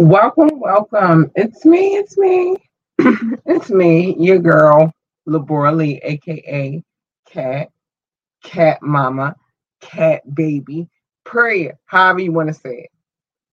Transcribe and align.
Welcome, 0.00 0.58
welcome. 0.58 1.30
It's 1.34 1.66
me, 1.66 1.96
it's 1.96 2.16
me. 2.16 2.56
it's 3.44 3.68
me, 3.68 4.16
your 4.18 4.38
girl, 4.38 4.90
Labora 5.28 5.76
Lee, 5.76 6.00
aka 6.02 6.82
Cat, 7.28 7.68
Cat 8.42 8.80
Mama, 8.80 9.36
Cat 9.82 10.22
Baby, 10.34 10.88
Prayer, 11.24 11.78
however 11.84 12.20
you 12.20 12.32
want 12.32 12.48
to 12.48 12.54
say 12.54 12.76
it. 12.76 12.90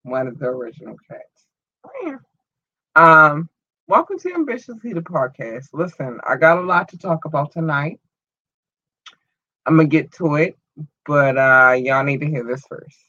One 0.03 0.25
of 0.25 0.39
the 0.39 0.45
original 0.45 0.95
cats. 1.11 1.47
Prayer. 1.83 2.23
Um, 2.95 3.49
welcome 3.89 4.17
to 4.19 4.33
Ambitious 4.33 4.81
Leader 4.85 5.01
Podcast. 5.01 5.65
Listen, 5.73 6.21
I 6.25 6.37
got 6.37 6.59
a 6.59 6.61
lot 6.61 6.87
to 6.87 6.97
talk 6.97 7.25
about 7.25 7.51
tonight. 7.51 7.99
I'm 9.65 9.75
gonna 9.75 9.89
get 9.89 10.13
to 10.13 10.35
it, 10.35 10.57
but 11.05 11.37
uh 11.37 11.73
y'all 11.77 12.05
need 12.05 12.21
to 12.21 12.25
hear 12.25 12.45
this 12.45 12.63
first. 12.69 13.06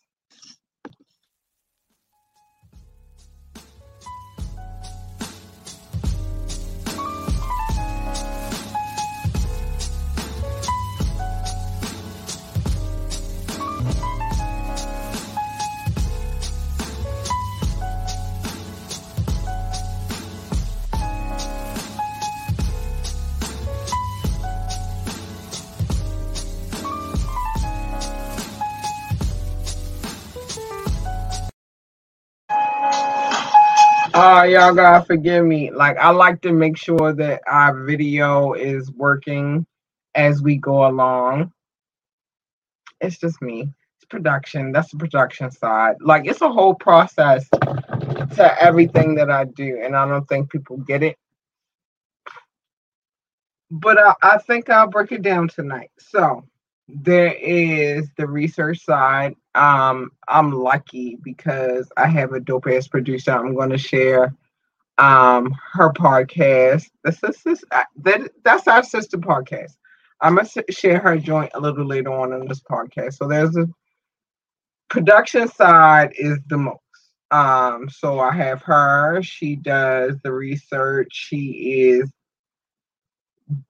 Uh, 34.29 34.43
y'all 34.43 34.75
gotta 34.75 35.03
forgive 35.07 35.43
me. 35.47 35.71
Like, 35.71 35.97
I 35.97 36.11
like 36.11 36.43
to 36.43 36.53
make 36.53 36.77
sure 36.77 37.15
that 37.15 37.41
our 37.47 37.85
video 37.85 38.53
is 38.53 38.93
working 38.93 39.65
as 40.15 40.43
we 40.43 40.59
go 40.59 40.87
along. 40.87 41.51
It's 43.01 43.17
just 43.17 43.41
me. 43.41 43.63
It's 43.63 44.05
production. 44.11 44.71
That's 44.71 44.91
the 44.91 44.99
production 44.99 45.51
side. 45.51 45.97
Like, 46.03 46.27
it's 46.27 46.43
a 46.43 46.53
whole 46.53 46.75
process 46.75 47.49
to 47.49 48.57
everything 48.61 49.15
that 49.15 49.31
I 49.31 49.45
do, 49.45 49.81
and 49.83 49.97
I 49.97 50.07
don't 50.07 50.29
think 50.29 50.51
people 50.51 50.77
get 50.77 51.03
it. 51.03 51.17
But 53.71 53.99
I, 53.99 54.13
I 54.21 54.37
think 54.37 54.69
I'll 54.69 54.89
break 54.89 55.11
it 55.11 55.23
down 55.23 55.49
tonight. 55.49 55.91
So, 55.99 56.45
there 56.87 57.33
is 57.33 58.11
the 58.19 58.27
research 58.27 58.85
side. 58.85 59.37
Um, 59.59 60.13
I'm 60.29 60.53
lucky 60.53 61.19
because 61.23 61.91
I 61.97 62.07
have 62.07 62.33
a 62.33 62.41
dope 62.41 62.69
ass 62.69 62.87
producer. 62.87 63.33
I'm 63.33 63.55
going 63.55 63.71
to 63.71 63.79
share 63.79 64.35
um 64.99 65.55
her 65.73 65.93
podcast. 65.93 66.85
This 67.05 67.47
is 67.47 67.65
uh, 67.71 67.85
that 68.03 68.31
that's 68.45 68.67
our 68.69 68.83
sister 68.83 69.17
podcast. 69.19 69.73
I'm 70.21 70.37
gonna 70.37 70.49
share 70.71 70.99
her 70.99 71.17
joint 71.17 71.53
a 71.55 71.61
little 71.61 71.87
later 71.87 72.13
on 72.13 72.33
in 72.33 72.47
this 72.49 72.61
podcast. 72.61 73.15
So 73.15 73.29
there's 73.29 73.57
a 73.57 73.69
production 74.89 75.49
side 75.49 76.13
is 76.17 76.39
the 76.49 76.59
most. 76.59 76.79
Um, 77.31 77.89
so 77.89 78.19
I 78.19 78.33
have 78.33 78.63
her. 78.63 79.23
She 79.23 79.55
does 79.57 80.17
the 80.23 80.33
research. 80.33 81.09
She 81.13 81.91
is 81.91 82.11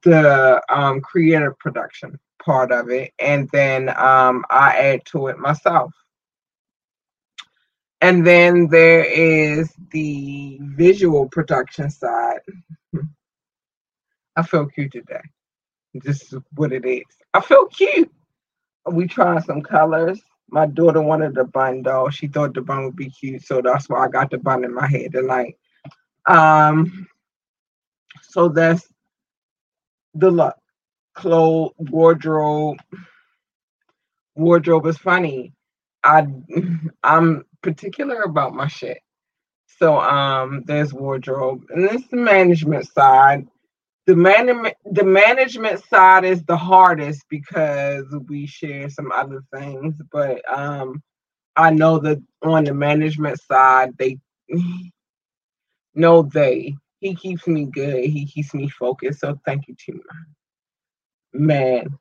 the 0.02 0.62
um 0.70 1.00
creative 1.00 1.58
production 1.58 2.18
part 2.48 2.72
of 2.72 2.88
it, 2.88 3.12
and 3.18 3.46
then 3.50 3.90
um, 3.90 4.42
I 4.48 4.74
add 4.74 5.04
to 5.06 5.26
it 5.26 5.38
myself. 5.38 5.92
And 8.00 8.26
then 8.26 8.68
there 8.68 9.04
is 9.04 9.70
the 9.90 10.58
visual 10.62 11.28
production 11.28 11.90
side. 11.90 12.40
I 14.36 14.42
feel 14.44 14.64
cute 14.64 14.92
today. 14.92 15.20
This 15.92 16.32
is 16.32 16.40
what 16.54 16.72
it 16.72 16.86
is. 16.86 17.04
I 17.34 17.42
feel 17.42 17.66
cute. 17.66 18.10
We 18.90 19.06
trying 19.06 19.42
some 19.42 19.60
colors. 19.60 20.18
My 20.50 20.64
daughter 20.64 21.02
wanted 21.02 21.34
the 21.34 21.44
bun 21.44 21.82
though. 21.82 22.08
She 22.08 22.28
thought 22.28 22.54
the 22.54 22.62
bun 22.62 22.86
would 22.86 22.96
be 22.96 23.10
cute, 23.10 23.42
so 23.42 23.60
that's 23.60 23.90
why 23.90 24.06
I 24.06 24.08
got 24.08 24.30
the 24.30 24.38
bun 24.38 24.64
in 24.64 24.72
my 24.72 24.86
head 24.86 25.12
tonight. 25.12 25.58
Um, 26.24 27.06
so 28.22 28.48
that's 28.48 28.88
the 30.14 30.30
look 30.30 30.57
clothes, 31.18 31.72
wardrobe. 31.78 32.78
Wardrobe 34.36 34.86
is 34.86 34.98
funny. 34.98 35.52
I 36.04 36.26
I'm 37.02 37.44
particular 37.62 38.22
about 38.22 38.54
my 38.54 38.68
shit. 38.68 38.98
So 39.80 39.98
um 40.00 40.62
there's 40.66 40.94
wardrobe. 40.94 41.64
And 41.70 41.88
this 41.88 42.06
the 42.08 42.16
management 42.18 42.88
side. 42.92 43.46
The 44.06 44.16
management 44.16 44.76
the 44.86 45.04
management 45.04 45.84
side 45.84 46.24
is 46.24 46.42
the 46.44 46.56
hardest 46.56 47.24
because 47.30 48.06
we 48.28 48.46
share 48.46 48.90
some 48.90 49.12
other 49.12 49.42
things, 49.54 49.96
but 50.12 50.42
um 50.52 51.02
I 51.56 51.70
know 51.70 51.98
that 52.00 52.22
on 52.42 52.64
the 52.64 52.74
management 52.74 53.40
side 53.42 53.92
they 53.98 54.18
no 55.94 56.22
they 56.22 56.76
he 57.00 57.14
keeps 57.14 57.46
me 57.48 57.66
good. 57.66 58.04
He 58.06 58.26
keeps 58.26 58.54
me 58.54 58.68
focused. 58.68 59.20
So 59.20 59.38
thank 59.46 59.68
you, 59.68 59.76
Tima 59.76 60.02
man, 61.32 61.98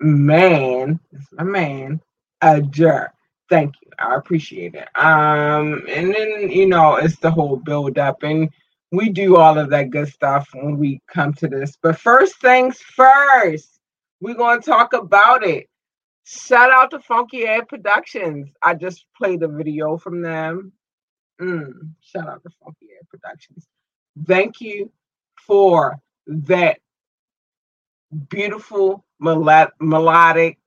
man, 0.00 1.00
a 1.38 1.44
man, 1.44 2.00
a 2.40 2.62
jerk. 2.62 3.12
Thank 3.48 3.74
you. 3.82 3.90
I 3.98 4.14
appreciate 4.14 4.74
it. 4.74 4.88
Um, 4.94 5.84
and 5.88 6.14
then 6.14 6.50
you 6.50 6.66
know, 6.66 6.96
it's 6.96 7.18
the 7.18 7.30
whole 7.30 7.56
build 7.56 7.98
up, 7.98 8.22
and 8.22 8.50
we 8.92 9.08
do 9.08 9.36
all 9.36 9.58
of 9.58 9.70
that 9.70 9.90
good 9.90 10.08
stuff 10.08 10.48
when 10.54 10.78
we 10.78 11.00
come 11.08 11.32
to 11.34 11.48
this. 11.48 11.76
But 11.82 11.98
first 11.98 12.40
things 12.40 12.78
first, 12.78 13.80
we're 14.20 14.34
gonna 14.34 14.60
talk 14.60 14.92
about 14.92 15.44
it. 15.44 15.68
Shout 16.24 16.70
out 16.70 16.90
to 16.90 17.00
Funky 17.00 17.46
Ed 17.46 17.68
Productions. 17.68 18.52
I 18.62 18.74
just 18.74 19.06
played 19.16 19.42
a 19.42 19.48
video 19.48 19.96
from 19.96 20.20
them. 20.20 20.72
Mm, 21.40 21.94
shout 22.00 22.28
out 22.28 22.42
to 22.42 22.50
Funky 22.62 22.88
Ed 22.98 23.08
Productions. 23.08 23.66
Thank 24.26 24.60
you 24.60 24.92
for 25.46 25.98
that 26.26 26.80
beautiful 28.28 29.04
melodic 29.20 30.58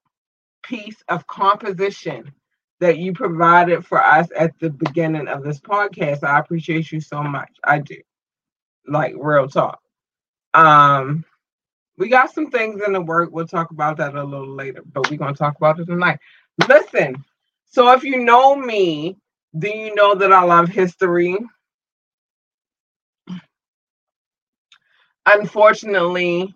piece 0.63 1.01
of 1.09 1.25
composition 1.27 2.31
that 2.79 2.97
you 2.97 3.13
provided 3.13 3.85
for 3.85 4.03
us 4.03 4.27
at 4.37 4.57
the 4.59 4.69
beginning 4.69 5.27
of 5.27 5.43
this 5.43 5.59
podcast. 5.59 6.23
I 6.23 6.39
appreciate 6.39 6.91
you 6.91 6.99
so 6.99 7.23
much. 7.23 7.51
I 7.63 7.79
do. 7.79 7.97
Like 8.87 9.13
real 9.17 9.47
talk. 9.47 9.79
Um 10.53 11.23
we 11.97 12.09
got 12.09 12.33
some 12.33 12.49
things 12.49 12.81
in 12.85 12.93
the 12.93 13.01
work. 13.01 13.29
We'll 13.31 13.47
talk 13.47 13.71
about 13.71 13.97
that 13.97 14.15
a 14.15 14.23
little 14.23 14.55
later, 14.55 14.81
but 14.91 15.09
we're 15.09 15.17
going 15.17 15.33
to 15.33 15.37
talk 15.37 15.55
about 15.57 15.79
it 15.79 15.85
tonight. 15.85 16.19
Listen, 16.67 17.23
so 17.65 17.91
if 17.91 18.03
you 18.03 18.23
know 18.23 18.55
me, 18.55 19.17
do 19.57 19.69
you 19.69 19.93
know 19.93 20.15
that 20.15 20.33
I 20.33 20.43
love 20.43 20.67
history? 20.69 21.37
Unfortunately, 25.27 26.55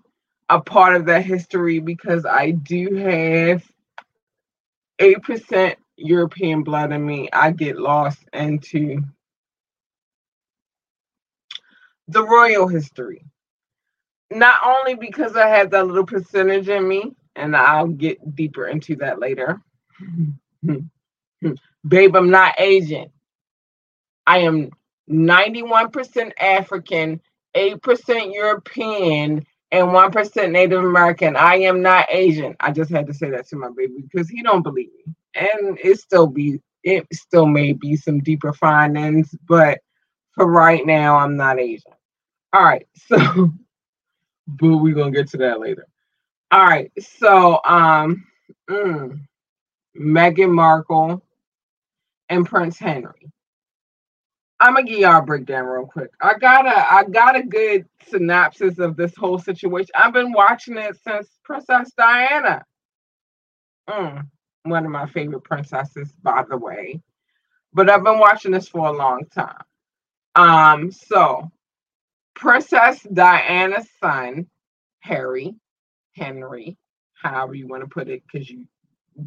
a 0.49 0.61
part 0.61 0.95
of 0.95 1.05
that 1.05 1.25
history 1.25 1.79
because 1.79 2.25
I 2.25 2.51
do 2.51 2.95
have 2.95 3.63
8% 4.99 5.75
European 5.97 6.63
blood 6.63 6.91
in 6.91 7.05
me. 7.05 7.29
I 7.31 7.51
get 7.51 7.77
lost 7.77 8.19
into 8.33 9.01
the 12.07 12.23
royal 12.23 12.67
history. 12.67 13.25
Not 14.31 14.59
only 14.65 14.95
because 14.95 15.35
I 15.35 15.47
have 15.47 15.71
that 15.71 15.87
little 15.87 16.05
percentage 16.05 16.69
in 16.69 16.87
me, 16.87 17.15
and 17.35 17.55
I'll 17.55 17.87
get 17.87 18.35
deeper 18.35 18.67
into 18.67 18.95
that 18.97 19.19
later. 19.19 19.61
Babe, 21.87 22.15
I'm 22.15 22.31
not 22.31 22.59
Asian. 22.59 23.09
I 24.25 24.39
am 24.39 24.71
91% 25.09 26.31
African, 26.39 27.21
8% 27.55 28.33
European, 28.33 29.45
and 29.75 29.89
1% 29.89 30.51
Native 30.51 30.83
American. 30.83 31.35
I 31.35 31.55
am 31.55 31.81
not 31.81 32.07
Asian. 32.09 32.55
I 32.61 32.71
just 32.71 32.89
had 32.89 33.07
to 33.07 33.13
say 33.13 33.29
that 33.31 33.47
to 33.49 33.57
my 33.57 33.69
baby 33.75 33.95
because 34.09 34.29
he 34.29 34.41
don't 34.41 34.63
believe 34.63 34.89
me. 35.05 35.13
And 35.35 35.77
it 35.83 35.99
still 35.99 36.27
be 36.27 36.61
it 36.83 37.05
still 37.11 37.47
may 37.47 37.73
be 37.73 37.95
some 37.95 38.19
deeper 38.19 38.53
findings, 38.53 39.35
but 39.47 39.79
for 40.33 40.45
right 40.49 40.85
now, 40.85 41.17
I'm 41.17 41.35
not 41.35 41.59
Asian. 41.59 41.91
All 42.53 42.63
right, 42.63 42.87
so 43.07 43.51
but 44.47 44.77
we're 44.77 44.95
gonna 44.95 45.11
get 45.11 45.27
to 45.29 45.37
that 45.37 45.59
later. 45.59 45.87
All 46.51 46.63
right, 46.63 46.91
so 46.99 47.59
um 47.65 48.25
mm, 48.69 49.19
Meghan 49.99 50.51
Markle 50.53 51.21
and 52.29 52.45
Prince 52.45 52.79
Henry. 52.79 53.29
I'm 54.59 54.75
gonna 54.75 54.87
give 54.87 54.99
y'all 54.99 55.19
a 55.19 55.23
breakdown 55.23 55.65
real 55.67 55.85
quick. 55.87 56.11
I 56.21 56.35
got 56.39 56.65
a 56.67 56.93
I 56.93 57.05
got 57.05 57.35
a 57.37 57.43
good 57.43 57.87
synopsis 58.09 58.79
of 58.79 58.97
this 58.97 59.15
whole 59.17 59.39
situation. 59.39 59.91
I've 59.97 60.13
been 60.13 60.33
watching 60.33 60.77
it 60.77 60.97
since 61.03 61.29
Princess 61.43 61.91
Diana. 61.97 62.65
Mm, 63.89 64.27
one 64.63 64.85
of 64.85 64.91
my 64.91 65.07
favorite 65.07 65.43
princesses, 65.43 66.11
by 66.23 66.43
the 66.49 66.57
way. 66.57 67.01
but 67.73 67.89
I've 67.89 68.03
been 68.03 68.19
watching 68.19 68.51
this 68.51 68.67
for 68.67 68.87
a 68.87 68.93
long 68.93 69.25
time. 69.33 69.63
Um, 70.35 70.91
so 70.91 71.51
Princess 72.35 73.01
Diana's 73.13 73.89
son, 74.01 74.47
Harry, 75.01 75.55
Henry, 76.13 76.77
however 77.15 77.55
you 77.55 77.67
want 77.67 77.83
to 77.83 77.89
put 77.89 78.09
it, 78.09 78.23
because 78.31 78.49
you 78.49 78.67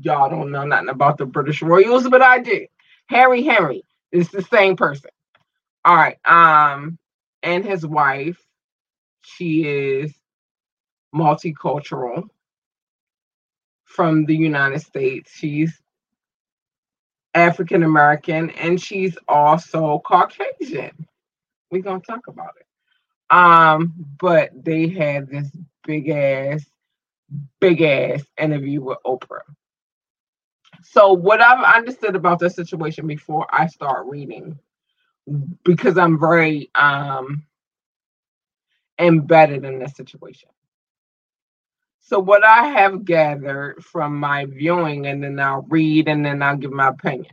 y'all 0.00 0.30
don't 0.30 0.52
know 0.52 0.64
nothing 0.64 0.90
about 0.90 1.18
the 1.18 1.26
British 1.26 1.62
royals, 1.62 2.08
but 2.08 2.22
I 2.22 2.40
do. 2.40 2.66
Harry 3.08 3.42
Henry 3.44 3.84
is 4.12 4.30
the 4.30 4.42
same 4.42 4.76
person. 4.76 5.10
All 5.88 5.96
right. 5.96 6.18
Um, 6.26 6.98
and 7.42 7.64
his 7.64 7.86
wife, 7.86 8.38
she 9.22 9.66
is 9.66 10.14
multicultural 11.14 12.28
from 13.86 14.26
the 14.26 14.36
United 14.36 14.80
States. 14.80 15.32
She's 15.34 15.80
African 17.34 17.84
American 17.84 18.50
and 18.50 18.78
she's 18.80 19.16
also 19.28 20.02
Caucasian. 20.06 21.06
We're 21.70 21.82
gonna 21.82 22.00
talk 22.00 22.26
about 22.28 22.54
it. 22.60 22.66
Um, 23.34 23.94
but 24.20 24.50
they 24.54 24.88
had 24.88 25.30
this 25.30 25.50
big 25.86 26.10
ass, 26.10 26.66
big 27.60 27.80
ass 27.80 28.22
interview 28.38 28.82
with 28.82 28.98
Oprah. 29.06 29.40
So 30.82 31.14
what 31.14 31.40
I've 31.40 31.76
understood 31.76 32.14
about 32.14 32.40
the 32.40 32.50
situation 32.50 33.06
before 33.06 33.46
I 33.50 33.68
start 33.68 34.06
reading, 34.06 34.58
because 35.64 35.98
I'm 35.98 36.20
very 36.20 36.70
um 36.74 37.44
embedded 38.98 39.64
in 39.64 39.78
this 39.80 39.96
situation. 39.96 40.50
So 42.00 42.18
what 42.20 42.44
I 42.44 42.68
have 42.68 43.04
gathered 43.04 43.84
from 43.84 44.16
my 44.18 44.46
viewing, 44.46 45.06
and 45.06 45.22
then 45.22 45.40
I'll 45.40 45.62
read, 45.68 46.08
and 46.08 46.24
then 46.24 46.42
I'll 46.42 46.56
give 46.56 46.72
my 46.72 46.88
opinion. 46.88 47.32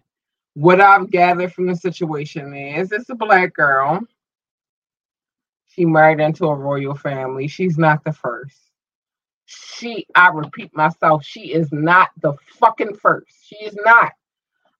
What 0.55 0.81
I've 0.81 1.11
gathered 1.11 1.53
from 1.53 1.67
the 1.67 1.75
situation 1.75 2.55
is 2.55 2.91
it's 2.91 3.09
a 3.09 3.15
black 3.15 3.53
girl. 3.53 4.01
She 5.67 5.85
married 5.85 6.21
into 6.21 6.47
a 6.47 6.55
royal 6.55 6.95
family. 6.95 7.47
She's 7.47 7.77
not 7.77 8.03
the 8.03 8.13
first. 8.13 8.57
She, 9.45 10.07
I 10.15 10.29
repeat 10.29 10.75
myself, 10.75 11.25
she 11.25 11.53
is 11.53 11.71
not 11.71 12.09
the 12.21 12.33
fucking 12.59 12.95
first. 12.97 13.33
She 13.43 13.57
is 13.57 13.77
not. 13.85 14.13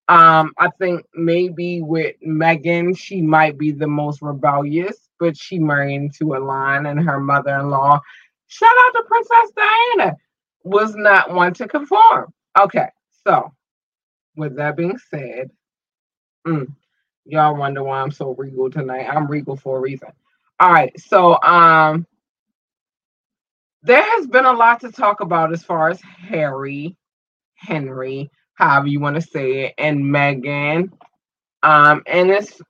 Um, 0.08 0.54
I 0.60 0.70
think 0.80 1.06
maybe 1.16 1.82
with 1.82 2.16
Meghan, 2.26 2.98
she 2.98 3.22
might 3.22 3.58
be 3.58 3.72
the 3.72 3.88
most 3.88 4.22
rebellious, 4.22 5.10
but 5.20 5.36
she 5.36 5.58
married 5.58 5.96
into 5.96 6.36
a 6.36 6.40
line, 6.40 6.86
and 6.86 7.00
her 7.02 7.20
mother-in-law 7.20 8.00
Shout 8.48 8.70
out 8.70 8.92
to 8.94 9.04
Princess 9.08 9.52
Diana. 9.56 10.18
Was 10.64 10.96
not 10.96 11.32
one 11.32 11.54
to 11.56 11.68
conform. 11.68 12.34
Okay, 12.60 12.88
so 13.26 13.54
with 14.36 14.56
that 14.56 14.76
being 14.76 14.98
said, 14.98 15.52
mm, 16.48 16.68
y'all 17.26 17.56
wonder 17.56 17.84
why 17.84 18.02
I'm 18.02 18.12
so 18.12 18.34
regal 18.34 18.70
tonight. 18.72 19.08
I'm 19.08 19.28
regal 19.28 19.56
for 19.56 19.78
a 19.78 19.82
reason. 19.82 20.10
All 20.60 20.72
right, 20.72 20.98
so 21.00 21.40
um, 21.44 22.08
there 23.84 24.02
has 24.02 24.26
been 24.26 24.46
a 24.46 24.54
lot 24.54 24.80
to 24.82 24.92
talk 24.92 25.22
about 25.22 25.54
as 25.54 25.64
far 25.64 25.90
as 25.90 26.02
Harry, 26.02 26.98
Henry, 27.56 28.32
however 28.56 28.88
you 28.88 29.00
want 29.00 29.16
to 29.16 29.22
say 29.22 29.66
it, 29.66 29.74
and 29.78 30.04
Meghan. 30.04 30.92
Um, 31.64 32.04
and 32.08 32.30
it's 32.30 32.62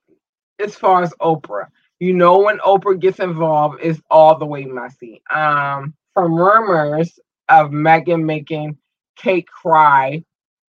as 0.59 0.75
far 0.75 1.03
as 1.03 1.13
Oprah 1.21 1.67
you 1.99 2.13
know 2.13 2.39
when 2.39 2.59
Oprah 2.59 2.99
gets 2.99 3.19
involved 3.19 3.79
it's 3.81 4.01
all 4.09 4.37
the 4.37 4.45
way 4.45 4.65
messy. 4.65 5.21
Um, 5.33 5.93
from 6.13 6.35
rumors 6.35 7.19
of 7.49 7.71
Meghan 7.71 8.23
making 8.23 8.77
Kate 9.15 9.47
cry 9.47 10.23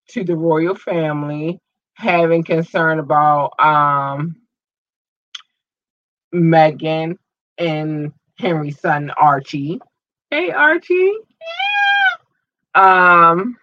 to 0.08 0.24
the 0.24 0.36
royal 0.36 0.74
family, 0.74 1.60
having 1.94 2.44
concern 2.44 2.98
about 2.98 3.58
um 3.58 4.36
Meghan 6.34 7.16
and 7.58 8.12
Henry's 8.38 8.80
son 8.80 9.10
Archie. 9.16 9.80
Hey 10.30 10.50
Archie. 10.50 11.12
Yeah. 12.74 13.32
Um 13.32 13.56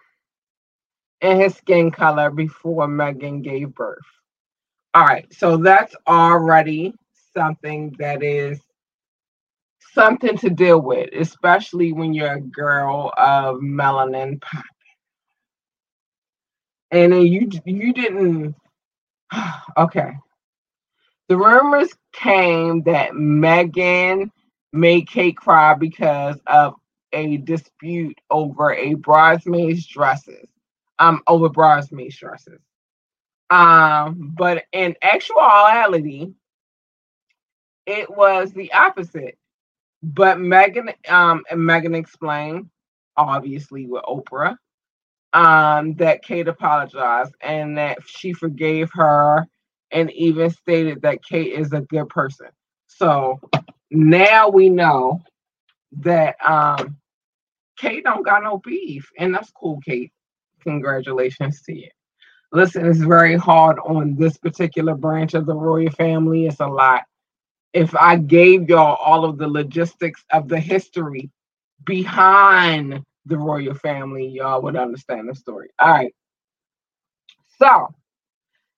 and 1.24 1.40
his 1.40 1.54
skin 1.54 1.90
color 1.90 2.30
before 2.30 2.86
Meghan 2.86 3.42
gave 3.42 3.74
birth. 3.74 4.04
All 4.92 5.04
right, 5.06 5.26
so 5.32 5.56
that's 5.56 5.94
already 6.06 6.92
something 7.32 7.96
that 7.98 8.22
is 8.22 8.60
something 9.94 10.36
to 10.38 10.50
deal 10.50 10.80
with, 10.80 11.08
especially 11.14 11.92
when 11.92 12.12
you're 12.12 12.34
a 12.34 12.40
girl 12.40 13.10
of 13.16 13.56
melanin 13.56 14.40
popping. 14.40 14.68
And 16.90 17.12
then 17.12 17.26
you 17.26 17.48
you 17.64 17.92
didn't 17.94 18.54
okay. 19.78 20.12
The 21.28 21.38
rumors 21.38 21.88
came 22.12 22.82
that 22.82 23.12
Meghan 23.12 24.30
made 24.74 25.08
Kate 25.08 25.36
cry 25.38 25.72
because 25.72 26.38
of 26.46 26.74
a 27.14 27.38
dispute 27.38 28.20
over 28.30 28.74
a 28.74 28.92
bridesmaid's 28.94 29.86
dresses. 29.86 30.48
Um, 30.98 31.22
over 31.26 31.48
bridesmaid's 31.48 32.16
dresses. 32.18 32.60
Um, 33.50 34.32
but 34.36 34.64
in 34.72 34.96
actuality, 35.02 36.32
it 37.86 38.10
was 38.10 38.52
the 38.52 38.72
opposite. 38.72 39.38
But 40.02 40.38
Meghan 40.38 40.94
um, 41.10 41.44
and 41.50 41.60
Meghan 41.60 41.96
explained, 41.96 42.70
obviously 43.16 43.86
with 43.86 44.04
Oprah, 44.04 44.56
um, 45.32 45.94
that 45.96 46.22
Kate 46.22 46.48
apologized 46.48 47.34
and 47.40 47.78
that 47.78 47.98
she 48.06 48.32
forgave 48.32 48.90
her 48.94 49.46
and 49.90 50.10
even 50.12 50.50
stated 50.50 51.02
that 51.02 51.24
Kate 51.24 51.52
is 51.52 51.72
a 51.72 51.80
good 51.82 52.08
person. 52.08 52.48
So 52.86 53.40
now 53.90 54.48
we 54.48 54.68
know 54.68 55.22
that 56.00 56.36
um 56.46 56.96
Kate 57.78 58.04
don't 58.04 58.24
got 58.24 58.42
no 58.42 58.58
beef, 58.58 59.10
and 59.18 59.34
that's 59.34 59.50
cool, 59.52 59.80
Kate. 59.84 60.12
Congratulations 60.64 61.62
to 61.62 61.74
you. 61.74 61.88
Listen, 62.52 62.86
it's 62.86 63.00
very 63.00 63.36
hard 63.36 63.78
on 63.80 64.16
this 64.16 64.36
particular 64.38 64.94
branch 64.94 65.34
of 65.34 65.46
the 65.46 65.54
royal 65.54 65.90
family. 65.90 66.46
It's 66.46 66.60
a 66.60 66.66
lot 66.66 67.02
if 67.74 67.94
I 67.96 68.16
gave 68.16 68.70
y'all 68.70 68.96
all 69.04 69.24
of 69.24 69.36
the 69.36 69.48
logistics 69.48 70.24
of 70.32 70.48
the 70.48 70.60
history 70.60 71.30
behind 71.84 73.02
the 73.26 73.36
royal 73.36 73.74
family, 73.74 74.28
y'all 74.28 74.62
would 74.62 74.76
understand 74.76 75.28
the 75.28 75.34
story. 75.34 75.70
All 75.80 75.90
right. 75.90 76.14
So 77.58 77.92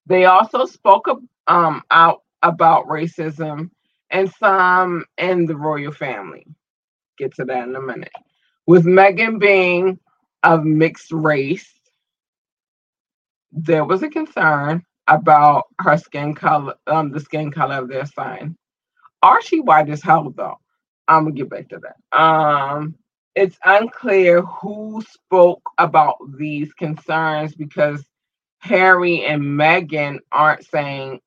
they 0.06 0.24
also 0.24 0.64
spoke 0.64 1.08
um, 1.46 1.82
out 1.90 2.22
about 2.42 2.86
racism 2.86 3.70
and 4.10 4.32
some 4.32 5.04
in 5.18 5.46
the 5.46 5.56
royal 5.56 5.92
family. 5.92 6.46
Get 7.18 7.34
to 7.34 7.44
that 7.44 7.68
in 7.68 7.76
a 7.76 7.80
minute. 7.80 8.12
With 8.66 8.84
Meghan 8.84 9.38
being 9.38 9.98
of 10.42 10.64
mixed 10.64 11.12
race, 11.12 11.75
there 13.56 13.84
was 13.84 14.02
a 14.02 14.08
concern 14.08 14.84
about 15.08 15.64
her 15.80 15.96
skin 15.98 16.34
color, 16.34 16.74
um, 16.86 17.10
the 17.12 17.20
skin 17.20 17.50
color 17.50 17.76
of 17.76 17.88
their 17.88 18.06
son. 18.06 18.56
Archie 19.22 19.60
white 19.60 19.88
as 19.90 20.02
hell 20.02 20.32
though. 20.36 20.58
I'm 21.08 21.24
gonna 21.24 21.36
get 21.36 21.50
back 21.50 21.68
to 21.70 21.80
that. 21.80 22.18
Um, 22.18 22.96
it's 23.34 23.58
unclear 23.64 24.42
who 24.42 25.02
spoke 25.08 25.62
about 25.78 26.16
these 26.38 26.72
concerns 26.74 27.54
because 27.54 28.04
Harry 28.60 29.24
and 29.24 29.42
Meghan 29.42 30.18
aren't 30.32 30.66
saying 30.66 31.20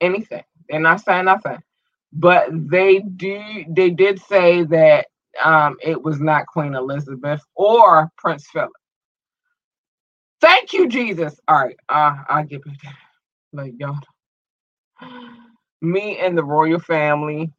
anything. 0.00 0.44
They're 0.68 0.80
not 0.80 1.02
saying 1.02 1.26
nothing. 1.26 1.58
But 2.12 2.48
they 2.52 3.00
do 3.00 3.64
they 3.68 3.90
did 3.90 4.20
say 4.22 4.64
that 4.64 5.08
um 5.44 5.76
it 5.82 6.02
was 6.02 6.20
not 6.20 6.46
Queen 6.46 6.74
Elizabeth 6.74 7.42
or 7.56 8.10
Prince 8.18 8.46
Philip. 8.52 8.72
Thank 10.46 10.74
you, 10.74 10.88
Jesus. 10.88 11.40
All 11.48 11.56
right, 11.56 11.76
uh, 11.88 12.16
I'll 12.28 12.44
get 12.44 12.64
back. 12.64 12.76
Like 13.52 13.74
y'all 13.78 13.98
me 15.82 16.18
and 16.18 16.38
the 16.38 16.44
royal 16.44 16.80
family, 16.80 17.52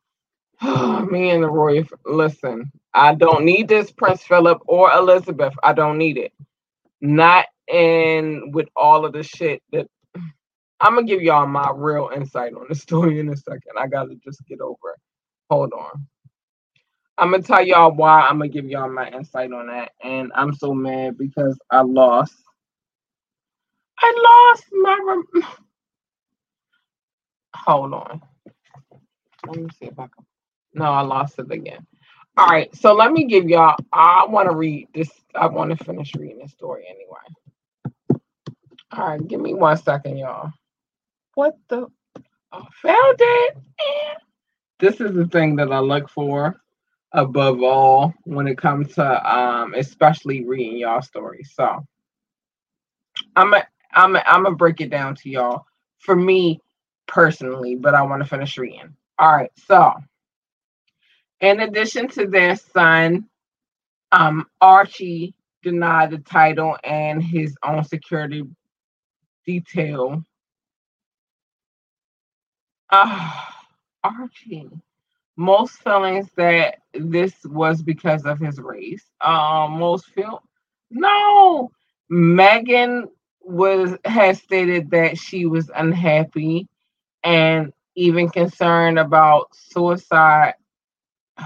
me 0.64 1.32
and 1.32 1.44
the 1.44 1.50
royal, 1.50 1.86
listen, 2.06 2.72
I 2.94 3.16
don't 3.16 3.46
need 3.46 3.68
this 3.70 3.92
Prince 3.92 4.24
Philip 4.24 4.62
or 4.68 4.92
Elizabeth. 4.94 5.54
I 5.64 5.74
don't 5.74 5.98
need 6.00 6.18
it. 6.18 6.34
Not 7.02 7.48
in 7.68 8.52
with 8.54 8.70
all 8.76 9.06
of 9.06 9.14
the 9.14 9.24
shit 9.24 9.64
that 9.74 9.88
I'm 10.82 10.96
gonna 10.96 11.08
give 11.08 11.22
y'all 11.24 11.48
my 11.48 11.72
real 11.76 12.12
insight 12.16 12.54
on 12.54 12.68
the 12.70 12.76
story 12.88 13.20
in 13.20 13.30
a 13.30 13.38
second. 13.38 13.74
I 13.80 13.88
gotta 13.88 14.16
just 14.24 14.46
get 14.48 14.62
over 14.62 14.92
it. 14.96 15.02
Hold 15.50 15.74
on. 15.74 16.08
I'm 17.18 17.32
gonna 17.32 17.44
tell 17.44 17.66
y'all 17.66 17.94
why 17.96 18.22
I'm 18.22 18.40
gonna 18.40 18.50
give 18.50 18.66
y'all 18.66 18.90
my 18.90 19.10
insight 19.10 19.54
on 19.54 19.68
that. 19.68 19.94
And 20.04 20.32
I'm 20.36 20.54
so 20.56 20.74
mad 20.74 21.18
because 21.18 21.58
I 21.72 21.82
lost. 21.82 22.36
I 24.00 24.52
lost 24.54 24.66
my 24.74 24.98
Hold 27.56 27.94
on. 27.94 28.22
Let 29.48 29.58
me 29.58 29.70
see 29.80 29.88
if 29.88 30.00
I 30.00 30.04
can. 30.08 30.26
No, 30.74 30.86
I 30.86 31.02
lost 31.02 31.40
it 31.40 31.52
again. 31.52 31.88
All 32.38 32.48
right, 32.48 32.74
so 32.76 32.94
let 32.94 33.12
me 33.12 33.26
give 33.26 33.50
y'all. 33.50 33.76
I 33.94 34.26
want 34.28 34.50
to 34.50 34.56
read 34.56 34.90
this. 34.94 35.10
I 35.36 35.48
want 35.48 35.78
to 35.78 35.84
finish 35.86 36.16
reading 36.16 36.40
the 36.44 36.50
story 36.50 36.86
anyway. 36.90 37.18
All 38.94 39.08
right, 39.10 39.28
give 39.28 39.42
me 39.42 39.54
one 39.54 39.78
second, 39.78 40.18
y'all. 40.18 40.52
what 41.36 41.56
the? 41.70 41.88
I 42.52 42.64
found 42.82 43.18
it. 43.20 43.58
This 44.80 45.02
is 45.02 45.14
the 45.16 45.28
thing 45.28 45.56
that 45.58 45.72
I 45.72 45.80
look 45.80 46.10
for 46.10 46.56
above 47.14 47.62
all 47.64 48.14
when 48.26 48.48
it 48.48 48.58
comes 48.58 48.96
to 48.96 49.36
um 49.38 49.74
especially 49.76 50.46
reading 50.46 50.78
y'all 50.78 51.02
stories. 51.02 51.52
So 51.56 51.86
I'm 53.36 53.54
a, 53.54 53.66
I'm 53.98 54.18
I'm 54.18 54.44
gonna 54.46 54.56
break 54.58 54.82
it 54.82 54.92
down 54.92 55.16
to 55.18 55.30
y'all 55.32 55.68
for 56.00 56.16
me 56.16 56.62
personally, 57.08 57.76
but 57.76 57.96
I 57.96 58.04
want 58.04 58.24
to 58.24 58.30
finish 58.30 58.58
reading. 58.60 58.96
All 59.20 59.34
right, 59.36 59.52
so 59.68 59.94
in 61.42 61.62
addition 61.62 62.08
to 62.10 62.28
their 62.28 62.56
son, 62.58 63.28
um, 64.12 64.48
Archie 64.62 65.36
denied 65.64 66.12
the 66.12 66.20
title 66.20 66.78
and 66.84 67.24
his 67.24 67.56
own 67.64 67.84
security 67.86 68.44
detail. 69.46 70.24
Ah, 72.92 73.66
Archie. 74.04 74.70
Most 75.38 75.84
feelings 75.84 76.30
that 76.38 76.80
this 76.94 77.34
was 77.46 77.82
because 77.82 78.26
of 78.26 78.40
his 78.40 78.60
race. 78.60 79.06
Um, 79.22 79.80
most 79.80 80.08
feel 80.08 80.44
no. 80.92 81.72
Meghan 82.12 83.06
was 83.48 83.98
has 84.06 84.40
stated 84.40 84.92
that 84.92 85.18
she 85.18 85.46
was 85.46 85.72
unhappy 85.76 86.68
and 87.24 87.74
even 87.96 88.30
concerned 88.30 89.00
about 89.00 89.50
suicide. 89.56 90.56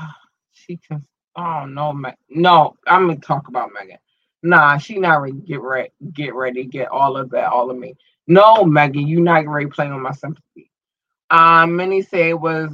She 0.53 0.77
can. 0.77 1.03
Oh 1.35 1.65
no, 1.65 1.99
no. 2.29 2.75
I'm 2.85 3.07
gonna 3.07 3.19
talk 3.19 3.47
about 3.47 3.71
Meghan. 3.71 3.97
Nah, 4.43 4.77
she 4.77 4.99
not 4.99 5.21
ready. 5.21 5.39
Get 5.39 5.61
ready. 5.61 5.89
Get 6.13 6.35
ready. 6.35 6.65
Get 6.65 6.89
all 6.89 7.17
of 7.17 7.31
that. 7.31 7.51
All 7.51 7.71
of 7.71 7.77
me. 7.77 7.95
No, 8.27 8.57
Meghan, 8.57 9.07
you 9.07 9.21
not 9.21 9.47
ready 9.47 9.65
playing 9.65 9.91
on 9.91 10.01
my 10.03 10.11
sympathy. 10.11 10.71
Um, 11.31 11.75
many 11.75 12.03
say 12.03 12.29
it 12.29 12.39
was 12.39 12.71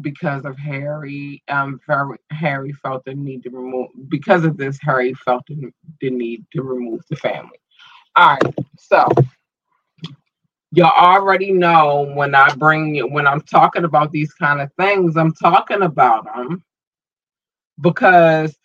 because 0.00 0.44
of 0.44 0.58
Harry. 0.58 1.42
Um, 1.48 1.80
Harry 2.30 2.72
felt 2.72 3.04
the 3.04 3.14
need 3.14 3.42
to 3.44 3.50
remove. 3.50 3.90
Because 4.08 4.44
of 4.44 4.56
this, 4.56 4.78
Harry 4.82 5.14
felt 5.14 5.44
the 5.46 6.10
need 6.10 6.44
to 6.52 6.62
remove 6.62 7.02
the 7.08 7.16
family. 7.16 7.58
All 8.16 8.36
right, 8.42 8.54
so 8.78 9.08
you 10.72 10.84
already 10.84 11.52
know 11.52 12.12
when 12.14 12.34
I 12.34 12.54
bring 12.54 12.94
you 12.96 13.06
when 13.08 13.26
I'm 13.26 13.40
talking 13.42 13.84
about 13.84 14.12
these 14.12 14.32
kind 14.34 14.60
of 14.60 14.70
things, 14.78 15.16
I'm 15.16 15.32
talking 15.34 15.82
about 15.82 16.26
them 16.26 16.64
because, 17.80 18.56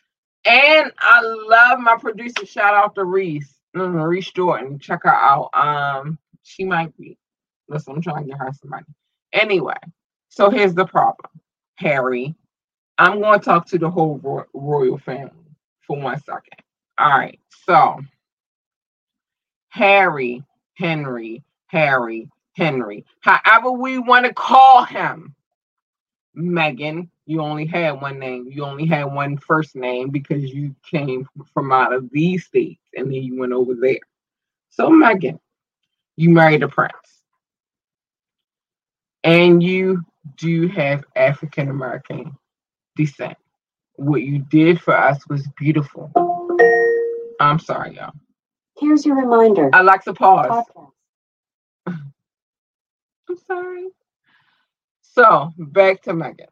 and 0.45 0.91
I 0.99 1.21
love 1.21 1.79
my 1.79 1.97
producer. 1.97 2.45
Shout 2.45 2.75
out 2.75 2.95
to 2.95 3.05
Reese, 3.05 3.53
mm, 3.75 4.07
Reese 4.07 4.31
Jordan. 4.31 4.79
Check 4.79 5.01
her 5.03 5.13
out. 5.15 5.49
Um, 5.53 6.19
she 6.43 6.65
might 6.65 6.95
be. 6.97 7.17
Listen, 7.69 7.95
I'm 7.95 8.01
trying 8.03 8.23
to 8.25 8.29
get 8.31 8.39
her 8.39 8.51
somebody. 8.61 8.85
Anyway, 9.33 9.75
so 10.29 10.49
here's 10.49 10.75
the 10.75 10.85
problem, 10.85 11.31
Harry. 11.75 12.35
I'm 12.97 13.21
going 13.21 13.39
to 13.39 13.45
talk 13.45 13.67
to 13.67 13.79
the 13.79 13.89
whole 13.91 14.19
ro- 14.23 14.45
royal 14.53 14.97
family 14.99 15.31
for 15.87 15.99
one 15.99 16.19
second. 16.21 16.59
All 16.99 17.09
right, 17.09 17.39
so 17.67 17.99
Harry, 19.75 20.41
Henry, 20.75 21.43
Harry, 21.67 22.29
Henry, 22.53 23.03
however 23.19 23.73
we 23.73 23.97
want 23.97 24.25
to 24.25 24.33
call 24.33 24.85
him. 24.85 25.35
Meghan, 26.37 27.09
you 27.25 27.41
only 27.41 27.65
had 27.65 27.99
one 28.01 28.17
name. 28.17 28.47
You 28.49 28.63
only 28.63 28.85
had 28.85 29.03
one 29.03 29.37
first 29.37 29.75
name 29.75 30.11
because 30.11 30.43
you 30.45 30.73
came 30.89 31.27
from 31.53 31.73
out 31.73 31.91
of 31.91 32.09
these 32.09 32.45
states 32.45 32.81
and 32.95 33.07
then 33.07 33.21
you 33.21 33.37
went 33.37 33.51
over 33.51 33.73
there. 33.73 33.99
So, 34.69 34.89
Meghan, 34.89 35.39
you 36.15 36.29
married 36.29 36.63
a 36.63 36.69
prince. 36.69 36.93
And 39.25 39.61
you 39.61 40.05
do 40.37 40.69
have 40.69 41.03
African 41.17 41.69
American 41.69 42.37
descent. 42.95 43.37
What 43.97 44.21
you 44.21 44.39
did 44.39 44.79
for 44.79 44.95
us 44.95 45.27
was 45.27 45.45
beautiful. 45.57 46.13
I'm 47.41 47.59
sorry, 47.59 47.95
y'all. 47.95 48.13
Here's 48.77 49.05
your 49.05 49.15
reminder. 49.15 49.69
Alexa, 49.73 50.13
pause. 50.13 50.65
I'm 51.87 53.37
sorry. 53.47 53.87
So 55.01 55.51
back 55.57 56.01
to 56.03 56.11
Meghan. 56.11 56.47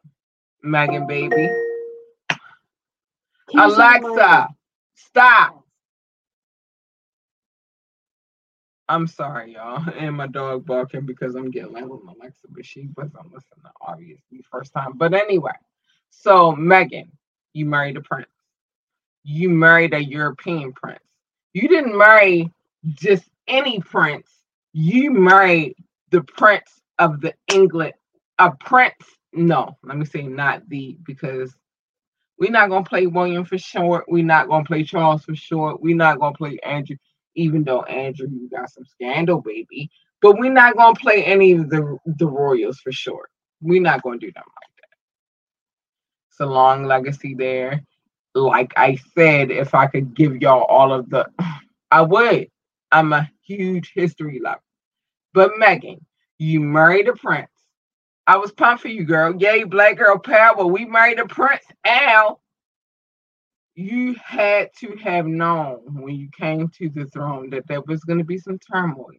Meghan, 0.64 1.06
baby. 1.06 1.50
Here's 3.50 3.74
Alexa, 3.74 4.48
stop. 4.94 5.64
I'm 8.88 9.06
sorry, 9.06 9.54
y'all. 9.54 9.82
And 9.98 10.16
my 10.16 10.26
dog 10.26 10.66
barking 10.66 11.06
because 11.06 11.34
I'm 11.34 11.50
getting 11.50 11.72
loud 11.72 11.88
with 11.90 12.00
Alexa, 12.08 12.48
but 12.50 12.64
she 12.64 12.88
wasn't 12.96 13.26
listening, 13.26 13.72
obviously, 13.80 14.42
first 14.50 14.72
time. 14.72 14.92
But 14.96 15.14
anyway, 15.14 15.52
so 16.10 16.52
Meghan, 16.52 17.08
you 17.52 17.66
married 17.66 17.96
a 17.96 18.00
prince. 18.00 18.28
You 19.22 19.50
married 19.50 19.94
a 19.94 20.02
European 20.02 20.72
prince. 20.72 21.00
You 21.54 21.68
didn't 21.68 21.96
marry 21.96 22.52
just 22.84 23.24
any 23.48 23.80
prince. 23.80 24.28
You 24.72 25.12
married 25.12 25.76
the 26.10 26.22
prince 26.22 26.82
of 26.98 27.20
the 27.20 27.34
England, 27.52 27.94
a 28.38 28.50
prince. 28.52 28.94
No, 29.32 29.76
let 29.84 29.96
me 29.96 30.04
say 30.04 30.22
not 30.22 30.68
the 30.68 30.98
because 31.04 31.56
we're 32.38 32.50
not 32.50 32.70
gonna 32.70 32.84
play 32.84 33.06
William 33.06 33.44
for 33.44 33.56
short. 33.58 34.04
We're 34.08 34.24
not 34.24 34.48
gonna 34.48 34.64
play 34.64 34.82
Charles 34.82 35.24
for 35.24 35.36
short. 35.36 35.80
We're 35.80 35.96
not 35.96 36.18
gonna 36.18 36.36
play 36.36 36.58
Andrew, 36.64 36.96
even 37.36 37.62
though 37.62 37.82
Andrew, 37.84 38.28
you 38.28 38.48
got 38.50 38.70
some 38.70 38.84
scandal, 38.84 39.40
baby. 39.40 39.90
But 40.20 40.38
we're 40.38 40.52
not 40.52 40.76
gonna 40.76 40.96
play 40.96 41.24
any 41.24 41.52
of 41.52 41.70
the 41.70 41.98
the 42.04 42.26
Royals 42.26 42.80
for 42.80 42.90
short. 42.90 43.30
We're 43.60 43.80
not 43.80 44.02
gonna 44.02 44.18
do 44.18 44.32
them 44.32 44.44
like 44.44 44.76
that. 44.80 44.96
It's 46.30 46.40
a 46.40 46.46
long 46.46 46.84
legacy 46.84 47.34
there 47.34 47.84
like 48.34 48.72
I 48.76 48.98
said, 49.16 49.50
if 49.50 49.74
I 49.74 49.86
could 49.86 50.14
give 50.14 50.42
y'all 50.42 50.64
all 50.64 50.92
of 50.92 51.08
the, 51.10 51.26
I 51.90 52.02
would. 52.02 52.48
I'm 52.90 53.12
a 53.12 53.30
huge 53.44 53.92
history 53.94 54.40
lover. 54.42 54.60
But 55.32 55.52
Meghan, 55.60 56.00
you 56.38 56.60
married 56.60 57.08
a 57.08 57.14
prince. 57.14 57.50
I 58.26 58.36
was 58.36 58.52
pumped 58.52 58.82
for 58.82 58.88
you, 58.88 59.04
girl. 59.04 59.34
Yay, 59.36 59.64
black 59.64 59.98
girl 59.98 60.18
power. 60.18 60.64
We 60.64 60.84
married 60.84 61.18
a 61.18 61.26
prince. 61.26 61.64
Al, 61.84 62.40
you 63.74 64.14
had 64.22 64.70
to 64.80 64.96
have 65.02 65.26
known 65.26 65.80
when 66.00 66.14
you 66.14 66.28
came 66.38 66.68
to 66.78 66.88
the 66.88 67.06
throne 67.06 67.50
that 67.50 67.66
there 67.66 67.82
was 67.82 68.04
going 68.04 68.18
to 68.18 68.24
be 68.24 68.38
some 68.38 68.58
turmoil. 68.58 69.10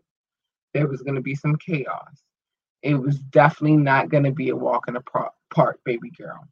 There 0.74 0.88
was 0.88 1.01
going 1.01 1.15
to 1.15 1.22
be 1.22 1.36
some 1.36 1.55
chaos. 1.57 2.24
It 2.81 2.95
was 2.95 3.19
definitely 3.19 3.77
not 3.77 4.10
going 4.10 4.24
to 4.24 4.31
be 4.31 4.50
a 4.50 4.55
walk 4.55 4.88
in 4.88 4.93
the 4.93 5.03
park, 5.50 5.79
baby 5.84 6.12
girl. 6.12 6.48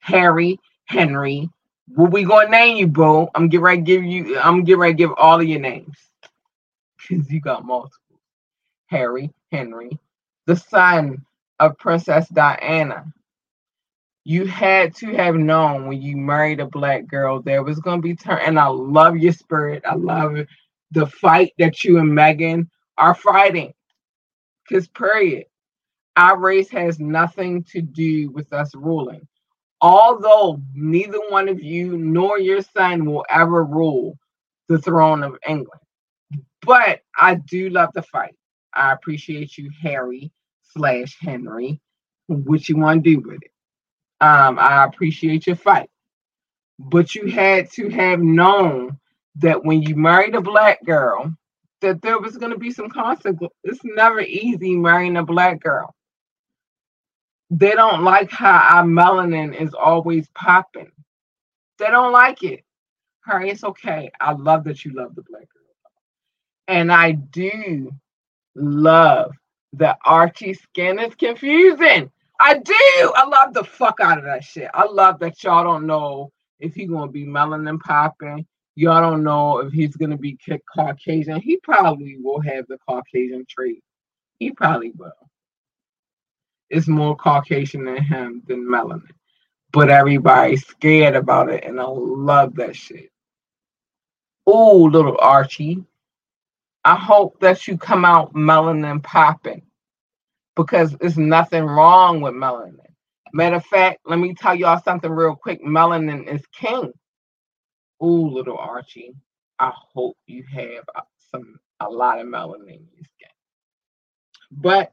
Harry 0.00 0.58
Henry. 0.88 1.50
What 1.94 2.12
we 2.12 2.24
gonna 2.24 2.50
name 2.50 2.78
you, 2.78 2.88
bro? 2.88 3.30
I'm 3.34 3.48
get 3.48 3.60
to 3.60 3.76
give 3.78 4.04
you. 4.04 4.38
I'm 4.38 4.64
get 4.64 4.78
to 4.78 4.94
give 4.94 5.12
all 5.16 5.40
of 5.40 5.46
your 5.48 5.60
names 5.60 5.96
because 7.08 7.30
you 7.30 7.40
got 7.40 7.64
multiple. 7.64 7.98
Harry, 8.88 9.30
Henry, 9.52 9.98
the 10.46 10.56
son 10.56 11.24
of 11.60 11.78
Princess 11.78 12.28
Diana. 12.28 13.12
You 14.24 14.46
had 14.46 14.94
to 14.96 15.08
have 15.16 15.36
known 15.36 15.86
when 15.88 16.02
you 16.02 16.16
married 16.16 16.60
a 16.60 16.66
black 16.66 17.06
girl 17.08 17.42
there 17.42 17.62
was 17.62 17.80
gonna 17.80 18.02
be 18.02 18.16
turn. 18.16 18.40
And 18.44 18.58
I 18.60 18.68
love 18.68 19.16
your 19.16 19.32
spirit. 19.32 19.82
I 19.86 19.94
love 19.94 20.36
the 20.92 21.06
fight 21.06 21.54
that 21.58 21.84
you 21.84 21.98
and 21.98 22.10
Meghan 22.10 22.68
are 22.98 23.14
fighting. 23.14 23.72
Cause 24.70 24.88
period, 24.88 25.46
our 26.16 26.38
race 26.38 26.70
has 26.70 27.00
nothing 27.00 27.64
to 27.64 27.82
do 27.82 28.30
with 28.30 28.52
us 28.52 28.74
ruling 28.74 29.26
although 29.80 30.60
neither 30.74 31.18
one 31.28 31.48
of 31.48 31.62
you 31.62 31.96
nor 31.96 32.38
your 32.38 32.62
son 32.62 33.04
will 33.04 33.24
ever 33.30 33.64
rule 33.64 34.18
the 34.68 34.78
throne 34.78 35.22
of 35.22 35.36
England. 35.46 35.80
But 36.62 37.00
I 37.18 37.36
do 37.36 37.70
love 37.70 37.90
the 37.94 38.02
fight. 38.02 38.34
I 38.74 38.92
appreciate 38.92 39.56
you, 39.56 39.70
Harry 39.82 40.30
slash 40.74 41.16
Henry. 41.20 41.80
What 42.26 42.68
you 42.68 42.76
want 42.76 43.04
to 43.04 43.10
do 43.10 43.20
with 43.20 43.42
it? 43.42 43.50
Um, 44.20 44.58
I 44.58 44.84
appreciate 44.84 45.46
your 45.46 45.56
fight. 45.56 45.88
But 46.78 47.14
you 47.14 47.26
had 47.26 47.70
to 47.72 47.88
have 47.88 48.20
known 48.20 48.98
that 49.36 49.64
when 49.64 49.82
you 49.82 49.96
married 49.96 50.34
a 50.34 50.40
black 50.40 50.84
girl, 50.84 51.32
that 51.80 52.02
there 52.02 52.18
was 52.18 52.36
going 52.36 52.52
to 52.52 52.58
be 52.58 52.72
some 52.72 52.90
consequences. 52.90 53.56
It's 53.64 53.80
never 53.84 54.20
easy 54.20 54.76
marrying 54.76 55.16
a 55.16 55.24
black 55.24 55.60
girl 55.60 55.94
they 57.50 57.72
don't 57.72 58.04
like 58.04 58.30
how 58.30 58.58
our 58.76 58.84
melanin 58.84 59.58
is 59.58 59.74
always 59.74 60.28
popping. 60.34 60.92
They 61.78 61.86
don't 61.86 62.12
like 62.12 62.42
it. 62.42 62.64
Harry, 63.24 63.50
it's 63.50 63.64
okay. 63.64 64.10
I 64.20 64.32
love 64.32 64.64
that 64.64 64.84
you 64.84 64.92
love 64.92 65.14
the 65.14 65.22
black 65.22 65.42
girl. 65.42 65.62
And 66.66 66.92
I 66.92 67.12
do 67.12 67.90
love 68.54 69.32
that 69.74 69.98
Archie 70.04 70.54
skin 70.54 70.98
is 70.98 71.14
confusing. 71.14 72.10
I 72.40 72.58
do. 72.58 73.12
I 73.14 73.26
love 73.26 73.54
the 73.54 73.64
fuck 73.64 74.00
out 74.00 74.18
of 74.18 74.24
that 74.24 74.44
shit. 74.44 74.70
I 74.74 74.86
love 74.86 75.18
that 75.20 75.42
y'all 75.42 75.64
don't 75.64 75.86
know 75.86 76.32
if 76.60 76.74
he 76.74 76.86
gonna 76.86 77.10
be 77.10 77.26
melanin 77.26 77.80
popping. 77.80 78.46
Y'all 78.76 79.00
don't 79.00 79.24
know 79.24 79.58
if 79.58 79.72
he's 79.72 79.96
gonna 79.96 80.16
be 80.16 80.38
Caucasian. 80.74 81.40
He 81.40 81.56
probably 81.58 82.16
will 82.20 82.40
have 82.40 82.66
the 82.68 82.78
Caucasian 82.88 83.44
trait. 83.48 83.82
He 84.38 84.52
probably 84.52 84.92
will. 84.96 85.27
It's 86.70 86.88
more 86.88 87.16
Caucasian 87.16 87.84
than 87.84 88.02
him 88.02 88.42
than 88.46 88.66
melanin. 88.66 89.10
But 89.72 89.90
everybody's 89.90 90.66
scared 90.66 91.14
about 91.14 91.50
it 91.50 91.64
and 91.64 91.80
I 91.80 91.84
love 91.84 92.54
that 92.56 92.76
shit. 92.76 93.10
Oh, 94.46 94.76
little 94.78 95.18
Archie. 95.20 95.84
I 96.84 96.96
hope 96.96 97.38
that 97.40 97.68
you 97.68 97.76
come 97.76 98.04
out 98.04 98.32
melanin 98.32 99.02
popping 99.02 99.62
because 100.56 100.92
there's 100.96 101.18
nothing 101.18 101.64
wrong 101.64 102.20
with 102.20 102.34
melanin. 102.34 102.78
Matter 103.32 103.56
of 103.56 103.66
fact, 103.66 104.00
let 104.06 104.18
me 104.18 104.34
tell 104.34 104.54
y'all 104.54 104.80
something 104.82 105.10
real 105.10 105.36
quick. 105.36 105.62
Melanin 105.62 106.26
is 106.26 106.42
king. 106.52 106.92
Ooh, 108.02 108.30
little 108.30 108.56
Archie. 108.56 109.14
I 109.58 109.72
hope 109.74 110.16
you 110.26 110.44
have 110.52 110.84
some 111.30 111.58
a 111.80 111.88
lot 111.88 112.20
of 112.20 112.26
melanin 112.26 112.68
in 112.68 112.88
your 112.94 113.04
skin. 113.04 113.28
But 114.50 114.92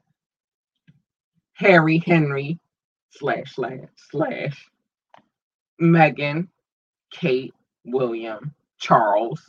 Harry 1.56 1.98
Henry 2.04 2.58
slash 3.10 3.54
slash 3.54 3.80
slash 4.10 4.70
Meghan, 5.80 6.48
Kate, 7.10 7.54
William, 7.84 8.54
Charles, 8.78 9.40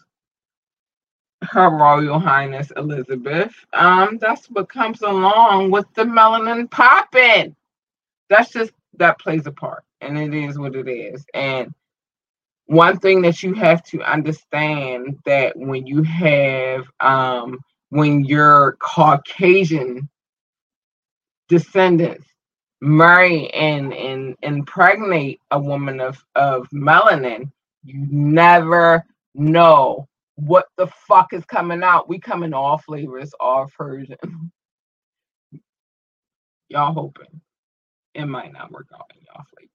Her 1.44 1.70
Royal 1.70 2.20
Highness 2.20 2.72
Elizabeth. 2.78 3.54
Um, 3.74 4.18
that's 4.20 4.48
what 4.48 4.70
comes 4.70 5.02
along 5.02 5.72
with 5.72 5.86
the 5.96 6.04
melanin 6.04 6.70
popping. 6.72 7.56
That's 8.30 8.52
just 8.52 8.72
that 8.96 9.20
plays 9.20 9.46
a 9.48 9.52
part, 9.52 9.84
and 10.02 10.18
it 10.18 10.34
is 10.34 10.58
what 10.58 10.76
it 10.76 10.88
is. 10.90 11.26
And 11.34 11.74
one 12.68 13.00
thing 13.00 13.22
that 13.22 13.44
you 13.44 13.54
have 13.54 13.84
to 13.84 14.02
understand 14.04 15.20
that 15.26 15.56
when 15.58 15.88
you 15.88 16.04
have 16.04 16.86
um 17.00 17.60
when 17.90 18.26
you're 18.26 18.78
Caucasian 18.80 20.10
descendants 21.48 22.28
marry 22.82 23.50
and 23.54 23.94
and 23.94 24.36
impregnate 24.44 25.42
a 25.52 25.60
woman 25.60 26.00
of 26.00 26.24
of 26.36 26.68
melanin, 26.74 27.52
you 27.84 28.08
never 28.10 29.04
know 29.34 30.08
what 30.36 30.68
the 30.78 30.88
fuck 30.88 31.34
is 31.34 31.46
coming 31.46 31.84
out. 31.84 32.08
We 32.10 32.20
come 32.20 32.44
in 32.44 32.54
all 32.54 32.78
flavors, 32.78 33.34
all 33.40 33.70
versions. 33.78 34.20
y'all 36.70 36.94
hoping 36.94 37.42
it 38.14 38.26
might 38.26 38.52
not 38.52 38.72
work 38.72 38.88
out 38.94 39.12
in 39.16 39.22
y'all 39.26 39.46
flavor. 39.56 39.72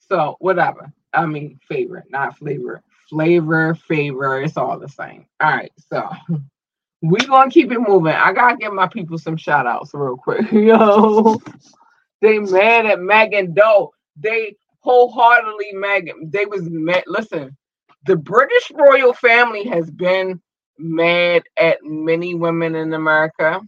So 0.00 0.36
whatever. 0.40 0.92
I 1.12 1.26
mean 1.26 1.58
favorite, 1.68 2.04
not 2.10 2.38
flavor. 2.38 2.82
Flavor, 3.10 3.74
favor, 3.74 4.40
it's 4.42 4.58
all 4.58 4.78
the 4.78 4.88
same. 4.88 5.26
All 5.40 5.50
right, 5.50 5.72
so 5.90 6.08
we 7.02 7.18
gonna 7.20 7.50
keep 7.50 7.70
it 7.72 7.78
moving. 7.80 8.12
I 8.14 8.32
gotta 8.32 8.56
give 8.56 8.72
my 8.72 8.88
people 8.88 9.18
some 9.18 9.36
shout 9.36 9.66
outs 9.66 9.92
real 9.94 10.16
quick. 10.16 10.50
Yo, 10.52 11.40
they 12.20 12.38
mad 12.38 12.86
at 12.86 12.98
Meghan 12.98 13.54
Doe. 13.54 13.92
They 14.16 14.56
wholeheartedly 14.80 15.72
Meghan. 15.74 16.30
They 16.32 16.46
was 16.46 16.62
mad. 16.70 17.04
Listen, 17.06 17.56
the 18.06 18.16
British 18.16 18.70
royal 18.74 19.12
family 19.12 19.64
has 19.64 19.90
been 19.90 20.40
mad 20.78 21.42
at 21.56 21.78
many 21.82 22.34
women 22.34 22.74
in 22.74 22.92
America. 22.94 23.60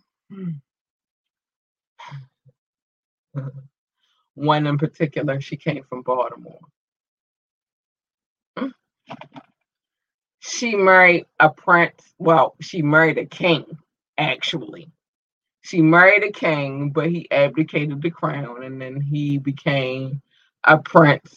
One 4.34 4.66
in 4.66 4.78
particular, 4.78 5.40
she 5.40 5.56
came 5.56 5.84
from 5.88 6.02
Baltimore. 6.02 6.60
She 10.40 10.76
married 10.76 11.26
a 11.40 11.50
prince. 11.50 12.14
Well, 12.18 12.56
she 12.60 12.82
married 12.82 13.18
a 13.18 13.26
king, 13.26 13.66
actually. 14.18 14.90
She 15.62 15.82
married 15.82 16.24
a 16.24 16.32
king, 16.32 16.90
but 16.90 17.10
he 17.10 17.30
abdicated 17.30 18.02
the 18.02 18.10
crown 18.10 18.64
and 18.64 18.80
then 18.80 19.00
he 19.00 19.38
became 19.38 20.22
a 20.64 20.78
prince 20.78 21.36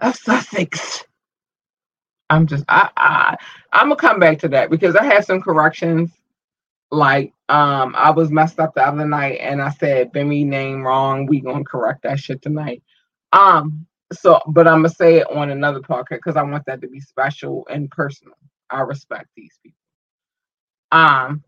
of 0.00 0.16
Sussex. 0.16 1.04
I'm 2.30 2.46
just 2.46 2.64
I 2.68 2.90
I 2.96 3.36
I'm 3.72 3.88
gonna 3.88 3.96
come 3.96 4.20
back 4.20 4.40
to 4.40 4.48
that 4.50 4.70
because 4.70 4.96
I 4.96 5.04
have 5.04 5.24
some 5.24 5.42
corrections. 5.42 6.10
Like 6.90 7.34
um 7.48 7.94
I 7.98 8.10
was 8.12 8.30
messed 8.30 8.60
up 8.60 8.74
the 8.74 8.86
other 8.86 9.06
night 9.06 9.38
and 9.40 9.62
I 9.62 9.70
said 9.70 10.12
Bimmy 10.12 10.46
name 10.46 10.82
wrong. 10.86 11.26
We 11.26 11.40
gonna 11.40 11.64
correct 11.64 12.04
that 12.04 12.20
shit 12.20 12.42
tonight. 12.42 12.82
Um 13.32 13.87
so 14.12 14.40
but 14.48 14.66
I'm 14.66 14.78
gonna 14.78 14.88
say 14.90 15.16
it 15.18 15.30
on 15.30 15.50
another 15.50 15.80
podcast 15.80 16.08
because 16.18 16.36
I 16.36 16.42
want 16.42 16.64
that 16.66 16.80
to 16.82 16.88
be 16.88 17.00
special 17.00 17.66
and 17.70 17.90
personal. 17.90 18.34
I 18.70 18.80
respect 18.80 19.28
these 19.36 19.58
people. 19.62 19.78
Um 20.92 21.44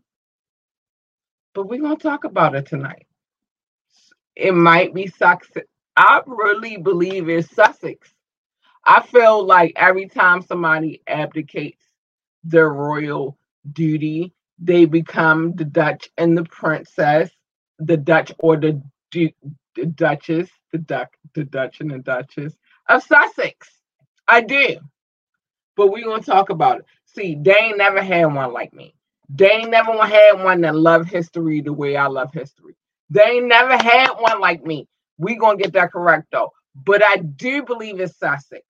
but 1.53 1.67
we're 1.67 1.81
gonna 1.81 1.95
talk 1.97 2.23
about 2.23 2.55
it 2.55 2.65
tonight. 2.65 3.07
It 4.35 4.53
might 4.53 4.93
be 4.93 5.07
Sussex. 5.07 5.67
I 5.97 6.21
really 6.25 6.77
believe 6.77 7.29
it's 7.29 7.53
Sussex. 7.53 8.13
I 8.85 9.01
feel 9.03 9.45
like 9.45 9.73
every 9.75 10.07
time 10.07 10.41
somebody 10.41 11.01
abdicates 11.07 11.83
their 12.43 12.69
royal 12.69 13.37
duty, 13.73 14.33
they 14.57 14.85
become 14.85 15.53
the 15.53 15.65
Dutch 15.65 16.09
and 16.17 16.37
the 16.37 16.45
princess, 16.45 17.29
the 17.79 17.97
Dutch 17.97 18.31
or 18.39 18.57
the, 18.57 18.81
du- 19.11 19.33
the 19.75 19.85
Duchess, 19.85 20.49
the 20.71 20.77
Duck, 20.79 21.09
the 21.33 21.43
Dutch 21.43 21.81
and 21.81 21.91
the 21.91 21.99
Duchess 21.99 22.53
of 22.89 23.03
Sussex. 23.03 23.69
I 24.27 24.41
do. 24.41 24.77
But 25.75 25.87
we're 25.87 26.05
gonna 26.05 26.21
talk 26.23 26.49
about 26.49 26.79
it. 26.79 26.85
See, 27.05 27.37
they 27.39 27.55
ain't 27.55 27.77
never 27.77 28.01
had 28.01 28.25
one 28.25 28.53
like 28.53 28.73
me. 28.73 28.95
They 29.29 29.49
ain't 29.51 29.71
never 29.71 29.93
had 30.05 30.43
one 30.43 30.61
that 30.61 30.75
love 30.75 31.07
history 31.07 31.61
the 31.61 31.73
way 31.73 31.95
I 31.95 32.07
love 32.07 32.33
history. 32.33 32.75
They 33.09 33.23
ain't 33.23 33.47
never 33.47 33.77
had 33.77 34.11
one 34.19 34.39
like 34.39 34.63
me. 34.65 34.87
We 35.17 35.35
gonna 35.35 35.57
get 35.57 35.73
that 35.73 35.91
correct 35.91 36.27
though. 36.31 36.51
But 36.75 37.03
I 37.03 37.17
do 37.17 37.63
believe 37.63 37.99
it's 37.99 38.17
Sussex. 38.17 38.63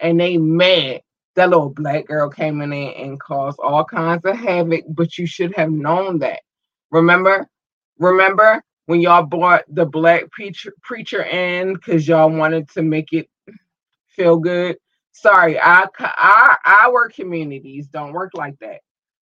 And 0.00 0.20
they 0.20 0.38
mad. 0.38 1.02
That 1.36 1.50
little 1.50 1.68
black 1.68 2.06
girl 2.06 2.30
came 2.30 2.62
in 2.62 2.70
there 2.70 2.94
and 2.96 3.20
caused 3.20 3.58
all 3.60 3.84
kinds 3.84 4.24
of 4.24 4.36
havoc, 4.36 4.84
but 4.88 5.18
you 5.18 5.26
should 5.26 5.54
have 5.54 5.70
known 5.70 6.20
that. 6.20 6.40
Remember? 6.90 7.46
Remember 7.98 8.62
when 8.86 9.00
y'all 9.00 9.24
brought 9.24 9.64
the 9.68 9.84
black 9.84 10.30
preacher 10.30 10.72
preacher 10.82 11.22
in 11.24 11.74
because 11.74 12.08
y'all 12.08 12.30
wanted 12.30 12.68
to 12.70 12.82
make 12.82 13.12
it 13.12 13.28
feel 14.08 14.38
good? 14.38 14.76
Sorry, 15.12 15.58
our, 15.58 15.90
our 16.00 16.58
our 16.64 17.08
communities 17.08 17.88
don't 17.88 18.12
work 18.12 18.32
like 18.34 18.58
that. 18.60 18.80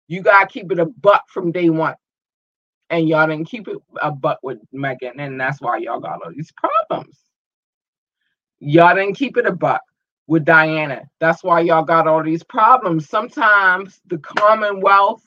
You 0.07 0.21
gotta 0.21 0.47
keep 0.47 0.71
it 0.71 0.79
a 0.79 0.85
buck 0.85 1.23
from 1.29 1.51
day 1.51 1.69
one. 1.69 1.95
And 2.89 3.07
y'all 3.07 3.27
didn't 3.27 3.47
keep 3.47 3.67
it 3.67 3.77
a 4.01 4.11
buck 4.11 4.39
with 4.43 4.59
Meghan, 4.73 5.17
and 5.17 5.39
that's 5.39 5.61
why 5.61 5.77
y'all 5.77 5.99
got 5.99 6.21
all 6.23 6.31
these 6.31 6.51
problems. 6.51 7.17
Y'all 8.59 8.95
didn't 8.95 9.15
keep 9.15 9.37
it 9.37 9.45
a 9.47 9.51
buck 9.51 9.81
with 10.27 10.45
Diana. 10.45 11.03
That's 11.19 11.43
why 11.43 11.61
y'all 11.61 11.83
got 11.83 12.07
all 12.07 12.23
these 12.23 12.43
problems. 12.43 13.09
Sometimes 13.09 13.99
the 14.07 14.19
Commonwealth 14.19 15.25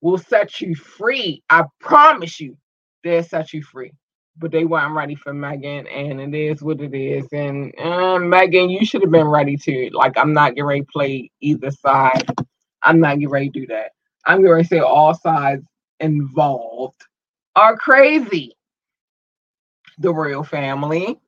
will 0.00 0.18
set 0.18 0.60
you 0.60 0.74
free. 0.74 1.42
I 1.50 1.64
promise 1.80 2.40
you, 2.40 2.56
they'll 3.04 3.22
set 3.24 3.52
you 3.52 3.62
free. 3.62 3.92
But 4.38 4.50
they 4.50 4.64
weren't 4.64 4.94
ready 4.94 5.14
for 5.14 5.32
Meghan, 5.32 5.86
and 5.92 6.20
it 6.20 6.34
is 6.34 6.62
what 6.62 6.80
it 6.80 6.94
is. 6.94 7.26
And 7.32 7.72
uh, 7.78 8.18
Meghan, 8.18 8.70
you 8.70 8.86
should 8.86 9.02
have 9.02 9.10
been 9.10 9.28
ready 9.28 9.56
to. 9.58 9.90
Like, 9.92 10.16
I'm 10.16 10.32
not 10.32 10.50
getting 10.50 10.64
ready 10.64 10.80
to 10.82 10.86
play 10.92 11.30
either 11.40 11.70
side. 11.70 12.24
I'm 12.82 13.00
not 13.00 13.14
getting 13.16 13.28
ready 13.28 13.50
to 13.50 13.60
do 13.60 13.66
that. 13.68 13.92
I'm 14.26 14.42
to 14.42 14.64
say 14.64 14.78
all 14.80 15.14
sides 15.14 15.64
involved 16.00 17.02
are 17.56 17.76
crazy. 17.76 18.56
The 19.98 20.12
royal 20.12 20.44
family. 20.44 21.18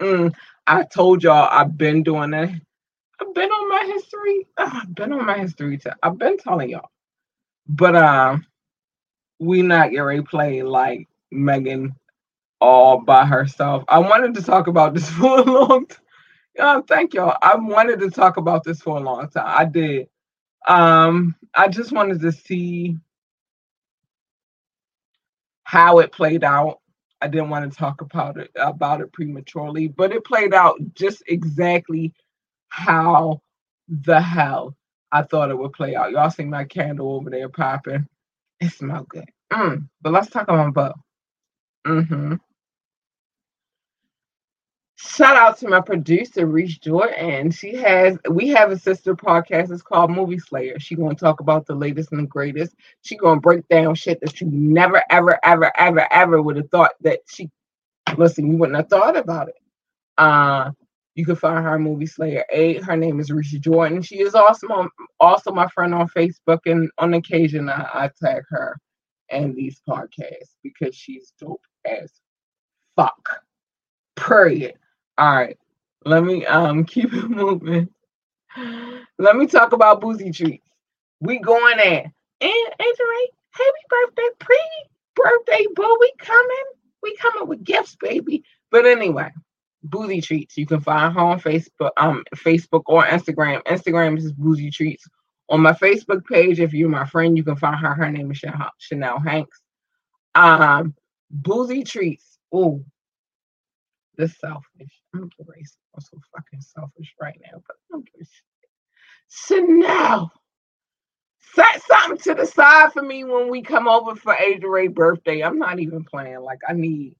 Mm, 0.00 0.34
I 0.66 0.84
told 0.84 1.22
y'all 1.22 1.48
I've 1.50 1.76
been 1.76 2.02
doing 2.02 2.32
it. 2.34 2.50
I've 3.20 3.34
been 3.34 3.50
on 3.50 3.68
my 3.68 3.92
history. 3.92 4.46
I've 4.56 4.94
been 4.94 5.12
on 5.12 5.26
my 5.26 5.38
history. 5.38 5.80
i 5.86 5.92
I've 6.02 6.18
been 6.18 6.36
telling 6.38 6.70
y'all. 6.70 6.90
But 7.68 7.96
um, 7.96 8.46
we 9.38 9.62
not 9.62 9.90
getting 9.90 10.02
ready 10.02 10.20
to 10.20 10.26
play 10.28 10.62
like 10.62 11.08
Meghan 11.34 11.94
all 12.60 13.00
by 13.00 13.26
herself. 13.26 13.84
I 13.88 13.98
wanted 13.98 14.34
to 14.34 14.42
talk 14.42 14.66
about 14.66 14.94
this 14.94 15.10
for 15.12 15.38
a 15.40 15.42
long 15.44 15.86
time. 15.86 15.98
Yeah, 16.56 16.80
thank 16.86 17.14
y'all. 17.14 17.36
I 17.42 17.56
wanted 17.56 18.00
to 18.00 18.10
talk 18.10 18.36
about 18.36 18.64
this 18.64 18.80
for 18.80 18.96
a 18.96 19.00
long 19.00 19.28
time. 19.28 19.44
I 19.46 19.64
did. 19.64 20.08
Um, 20.68 21.36
I 21.54 21.68
just 21.68 21.92
wanted 21.92 22.20
to 22.22 22.32
see 22.32 22.96
how 25.64 25.98
it 25.98 26.12
played 26.12 26.44
out. 26.44 26.80
I 27.20 27.28
didn't 27.28 27.50
want 27.50 27.70
to 27.70 27.76
talk 27.78 28.02
about 28.02 28.38
it 28.38 28.50
about 28.56 29.00
it 29.00 29.12
prematurely, 29.12 29.88
but 29.88 30.12
it 30.12 30.24
played 30.24 30.54
out 30.54 30.78
just 30.94 31.22
exactly 31.26 32.12
how 32.68 33.40
the 33.88 34.20
hell 34.20 34.76
I 35.12 35.22
thought 35.22 35.50
it 35.50 35.58
would 35.58 35.72
play 35.72 35.96
out. 35.96 36.12
Y'all 36.12 36.30
see 36.30 36.44
my 36.44 36.64
candle 36.64 37.12
over 37.12 37.30
there 37.30 37.48
popping. 37.48 38.06
It 38.60 38.70
smells 38.72 39.06
good. 39.08 39.28
Mm, 39.52 39.88
but 40.02 40.12
let's 40.12 40.30
talk 40.30 40.44
about 40.48 40.74
Bo. 40.74 40.92
Mm-hmm. 41.86 42.34
shout 44.96 45.36
out 45.36 45.58
to 45.58 45.68
my 45.68 45.80
producer, 45.80 46.46
Reese 46.46 46.78
Jordan. 46.78 47.50
She 47.50 47.74
has 47.76 48.18
we 48.30 48.48
have 48.48 48.70
a 48.70 48.78
sister 48.78 49.14
podcast. 49.14 49.70
It's 49.70 49.82
called 49.82 50.10
Movie 50.10 50.38
Slayer. 50.38 50.78
She 50.78 50.94
gonna 50.96 51.14
talk 51.14 51.40
about 51.40 51.66
the 51.66 51.74
latest 51.74 52.12
and 52.12 52.22
the 52.22 52.26
greatest. 52.26 52.74
She 53.02 53.16
gonna 53.16 53.40
break 53.40 53.66
down 53.68 53.94
shit 53.94 54.20
that 54.20 54.40
you 54.40 54.48
never, 54.50 55.02
ever, 55.10 55.38
ever, 55.44 55.70
ever, 55.78 56.12
ever 56.12 56.42
would 56.42 56.56
have 56.56 56.70
thought 56.70 56.92
that 57.02 57.20
she 57.28 57.50
listen, 58.16 58.50
you 58.50 58.56
wouldn't 58.56 58.76
have 58.76 58.88
thought 58.88 59.16
about 59.16 59.48
it. 59.48 59.56
Uh 60.18 60.70
you 61.14 61.24
can 61.24 61.36
find 61.36 61.64
her 61.64 61.78
Movie 61.78 62.06
Slayer 62.06 62.44
8. 62.50 62.82
Her 62.82 62.96
name 62.96 63.20
is 63.20 63.30
Risha 63.30 63.60
Jordan. 63.60 64.02
She 64.02 64.20
is 64.20 64.34
also, 64.34 64.88
also 65.20 65.52
my 65.52 65.68
friend 65.68 65.94
on 65.94 66.08
Facebook, 66.08 66.58
and 66.66 66.90
on 66.98 67.14
occasion 67.14 67.68
I, 67.68 67.88
I 67.94 68.10
tag 68.20 68.42
her 68.48 68.76
in 69.34 69.54
these 69.54 69.80
podcasts 69.88 70.56
because 70.62 70.94
she's 70.94 71.32
dope 71.38 71.64
as 71.86 72.12
fuck. 72.96 73.42
Period. 74.16 74.74
All 75.18 75.34
right. 75.34 75.58
Let 76.04 76.24
me 76.24 76.44
um 76.46 76.84
keep 76.84 77.12
it 77.12 77.28
moving. 77.28 77.88
Let 79.18 79.36
me 79.36 79.46
talk 79.46 79.72
about 79.72 80.00
boozy 80.00 80.30
treats. 80.30 80.66
We 81.20 81.38
going 81.38 81.78
in. 81.80 82.12
And 82.40 82.52
Ray, 82.78 83.28
happy 83.50 83.84
birthday, 83.88 84.28
pre 84.38 84.58
birthday, 85.16 85.66
boo. 85.74 85.96
We 86.00 86.12
coming. 86.18 86.64
We 87.02 87.16
coming 87.16 87.48
with 87.48 87.64
gifts, 87.64 87.96
baby. 87.96 88.44
But 88.70 88.86
anyway, 88.86 89.30
Boozy 89.84 90.20
Treats. 90.20 90.56
You 90.56 90.66
can 90.66 90.80
find 90.80 91.14
her 91.14 91.20
on 91.20 91.40
Facebook, 91.40 91.90
um, 91.96 92.24
Facebook 92.34 92.82
or 92.86 93.04
Instagram. 93.04 93.62
Instagram 93.64 94.18
is 94.18 94.32
Boozy 94.32 94.70
Treats. 94.70 95.06
On 95.50 95.60
my 95.60 95.72
Facebook 95.72 96.24
page, 96.26 96.60
if 96.60 96.72
you're 96.72 96.88
my 96.88 97.04
friend, 97.06 97.36
you 97.36 97.44
can 97.44 97.56
find 97.56 97.76
her. 97.76 97.94
Her 97.94 98.10
name 98.10 98.30
is 98.30 98.42
Chanel 98.78 99.20
Hanks. 99.20 99.60
Um, 100.34 100.94
Boozy 101.30 101.84
Treats. 101.84 102.38
Oh, 102.52 102.82
this 104.16 104.38
selfish. 104.38 105.00
I'm 105.14 105.30
erasing. 105.38 105.78
I'm 105.94 106.00
so 106.00 106.18
fucking 106.34 106.60
selfish 106.60 107.14
right 107.20 107.38
now, 107.42 107.62
but 107.66 107.76
I 107.76 107.92
don't. 107.92 108.08
Chanel, 109.28 110.32
set 111.54 111.82
something 111.82 112.18
to 112.18 112.34
the 112.34 112.46
side 112.46 112.92
for 112.92 113.02
me 113.02 113.24
when 113.24 113.48
we 113.50 113.62
come 113.62 113.88
over 113.88 114.14
for 114.14 114.34
Asia 114.34 114.68
Ray 114.68 114.88
birthday. 114.88 115.42
I'm 115.42 115.58
not 115.58 115.80
even 115.80 116.04
playing. 116.04 116.40
Like 116.40 116.60
I 116.68 116.72
need 116.72 117.16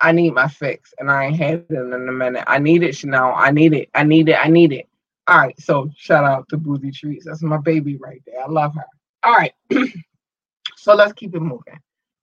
I 0.00 0.12
need 0.12 0.34
my 0.34 0.48
fix, 0.48 0.92
and 0.98 1.10
I 1.10 1.26
ain't 1.26 1.36
had 1.36 1.54
it 1.54 1.70
in 1.70 1.92
a 1.92 2.12
minute. 2.12 2.44
I 2.46 2.58
need 2.58 2.82
it, 2.82 2.96
Chanel. 2.96 3.32
I 3.36 3.50
need 3.50 3.72
it. 3.74 3.88
I 3.94 4.02
need 4.04 4.28
it. 4.28 4.36
I 4.38 4.48
need 4.48 4.72
it. 4.72 4.88
All 5.26 5.38
right. 5.38 5.58
So 5.60 5.90
shout 5.96 6.24
out 6.24 6.48
to 6.50 6.56
Boozy 6.56 6.90
Treats. 6.90 7.24
That's 7.24 7.42
my 7.42 7.58
baby 7.58 7.96
right 7.96 8.22
there. 8.26 8.42
I 8.42 8.48
love 8.48 8.74
her. 8.74 8.84
All 9.22 9.34
right. 9.34 9.52
so 10.76 10.94
let's 10.94 11.12
keep 11.14 11.34
it 11.34 11.40
moving. 11.40 11.78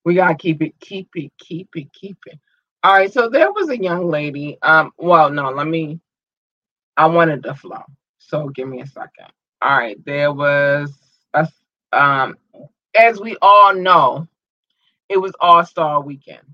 We 0.06 0.16
gotta 0.16 0.36
keep 0.36 0.62
it, 0.62 0.80
keep 0.80 1.10
it, 1.16 1.32
keep 1.40 1.70
it, 1.76 1.92
keep 1.94 2.18
it. 2.26 2.40
All 2.84 2.94
right. 2.94 3.12
So 3.12 3.30
there 3.30 3.52
was 3.52 3.70
a 3.70 3.82
young 3.82 4.10
lady. 4.10 4.58
Um. 4.62 4.92
Well, 4.98 5.30
no. 5.32 5.50
Let 5.50 5.68
me. 5.68 6.00
I 6.98 7.08
wanted 7.08 7.44
the 7.44 7.56
flow. 7.56 7.84
So 8.20 8.50
give 8.50 8.68
me 8.68 8.82
a 8.82 8.88
second. 8.88 9.28
All 9.62 9.78
right. 9.78 10.04
There 10.06 10.32
was 10.32 10.94
a 11.34 11.48
um. 11.94 12.38
As 12.96 13.20
we 13.20 13.38
all 13.42 13.74
know, 13.74 14.28
it 15.10 15.18
was 15.18 15.34
All 15.40 15.66
Star 15.66 16.02
Weekend. 16.02 16.46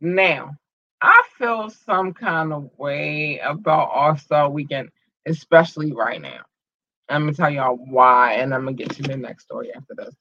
Now, 0.00 0.56
I 1.00 1.22
feel 1.38 1.70
some 1.70 2.12
kind 2.12 2.52
of 2.52 2.70
way 2.76 3.38
about 3.38 3.90
All 3.90 4.16
Star 4.16 4.50
Weekend, 4.50 4.90
especially 5.26 5.92
right 5.92 6.20
now. 6.20 6.42
I'm 7.08 7.22
gonna 7.22 7.34
tell 7.34 7.50
y'all 7.50 7.76
why, 7.76 8.34
and 8.34 8.54
I'm 8.54 8.64
gonna 8.64 8.76
get 8.76 8.90
to 8.92 9.02
the 9.02 9.16
next 9.16 9.44
story 9.44 9.72
after 9.74 9.94
this. 9.94 10.14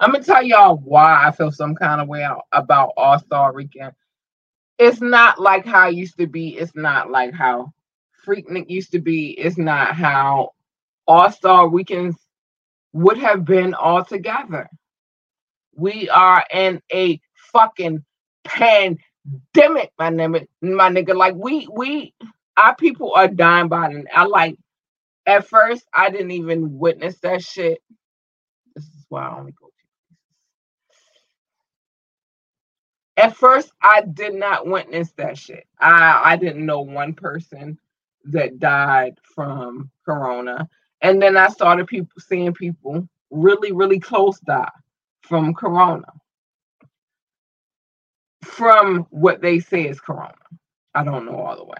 I'm 0.00 0.12
gonna 0.12 0.24
tell 0.24 0.42
y'all 0.42 0.76
why 0.78 1.26
I 1.26 1.30
feel 1.32 1.50
some 1.50 1.74
kind 1.74 2.00
of 2.00 2.08
way 2.08 2.26
about 2.52 2.92
All 2.96 3.18
Star 3.18 3.52
Weekend. 3.52 3.92
It's 4.78 5.00
not 5.00 5.40
like 5.40 5.66
how 5.66 5.88
it 5.88 5.94
used 5.96 6.18
to 6.18 6.26
be. 6.26 6.56
It's 6.56 6.74
not 6.74 7.10
like 7.10 7.34
how 7.34 7.72
Freaknik 8.26 8.70
used 8.70 8.92
to 8.92 9.00
be. 9.00 9.30
It's 9.32 9.58
not 9.58 9.94
how 9.94 10.52
All 11.06 11.30
Star 11.30 11.68
Weekends 11.68 12.16
would 12.92 13.18
have 13.18 13.44
been 13.44 13.74
altogether. 13.74 14.68
We 15.76 16.08
are 16.08 16.44
in 16.52 16.80
a 16.92 17.20
fucking 17.52 18.04
pandemic, 18.44 19.92
my 19.98 20.10
nigga, 20.10 20.46
my 20.62 20.90
nigga. 20.90 21.14
Like 21.14 21.34
we 21.34 21.68
we 21.72 22.14
our 22.58 22.74
people 22.76 23.12
are 23.14 23.28
dying 23.28 23.68
by 23.68 23.90
it. 23.90 24.06
I 24.14 24.24
like 24.24 24.56
at 25.26 25.46
first 25.46 25.84
I 25.94 26.10
didn't 26.10 26.32
even 26.32 26.78
witness 26.78 27.18
that 27.20 27.42
shit. 27.42 27.78
This 28.74 28.84
is 28.84 29.06
why 29.08 29.28
I 29.28 29.38
only 29.38 29.52
go 29.52 29.68
to 29.68 29.72
At 33.24 33.36
first 33.36 33.72
I 33.82 34.02
did 34.02 34.34
not 34.34 34.66
witness 34.66 35.12
that 35.12 35.38
shit. 35.38 35.66
I 35.80 36.20
I 36.24 36.36
didn't 36.36 36.66
know 36.66 36.80
one 36.82 37.14
person 37.14 37.78
that 38.26 38.58
died 38.58 39.18
from 39.34 39.90
corona. 40.04 40.68
And 41.02 41.22
then 41.22 41.36
I 41.36 41.48
started 41.48 41.86
people 41.86 42.20
seeing 42.20 42.52
people 42.54 43.08
really, 43.30 43.72
really 43.72 44.00
close 44.00 44.40
die 44.40 44.70
from 45.22 45.54
corona 45.54 46.06
from 48.44 49.06
what 49.10 49.40
they 49.40 49.60
say 49.60 49.86
is 49.88 50.00
corona. 50.00 50.34
I 50.94 51.04
don't 51.04 51.26
know 51.26 51.36
all 51.36 51.56
the 51.56 51.64
way. 51.64 51.78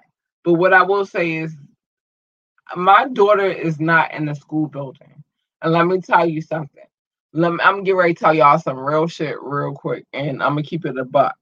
But 0.48 0.54
what 0.54 0.72
I 0.72 0.80
will 0.82 1.04
say 1.04 1.36
is 1.36 1.54
my 2.74 3.06
daughter 3.08 3.44
is 3.44 3.78
not 3.78 4.14
in 4.14 4.24
the 4.24 4.34
school 4.34 4.66
building. 4.66 5.22
And 5.60 5.72
let 5.74 5.86
me 5.86 6.00
tell 6.00 6.26
you 6.26 6.40
something. 6.40 6.84
Let 7.34 7.52
me, 7.52 7.58
I'm 7.62 7.84
getting 7.84 7.98
ready 7.98 8.14
to 8.14 8.20
tell 8.20 8.32
y'all 8.32 8.58
some 8.58 8.78
real 8.78 9.06
shit 9.08 9.36
real 9.42 9.74
quick, 9.74 10.06
and 10.14 10.42
I'm 10.42 10.52
gonna 10.52 10.62
keep 10.62 10.86
it 10.86 10.96
a 10.96 11.04
buck. 11.04 11.36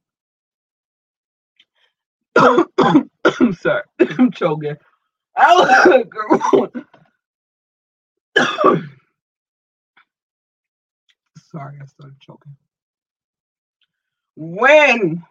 I'm 2.36 2.66
sorry, 3.52 3.84
I'm 4.00 4.32
choking. 4.32 4.74
sorry, 5.38 5.78
I 11.80 11.86
started 11.86 12.18
choking 12.20 12.56
when 14.34 15.24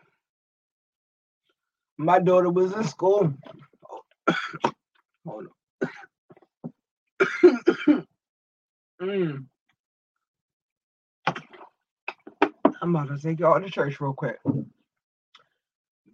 my 1.97 2.19
daughter 2.19 2.49
was 2.49 2.73
in 2.73 2.83
school. 2.83 3.33
Hold 5.25 5.47
on. 5.81 5.87
mm. 9.01 9.45
I'm 12.81 12.95
about 12.95 13.07
to 13.09 13.21
take 13.21 13.39
y'all 13.39 13.59
to 13.59 13.69
church 13.69 13.99
real 13.99 14.13
quick. 14.13 14.37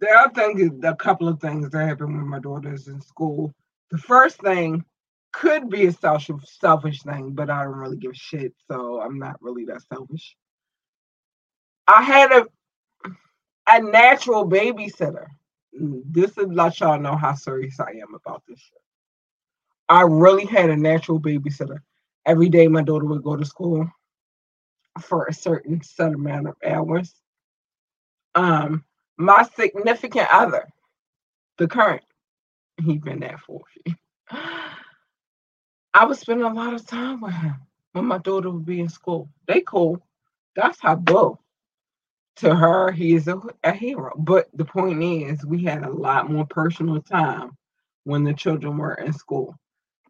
There 0.00 0.16
are 0.16 0.30
things, 0.30 0.70
a 0.82 0.96
couple 0.96 1.28
of 1.28 1.40
things 1.40 1.70
that 1.70 1.86
happen 1.86 2.16
when 2.16 2.26
my 2.26 2.38
daughter 2.38 2.72
is 2.72 2.88
in 2.88 3.00
school. 3.00 3.54
The 3.90 3.98
first 3.98 4.40
thing 4.40 4.84
could 5.32 5.68
be 5.68 5.86
a 5.86 5.92
selfish, 5.92 6.28
selfish 6.60 7.02
thing, 7.02 7.32
but 7.32 7.50
I 7.50 7.64
don't 7.64 7.76
really 7.76 7.96
give 7.96 8.12
a 8.12 8.14
shit, 8.14 8.54
so 8.70 9.00
I'm 9.00 9.18
not 9.18 9.40
really 9.40 9.64
that 9.66 9.82
selfish. 9.92 10.36
I 11.86 12.02
had 12.02 12.32
a 12.32 12.46
a 13.68 13.80
natural 13.80 14.48
babysitter. 14.48 15.26
This 15.72 16.36
is 16.38 16.46
let 16.48 16.80
y'all 16.80 17.00
know 17.00 17.16
how 17.16 17.34
serious 17.34 17.80
I 17.80 17.92
am 18.02 18.14
about 18.14 18.42
this 18.46 18.58
shit. 18.58 18.78
I 19.88 20.02
really 20.02 20.46
had 20.46 20.70
a 20.70 20.76
natural 20.76 21.20
babysitter. 21.20 21.78
Every 22.26 22.48
day 22.48 22.68
my 22.68 22.82
daughter 22.82 23.06
would 23.06 23.22
go 23.22 23.36
to 23.36 23.44
school 23.44 23.90
for 25.00 25.26
a 25.26 25.32
certain 25.32 25.82
set 25.82 26.12
amount 26.12 26.48
of 26.48 26.56
hours. 26.64 27.14
Um, 28.34 28.84
my 29.16 29.46
significant 29.56 30.28
other, 30.32 30.68
the 31.58 31.66
current, 31.66 32.04
he 32.82 32.98
been 32.98 33.20
there 33.20 33.40
for 33.46 33.60
you. 33.84 33.94
I 35.94 36.04
would 36.06 36.16
spend 36.16 36.42
a 36.42 36.48
lot 36.48 36.74
of 36.74 36.86
time 36.86 37.20
with 37.20 37.34
him 37.34 37.56
when 37.92 38.06
my 38.06 38.18
daughter 38.18 38.50
would 38.50 38.64
be 38.64 38.80
in 38.80 38.88
school. 38.88 39.28
They 39.46 39.60
cool. 39.60 40.00
That's 40.56 40.80
how 40.80 40.96
boo 40.96 41.38
to 42.36 42.54
her, 42.54 42.90
he 42.92 43.14
is 43.14 43.28
a, 43.28 43.40
a 43.64 43.72
hero. 43.72 44.12
But 44.18 44.48
the 44.54 44.64
point 44.64 45.02
is, 45.02 45.44
we 45.46 45.64
had 45.64 45.84
a 45.84 45.90
lot 45.92 46.30
more 46.30 46.46
personal 46.46 47.02
time 47.02 47.52
when 48.04 48.24
the 48.24 48.34
children 48.34 48.78
were 48.78 48.94
in 48.94 49.12
school. 49.12 49.56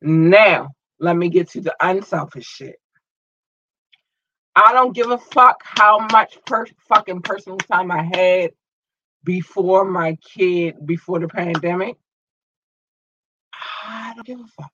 Now, 0.02 0.70
let 1.00 1.16
me 1.16 1.28
get 1.30 1.50
to 1.50 1.60
the 1.60 1.74
unselfish 1.80 2.46
shit. 2.46 2.76
I 4.56 4.72
don't 4.72 4.94
give 4.94 5.10
a 5.10 5.18
fuck 5.18 5.62
how 5.64 6.06
much 6.12 6.38
per- 6.46 6.66
fucking 6.88 7.22
personal 7.22 7.58
time 7.58 7.90
I 7.90 8.02
had 8.02 8.52
before 9.24 9.84
my 9.84 10.16
kid, 10.16 10.76
before 10.86 11.20
the 11.20 11.28
pandemic. 11.28 11.96
I 13.84 14.12
don't 14.14 14.26
give 14.26 14.40
a 14.40 14.46
fuck. 14.46 14.72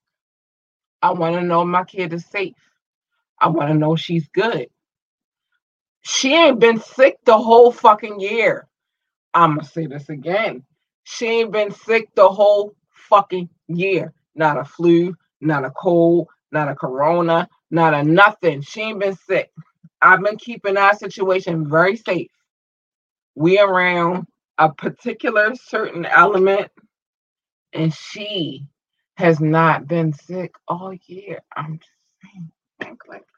I 1.03 1.13
want 1.13 1.37
to 1.37 1.43
know 1.43 1.65
my 1.65 1.85
kid 1.85 2.13
is 2.13 2.27
safe. 2.27 2.55
I 3.41 3.49
want 3.49 3.71
to 3.71 3.75
know 3.75 3.97
she's 3.97 4.29
good. 4.29 4.69
She 6.03 6.35
ain't 6.35 6.61
been 6.61 6.81
sick 6.81 7.19
the 7.25 7.39
whole 7.39 7.73
fucking 7.73 8.21
year. 8.21 8.69
I'm 9.35 9.57
gonna 9.57 9.65
say 9.69 9.87
this 9.87 10.09
again. 10.09 10.65
She 11.05 11.27
ain't 11.27 11.53
been 11.53 11.73
sick 11.73 12.09
the 12.15 12.29
whole 12.29 12.75
fucking 12.91 13.49
year. 13.69 14.13
Not 14.35 14.59
a 14.59 14.65
flu, 14.65 15.17
not 15.41 15.65
a 15.65 15.71
cold, 15.71 16.29
not 16.53 16.69
a 16.69 16.75
corona, 16.75 17.49
not 17.71 17.95
a 17.95 18.03
nothing. 18.05 18.63
She 18.63 18.83
ain't 18.83 19.01
been 19.01 19.17
sick. 19.17 19.51
I've 20.03 20.23
been 20.23 20.39
keeping 20.39 20.77
our 20.77 20.95
situation 20.95 21.69
very 21.69 21.97
safe. 21.97 22.31
We 23.37 23.61
around 23.61 24.27
a 24.59 24.71
particular 24.73 25.55
certain 25.57 26.07
element 26.07 26.71
and 27.75 27.95
she 27.95 28.67
has 29.17 29.41
not 29.41 29.89
been 29.89 30.15
sick 30.15 30.55
all 30.69 30.95
year. 31.07 31.41
I'm 31.57 31.79
just 31.79 31.91
saying, 32.25 32.53
for 33.07 33.15
that. 33.15 33.38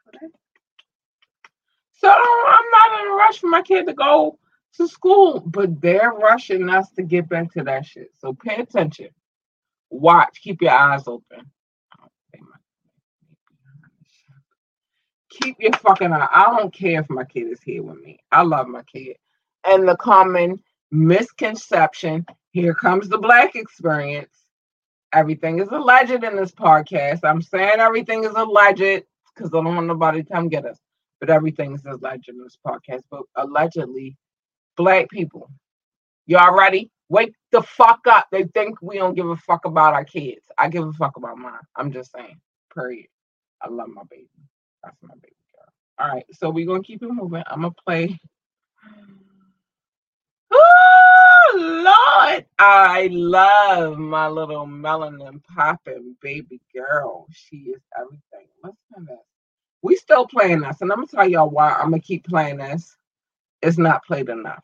So 2.01 2.09
I'm 2.09 2.65
not 2.71 2.99
in 2.99 3.11
a 3.11 3.13
rush 3.13 3.37
for 3.37 3.47
my 3.47 3.61
kid 3.61 3.85
to 3.85 3.93
go 3.93 4.39
to 4.77 4.87
school, 4.87 5.39
but 5.39 5.79
they're 5.81 6.13
rushing 6.13 6.67
us 6.67 6.89
to 6.93 7.03
get 7.03 7.29
back 7.29 7.53
to 7.53 7.63
that 7.63 7.85
shit. 7.85 8.09
So 8.17 8.33
pay 8.33 8.55
attention. 8.55 9.09
Watch. 9.91 10.41
Keep 10.41 10.63
your 10.63 10.71
eyes 10.71 11.07
open. 11.07 11.51
Keep 15.29 15.57
your 15.59 15.73
fucking 15.73 16.11
eye. 16.11 16.27
I 16.33 16.57
don't 16.57 16.73
care 16.73 17.01
if 17.01 17.09
my 17.11 17.23
kid 17.23 17.51
is 17.51 17.61
here 17.61 17.83
with 17.83 18.01
me. 18.01 18.19
I 18.31 18.41
love 18.41 18.67
my 18.67 18.81
kid. 18.81 19.17
And 19.63 19.87
the 19.87 19.95
common 19.95 20.59
misconception 20.89 22.25
here 22.49 22.73
comes 22.73 23.09
the 23.09 23.19
black 23.19 23.55
experience. 23.55 24.33
Everything 25.13 25.59
is 25.59 25.67
alleged 25.67 26.23
in 26.23 26.35
this 26.35 26.51
podcast. 26.51 27.19
I'm 27.23 27.43
saying 27.43 27.79
everything 27.79 28.23
is 28.23 28.33
alleged 28.33 29.03
because 29.35 29.53
I 29.53 29.63
don't 29.63 29.75
want 29.75 29.85
nobody 29.85 30.23
to 30.23 30.33
come 30.33 30.49
get 30.49 30.65
us. 30.65 30.79
But 31.21 31.29
everything 31.29 31.73
is 31.75 31.85
alleged 31.85 32.29
in 32.29 32.39
this 32.39 32.57
podcast. 32.67 33.03
But 33.09 33.21
allegedly, 33.35 34.17
black 34.75 35.09
people, 35.09 35.49
y'all 36.25 36.57
ready? 36.57 36.91
Wake 37.09 37.35
the 37.51 37.61
fuck 37.61 38.01
up. 38.07 38.27
They 38.31 38.43
think 38.45 38.81
we 38.81 38.97
don't 38.97 39.15
give 39.15 39.29
a 39.29 39.35
fuck 39.35 39.65
about 39.65 39.93
our 39.93 40.05
kids. 40.05 40.45
I 40.57 40.69
give 40.69 40.87
a 40.87 40.93
fuck 40.93 41.17
about 41.17 41.37
mine. 41.37 41.59
I'm 41.75 41.91
just 41.91 42.11
saying. 42.11 42.39
Period. 42.73 43.07
I 43.61 43.69
love 43.69 43.89
my 43.89 44.03
baby. 44.09 44.29
That's 44.83 44.97
my 45.03 45.13
baby 45.15 45.35
girl. 45.55 45.67
All 45.99 46.15
right, 46.15 46.25
so 46.31 46.49
we're 46.49 46.65
gonna 46.65 46.81
keep 46.83 47.03
it 47.03 47.11
moving. 47.11 47.43
I'm 47.47 47.61
gonna 47.61 47.73
play. 47.85 48.19
Oh 50.53 51.57
Lord, 51.57 52.45
I 52.59 53.09
love 53.11 53.97
my 53.97 54.27
little 54.29 54.65
melanin 54.65 55.41
popping 55.53 56.15
baby 56.21 56.61
girl. 56.73 57.27
She 57.31 57.57
is 57.57 57.81
everything. 57.99 58.47
Listen 58.63 59.05
to 59.07 59.13
this. 59.13 59.40
We 59.81 59.95
still 59.95 60.27
playing 60.27 60.61
this, 60.61 60.81
and 60.81 60.91
I'm 60.91 60.99
gonna 60.99 61.07
tell 61.07 61.27
y'all 61.27 61.49
why 61.49 61.73
I'm 61.73 61.91
gonna 61.91 61.99
keep 61.99 62.25
playing 62.27 62.57
this. 62.57 62.95
It's 63.61 63.77
not 63.77 64.05
played 64.05 64.29
enough 64.29 64.63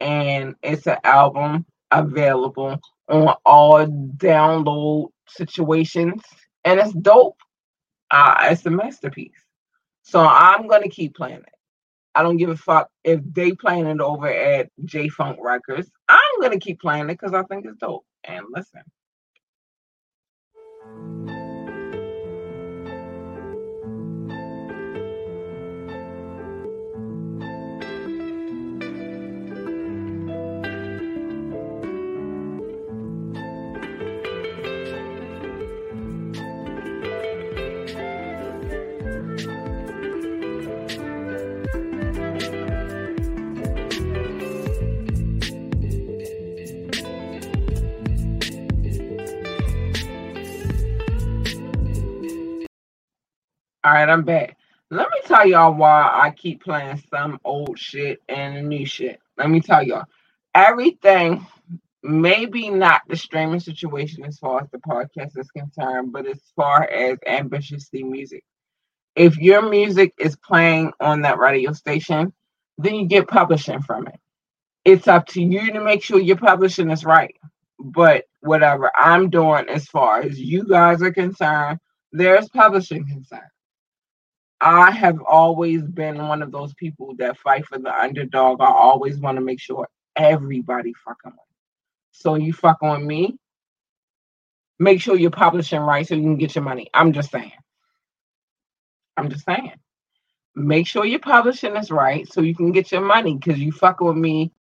and 0.00 0.54
it's 0.62 0.86
an 0.86 0.98
album 1.04 1.66
available 1.90 2.78
on 3.08 3.34
all 3.44 3.86
download 3.86 5.10
situations, 5.28 6.22
and 6.64 6.78
it's 6.80 6.92
dope. 6.92 7.38
Uh, 8.10 8.48
it's 8.50 8.64
a 8.66 8.70
masterpiece. 8.70 9.32
So 10.02 10.20
I'm 10.20 10.66
gonna 10.66 10.88
keep 10.88 11.14
playing 11.16 11.38
it. 11.38 11.54
I 12.14 12.22
don't 12.22 12.36
give 12.36 12.50
a 12.50 12.56
fuck 12.56 12.90
if 13.04 13.20
they 13.32 13.52
playing 13.52 13.86
it 13.86 14.00
over 14.00 14.28
at 14.28 14.70
J 14.84 15.08
Funk 15.08 15.38
Records. 15.40 15.90
I'm 16.08 16.40
gonna 16.40 16.58
keep 16.58 16.80
playing 16.80 17.04
it 17.04 17.18
because 17.18 17.34
I 17.34 17.42
think 17.44 17.66
it's 17.66 17.76
dope. 17.76 18.04
And 18.24 18.44
listen. 18.50 18.82
All 53.88 53.94
right, 53.94 54.06
I'm 54.10 54.22
back. 54.22 54.58
Let 54.90 55.08
me 55.08 55.20
tell 55.24 55.48
y'all 55.48 55.72
why 55.72 56.10
I 56.12 56.30
keep 56.32 56.62
playing 56.62 57.02
some 57.08 57.40
old 57.42 57.78
shit 57.78 58.20
and 58.28 58.68
new 58.68 58.84
shit. 58.84 59.18
Let 59.38 59.48
me 59.48 59.62
tell 59.62 59.82
y'all. 59.82 60.04
Everything, 60.54 61.46
maybe 62.02 62.68
not 62.68 63.00
the 63.08 63.16
streaming 63.16 63.60
situation 63.60 64.26
as 64.26 64.38
far 64.38 64.60
as 64.60 64.68
the 64.70 64.76
podcast 64.76 65.38
is 65.38 65.50
concerned, 65.52 66.12
but 66.12 66.26
as 66.26 66.38
far 66.54 66.82
as 66.82 67.16
ambitiously 67.26 68.02
music. 68.02 68.44
If 69.16 69.38
your 69.38 69.66
music 69.66 70.12
is 70.18 70.36
playing 70.36 70.92
on 71.00 71.22
that 71.22 71.38
radio 71.38 71.72
station, 71.72 72.34
then 72.76 72.94
you 72.94 73.06
get 73.06 73.26
publishing 73.26 73.80
from 73.80 74.06
it. 74.08 74.20
It's 74.84 75.08
up 75.08 75.28
to 75.28 75.42
you 75.42 75.72
to 75.72 75.82
make 75.82 76.02
sure 76.02 76.20
your 76.20 76.36
publishing 76.36 76.90
is 76.90 77.06
right. 77.06 77.34
But 77.78 78.26
whatever 78.40 78.90
I'm 78.94 79.30
doing 79.30 79.70
as 79.70 79.86
far 79.86 80.20
as 80.20 80.38
you 80.38 80.64
guys 80.64 81.00
are 81.00 81.10
concerned, 81.10 81.80
there's 82.12 82.50
publishing 82.50 83.06
concern. 83.06 83.48
I 84.60 84.90
have 84.92 85.20
always 85.22 85.82
been 85.84 86.18
one 86.28 86.42
of 86.42 86.52
those 86.52 86.74
people 86.74 87.14
that 87.18 87.38
fight 87.38 87.66
for 87.66 87.78
the 87.78 87.94
underdog. 87.94 88.60
I 88.60 88.66
always 88.70 89.18
want 89.18 89.36
to 89.36 89.42
make 89.42 89.60
sure 89.60 89.88
everybody 90.16 90.94
fucking 91.04 91.32
wins. 91.32 91.40
So 92.12 92.36
you 92.36 92.52
fuck 92.52 92.82
on 92.82 93.06
me, 93.06 93.38
make 94.78 95.00
sure 95.02 95.16
you're 95.16 95.30
publishing 95.30 95.80
right 95.80 96.06
so 96.06 96.14
you 96.16 96.22
can 96.22 96.38
get 96.38 96.54
your 96.56 96.64
money. 96.64 96.90
I'm 96.94 97.12
just 97.12 97.30
saying. 97.30 97.52
I'm 99.16 99.30
just 99.30 99.44
saying. 99.46 99.74
Make 100.56 100.86
sure 100.86 101.06
your 101.06 101.20
publishing 101.20 101.76
is 101.76 101.90
right 101.90 102.30
so 102.32 102.42
you 102.42 102.54
can 102.54 102.72
get 102.72 102.92
your 102.92 103.02
money 103.02 103.36
because 103.36 103.60
you 103.60 103.72
fuck 103.72 104.00
with 104.00 104.16
me. 104.16 104.52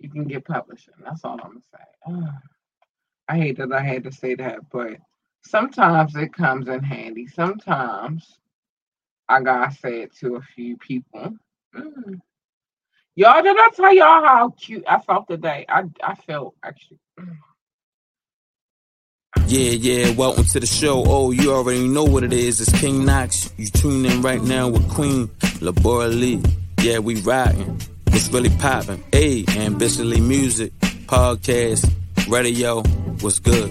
You 0.00 0.10
can 0.10 0.26
get 0.26 0.44
publishing. 0.46 0.94
That's 1.04 1.24
all 1.24 1.40
I'm 1.42 1.60
gonna 2.08 2.22
say. 2.26 2.28
I 3.28 3.38
hate 3.38 3.58
that 3.58 3.72
I 3.72 3.82
had 3.82 4.04
to 4.04 4.12
say 4.12 4.34
that, 4.36 4.70
but 4.70 4.98
sometimes 5.44 6.16
it 6.16 6.32
comes 6.32 6.68
in 6.68 6.82
handy. 6.82 7.26
Sometimes 7.26 8.38
I 9.28 9.40
gotta 9.40 9.74
say 9.74 10.02
it 10.02 10.16
to 10.18 10.36
a 10.36 10.40
few 10.40 10.76
people. 10.76 11.34
Mm. 11.74 12.20
Y'all, 13.16 13.42
did 13.42 13.56
I 13.58 13.68
tell 13.74 13.94
y'all 13.94 14.24
how 14.24 14.54
cute 14.58 14.84
I 14.88 14.98
felt 15.00 15.28
today? 15.28 15.66
I 15.68 15.84
I 16.02 16.14
felt 16.14 16.54
actually. 16.62 16.98
Mm. 17.18 17.36
Yeah, 19.46 19.70
yeah, 19.70 20.10
welcome 20.14 20.44
to 20.44 20.60
the 20.60 20.66
show. 20.66 21.04
Oh, 21.06 21.30
you 21.30 21.52
already 21.52 21.86
know 21.86 22.04
what 22.04 22.24
it 22.24 22.32
is. 22.32 22.60
It's 22.60 22.80
King 22.80 23.04
Knox. 23.04 23.52
You 23.56 23.66
tune 23.66 24.04
in 24.04 24.22
right 24.22 24.42
now 24.42 24.68
with 24.68 24.88
Queen 24.90 25.28
Labora 25.60 26.08
Lee. 26.08 26.42
Yeah, 26.80 26.98
we 26.98 27.16
riding. 27.22 27.80
It's 28.08 28.28
really 28.28 28.50
popping. 28.50 29.02
Hey, 29.12 29.44
ambitiously 29.48 30.20
music, 30.20 30.72
podcast, 31.06 31.88
radio. 32.28 32.82
What's 33.20 33.38
good? 33.38 33.70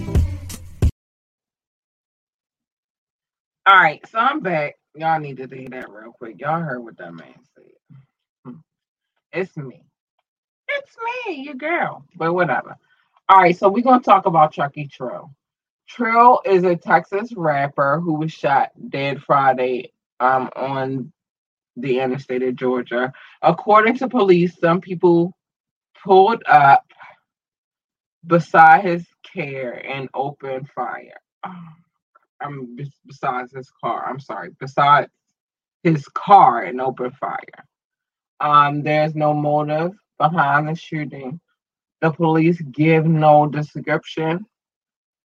All 3.69 3.75
right, 3.75 4.01
so 4.09 4.17
I'm 4.17 4.39
back. 4.39 4.77
Y'all 4.95 5.19
need 5.19 5.37
to 5.37 5.47
hear 5.47 5.69
that 5.69 5.91
real 5.91 6.11
quick. 6.11 6.41
Y'all 6.41 6.59
heard 6.59 6.79
what 6.83 6.97
that 6.97 7.13
man 7.13 7.35
said. 7.53 7.97
Hmm. 8.43 8.53
It's 9.31 9.55
me. 9.55 9.83
It's 10.69 10.95
me, 11.27 11.43
your 11.43 11.53
girl. 11.53 12.03
But 12.15 12.33
whatever. 12.33 12.77
All 13.29 13.37
right, 13.37 13.55
so 13.55 13.69
we're 13.69 13.83
gonna 13.83 14.01
talk 14.01 14.25
about 14.25 14.53
Chucky 14.53 14.87
Trill. 14.87 15.35
Trill 15.87 16.41
is 16.45 16.63
a 16.63 16.75
Texas 16.75 17.31
rapper 17.35 17.99
who 17.99 18.15
was 18.15 18.31
shot 18.31 18.71
dead 18.89 19.21
Friday 19.21 19.93
um, 20.19 20.49
on 20.55 21.13
the 21.75 21.99
interstate 21.99 22.41
of 22.41 22.55
Georgia. 22.55 23.13
According 23.43 23.97
to 23.97 24.07
police, 24.07 24.57
some 24.59 24.81
people 24.81 25.37
pulled 26.03 26.41
up 26.47 26.85
beside 28.25 28.83
his 28.83 29.05
care 29.31 29.73
and 29.73 30.09
opened 30.15 30.67
fire. 30.73 31.21
Um, 32.41 32.77
besides 33.05 33.53
his 33.53 33.69
car. 33.83 34.05
I'm 34.07 34.19
sorry, 34.19 34.51
besides 34.59 35.11
his 35.83 36.07
car 36.09 36.63
and 36.63 36.81
open 36.81 37.11
fire. 37.11 37.65
Um, 38.39 38.81
there's 38.81 39.15
no 39.15 39.33
motive 39.33 39.91
behind 40.17 40.67
the 40.67 40.75
shooting. 40.75 41.39
The 42.01 42.11
police 42.11 42.61
give 42.71 43.05
no 43.05 43.47
description 43.47 44.45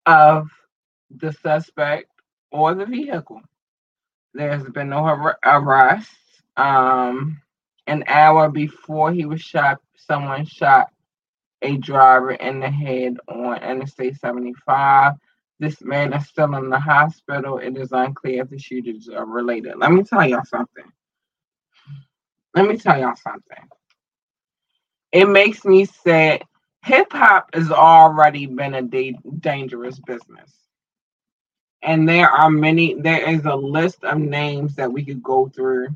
of 0.05 0.49
the 1.09 1.33
suspect 1.33 2.11
or 2.51 2.75
the 2.75 2.85
vehicle. 2.85 3.41
There's 4.33 4.63
been 4.69 4.89
no 4.89 4.97
ar- 4.97 5.39
arrest. 5.43 6.11
Um, 6.57 7.41
an 7.87 8.03
hour 8.07 8.49
before 8.49 9.11
he 9.11 9.25
was 9.25 9.41
shot, 9.41 9.79
someone 9.95 10.45
shot 10.45 10.91
a 11.61 11.77
driver 11.77 12.31
in 12.31 12.59
the 12.59 12.69
head 12.69 13.17
on 13.27 13.63
Interstate 13.63 14.19
75. 14.19 15.13
This 15.59 15.81
man 15.81 16.13
is 16.13 16.27
still 16.27 16.55
in 16.55 16.69
the 16.69 16.79
hospital. 16.79 17.57
It 17.59 17.77
is 17.77 17.91
unclear 17.91 18.43
if 18.43 18.49
the 18.49 18.59
shooters 18.59 19.09
are 19.09 19.25
related. 19.25 19.75
Let 19.77 19.91
me 19.91 20.03
tell 20.03 20.27
y'all 20.27 20.45
something. 20.45 20.85
Let 22.55 22.67
me 22.67 22.77
tell 22.77 22.99
y'all 22.99 23.15
something. 23.15 23.69
It 25.11 25.27
makes 25.27 25.65
me 25.65 25.85
sad. 25.85 26.43
Hip 26.85 27.11
hop 27.11 27.49
has 27.53 27.71
already 27.71 28.45
been 28.45 28.75
a 28.75 28.81
da- 28.83 29.17
dangerous 29.39 29.99
business. 29.99 30.53
And 31.81 32.07
there 32.07 32.29
are 32.29 32.49
many, 32.49 32.95
there 32.95 33.29
is 33.29 33.45
a 33.45 33.55
list 33.55 34.03
of 34.03 34.19
names 34.19 34.75
that 34.75 34.91
we 34.91 35.03
could 35.05 35.23
go 35.23 35.49
through. 35.49 35.89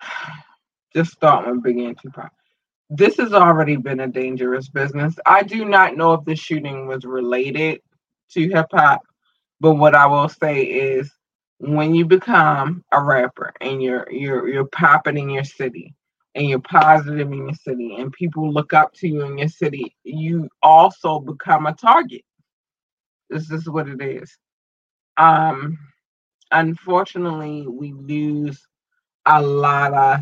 Just 0.94 1.12
start 1.12 1.46
with 1.46 1.62
Big 1.62 1.78
and 1.78 1.98
Tupac. 2.00 2.32
This 2.90 3.16
has 3.18 3.32
already 3.32 3.76
been 3.76 4.00
a 4.00 4.08
dangerous 4.08 4.68
business. 4.68 5.14
I 5.26 5.44
do 5.44 5.64
not 5.64 5.96
know 5.96 6.14
if 6.14 6.24
the 6.26 6.36
shooting 6.36 6.88
was 6.88 7.04
related 7.04 7.80
to 8.32 8.48
hip 8.48 8.66
hop, 8.72 9.02
but 9.60 9.76
what 9.76 9.94
I 9.94 10.06
will 10.06 10.28
say 10.28 10.62
is 10.64 11.12
when 11.58 11.94
you 11.94 12.06
become 12.06 12.84
a 12.92 13.02
rapper 13.02 13.52
and 13.60 13.82
you're 13.82 14.10
you're 14.10 14.48
you're 14.48 14.66
popping 14.66 15.18
in 15.18 15.30
your 15.30 15.44
city 15.44 15.94
and 16.34 16.48
you're 16.48 16.60
positive 16.60 17.32
in 17.32 17.38
your 17.46 17.54
city 17.54 17.96
and 17.98 18.12
people 18.12 18.52
look 18.52 18.72
up 18.74 18.92
to 18.94 19.08
you 19.08 19.22
in 19.24 19.38
your 19.38 19.48
city, 19.48 19.96
you 20.04 20.48
also 20.62 21.20
become 21.20 21.66
a 21.66 21.74
target. 21.74 22.22
This 23.30 23.50
is 23.52 23.68
what 23.68 23.88
it 23.88 24.02
is. 24.02 24.36
Um 25.16 25.78
unfortunately 26.52 27.66
we 27.68 27.92
lose 27.92 28.60
a 29.26 29.42
lot 29.42 29.94
of 29.94 30.20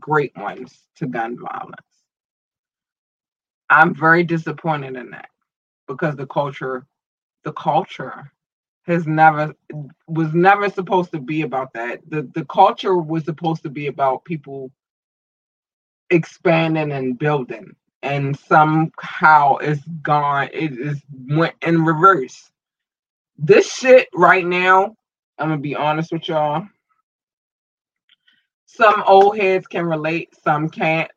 great 0.00 0.36
ones 0.36 0.78
to 0.96 1.06
gun 1.06 1.38
violence. 1.38 1.89
I'm 3.70 3.94
very 3.94 4.24
disappointed 4.24 4.96
in 4.96 5.10
that 5.12 5.30
because 5.88 6.16
the 6.16 6.26
culture, 6.26 6.86
the 7.44 7.52
culture 7.54 8.32
has 8.86 9.06
never 9.06 9.54
was 10.08 10.34
never 10.34 10.70
supposed 10.70 11.12
to 11.12 11.20
be 11.20 11.42
about 11.42 11.72
that. 11.74 12.00
The 12.08 12.28
the 12.34 12.44
culture 12.46 12.96
was 12.96 13.24
supposed 13.24 13.62
to 13.64 13.70
be 13.70 13.88
about 13.88 14.24
people 14.24 14.70
expanding 16.10 16.92
and 16.92 17.18
building. 17.18 17.74
And 18.02 18.38
somehow 18.38 19.56
it's 19.56 19.82
gone, 20.02 20.48
it 20.52 20.72
is 20.78 21.02
went 21.28 21.54
in 21.62 21.84
reverse. 21.84 22.50
This 23.38 23.72
shit 23.72 24.08
right 24.14 24.46
now, 24.46 24.96
I'm 25.38 25.48
gonna 25.50 25.58
be 25.60 25.76
honest 25.76 26.12
with 26.12 26.28
y'all. 26.28 26.66
Some 28.66 29.02
old 29.06 29.38
heads 29.38 29.66
can 29.66 29.86
relate, 29.86 30.30
some 30.44 30.68
can't. 30.70 31.10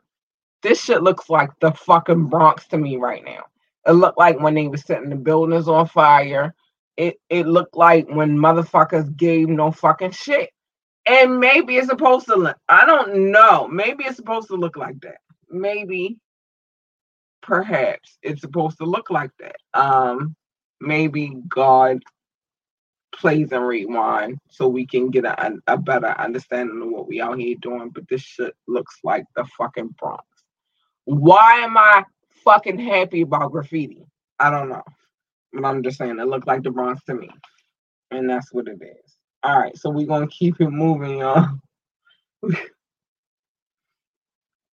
This 0.63 0.81
shit 0.81 1.03
looks 1.03 1.29
like 1.29 1.51
the 1.59 1.71
fucking 1.71 2.27
Bronx 2.27 2.65
to 2.67 2.77
me 2.77 2.95
right 2.95 3.23
now. 3.23 3.43
It 3.85 3.91
looked 3.91 4.17
like 4.17 4.39
when 4.39 4.55
they 4.55 4.67
were 4.67 4.77
setting 4.77 5.09
the 5.09 5.15
buildings 5.17 5.67
on 5.67 5.87
fire. 5.87 6.55
It 6.95 7.19
it 7.29 7.47
looked 7.47 7.75
like 7.75 8.07
when 8.07 8.37
motherfuckers 8.37 9.15
gave 9.17 9.49
no 9.49 9.71
fucking 9.71 10.11
shit. 10.11 10.49
And 11.05 11.39
maybe 11.39 11.75
it's 11.75 11.89
supposed 11.89 12.27
to 12.27 12.35
look, 12.35 12.57
I 12.69 12.85
don't 12.85 13.31
know. 13.31 13.67
Maybe 13.67 14.05
it's 14.05 14.15
supposed 14.15 14.47
to 14.47 14.55
look 14.55 14.77
like 14.77 15.01
that. 15.01 15.17
Maybe 15.49 16.17
perhaps 17.41 18.17
it's 18.21 18.39
supposed 18.39 18.77
to 18.77 18.85
look 18.85 19.09
like 19.09 19.31
that. 19.39 19.57
Um 19.73 20.35
maybe 20.79 21.35
God 21.49 22.01
plays 23.13 23.51
and 23.51 23.67
rewind 23.67 24.39
so 24.49 24.67
we 24.67 24.85
can 24.85 25.09
get 25.09 25.25
a, 25.25 25.57
a 25.67 25.77
better 25.77 26.15
understanding 26.19 26.81
of 26.81 26.89
what 26.89 27.07
we 27.07 27.21
out 27.21 27.37
here 27.37 27.55
doing. 27.61 27.89
But 27.89 28.07
this 28.07 28.21
shit 28.21 28.55
looks 28.67 28.99
like 29.03 29.25
the 29.35 29.45
fucking 29.57 29.95
Bronx. 29.99 30.23
Why 31.05 31.59
am 31.59 31.77
I 31.77 32.05
fucking 32.43 32.79
happy 32.79 33.21
about 33.21 33.51
graffiti? 33.51 34.05
I 34.39 34.49
don't 34.49 34.69
know. 34.69 34.83
But 35.53 35.65
I'm 35.65 35.83
just 35.83 35.97
saying 35.97 36.19
it 36.19 36.27
looked 36.27 36.47
like 36.47 36.63
the 36.63 36.71
Bronx 36.71 37.03
to 37.05 37.13
me. 37.13 37.29
And 38.11 38.29
that's 38.29 38.53
what 38.53 38.67
it 38.67 38.81
is. 38.81 39.17
All 39.43 39.59
right, 39.59 39.77
so 39.77 39.89
we're 39.89 40.07
gonna 40.07 40.27
keep 40.27 40.61
it 40.61 40.69
moving, 40.69 41.19
y'all. 41.19 41.47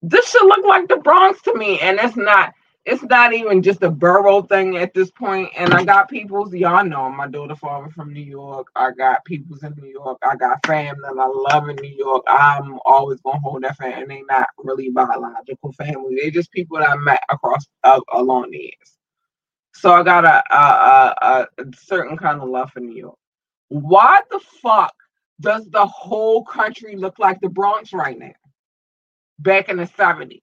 this 0.03 0.31
should 0.31 0.47
look 0.47 0.64
like 0.64 0.88
the 0.88 0.99
Bronx 0.99 1.43
to 1.43 1.55
me, 1.55 1.81
and 1.81 1.99
it's 1.99 2.16
not 2.16 2.53
it's 2.87 3.03
not 3.03 3.35
even 3.35 3.62
just 3.62 3.83
a 3.83 3.90
borough 3.90 4.43
thing 4.43 4.79
at 4.79 4.95
this 4.95 5.11
point. 5.11 5.51
And 5.57 5.75
I 5.75 5.85
got 5.85 6.09
people's, 6.09 6.55
y'all 6.55 6.85
know 6.85 7.11
my 7.11 7.29
daughter 7.29 7.55
father 7.55 7.90
from 7.90 8.12
New 8.12 8.23
York. 8.23 8.69
I 8.75 8.90
got 8.93 9.25
people's 9.25 9.62
in 9.62 9.75
New 9.77 9.88
York. 9.88 10.19
I 10.27 10.35
got 10.37 10.64
family 10.66 11.01
that 11.03 11.19
I 11.19 11.27
love 11.55 11.69
in 11.69 11.77
New 11.77 11.95
York. 11.95 12.25
I'm 12.27 12.79
always 12.87 13.21
gonna 13.21 13.40
hold 13.40 13.62
that 13.64 13.77
family. 13.77 14.01
And 14.03 14.11
they're 14.11 14.38
not 14.38 14.49
really 14.59 14.90
biological 14.90 15.73
family. 15.73 16.16
They're 16.21 16.31
just 16.31 16.53
people 16.53 16.79
that 16.79 16.88
I 16.88 16.97
met 16.97 17.21
across 17.31 17.66
uh, 17.85 18.01
along 18.14 18.51
the 18.51 18.59
years. 18.59 18.99
So 19.75 19.93
I 19.93 20.03
got 20.03 20.25
a, 20.25 20.43
a, 20.55 21.14
a, 21.23 21.47
a 21.59 21.64
certain 21.77 22.16
kind 22.16 22.40
of 22.40 22.49
love 22.49 22.71
for 22.71 22.81
New 22.81 22.97
York. 22.97 23.19
Why 23.69 24.21
the 24.31 24.40
fuck 24.62 24.95
does 25.40 25.66
the 25.71 25.87
whole 25.87 26.45
country 26.45 26.97
look 26.97 27.19
like 27.19 27.40
the 27.40 27.49
Bronx 27.51 27.93
right 27.93 28.19
now? 28.19 28.33
Back 29.38 29.69
in 29.69 29.77
the 29.77 29.87
70s 29.87 30.43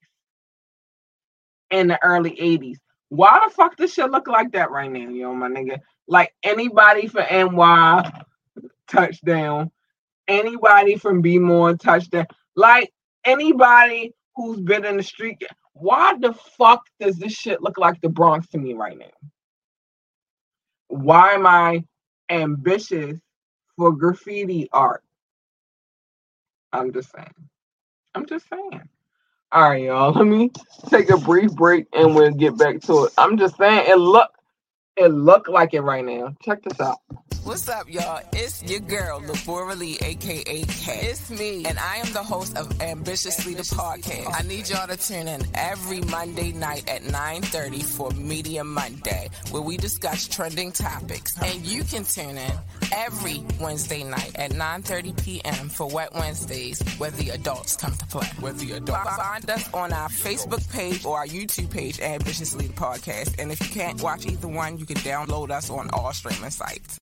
in 1.72 1.88
the 1.88 2.04
early 2.04 2.32
80s. 2.32 2.78
Why 3.10 3.42
the 3.46 3.54
fuck 3.54 3.76
does 3.78 3.94
shit 3.94 4.12
look 4.12 4.28
like 4.28 4.52
that 4.52 4.72
right 4.72 4.92
now, 4.92 5.10
yo, 5.10 5.34
my 5.34 5.48
nigga? 5.48 5.80
Like 6.08 6.34
anybody 6.44 7.08
for 7.08 7.22
NY 7.22 8.12
touchdown, 8.88 9.72
anybody 10.28 10.98
from 10.98 11.22
B 11.22 11.40
more 11.40 11.76
touchdown, 11.76 12.28
like 12.56 12.92
anybody 13.24 14.14
who's 14.36 14.60
been 14.60 14.86
in 14.86 14.98
the 14.98 15.04
street. 15.04 15.42
Why 15.74 16.16
the 16.20 16.34
fuck 16.34 16.82
does 17.00 17.18
this 17.18 17.34
shit 17.34 17.62
look 17.62 17.78
like 17.78 18.02
the 18.02 18.10
Bronx 18.10 18.48
to 18.50 18.58
me 18.58 18.74
right 18.74 18.98
now? 18.98 19.06
Why 20.88 21.34
am 21.34 21.46
I 21.46 21.84
ambitious 22.30 23.18
for 23.78 23.92
graffiti 23.92 24.70
art? 24.72 25.04
I'm 26.74 26.92
just 26.92 27.12
saying. 27.12 27.50
I'm 28.16 28.26
just 28.26 28.48
saying. 28.50 28.90
All 29.52 29.68
right, 29.70 29.84
y'all. 29.84 30.12
Let 30.14 30.26
me 30.28 30.52
take 30.90 31.10
a 31.10 31.18
brief 31.18 31.52
break 31.56 31.88
and 31.94 32.16
we'll 32.16 32.32
get 32.34 32.58
back 32.58 32.82
to 32.82 33.06
it. 33.06 33.14
I'm 33.18 33.38
just 33.38 33.58
saying 33.58 33.86
it 33.90 33.98
look 33.98 34.30
it 34.98 35.10
look 35.10 35.48
like 35.48 35.74
it 35.74 35.82
right 35.82 36.04
now. 36.04 36.36
Check 36.42 36.64
this 36.64 36.80
out. 36.80 37.00
What's 37.44 37.70
up, 37.70 37.90
y'all? 37.90 38.22
It's 38.34 38.62
your 38.64 38.82
girl, 38.82 39.22
Labora 39.22 39.78
Lee, 39.78 39.98
aka 40.02 40.44
K. 40.44 41.00
It's 41.02 41.30
me, 41.30 41.64
and 41.64 41.80
I 41.80 41.96
am 41.98 42.12
the 42.12 42.22
host 42.22 42.58
of 42.58 42.82
Ambitiously 42.82 43.54
the 43.54 43.64
Podcast. 43.64 44.38
I 44.38 44.46
need 44.46 44.68
y'all 44.68 44.86
to 44.86 44.98
tune 44.98 45.30
in 45.30 45.44
every 45.54 46.02
Monday 46.02 46.52
night 46.52 46.90
at 46.90 47.04
9:30 47.04 47.84
for 47.84 48.12
Media 48.12 48.66
Monday, 48.66 49.30
where 49.52 49.62
we 49.62 49.78
discuss 49.78 50.28
trending 50.28 50.74
topics. 50.74 51.42
And 51.42 51.66
you 51.66 51.86
can 51.86 52.04
tune 52.04 52.38
in 52.38 52.52
every 52.92 53.46
Wednesday 53.62 54.04
night 54.04 54.36
at 54.36 54.52
9:30 54.52 55.24
p.m. 55.24 55.70
for 55.70 55.88
Wet 55.88 56.14
Wednesdays, 56.14 56.82
where 56.98 57.12
the 57.12 57.30
adults 57.30 57.78
come 57.78 57.94
to 57.94 58.06
play. 58.08 58.28
Where 58.42 58.52
the 58.52 58.74
adults 58.74 59.16
find 59.16 59.50
us 59.50 59.74
on 59.74 59.94
our 59.94 60.10
Facebook 60.10 60.70
page 60.74 61.06
or 61.06 61.20
our 61.20 61.28
YouTube 61.28 61.70
page, 61.72 62.02
Ambitiously 62.02 62.68
the 62.68 62.74
Podcast. 62.74 63.40
And 63.40 63.54
if 63.54 63.62
you 63.62 63.74
can't 63.74 64.02
watch 64.02 64.26
either 64.26 64.50
one, 64.50 64.78
you 64.78 64.86
can 64.88 64.98
download 64.98 65.52
us 65.52 65.70
on 65.70 65.90
all 65.92 66.14
streaming 66.14 66.50
sites. 66.50 66.98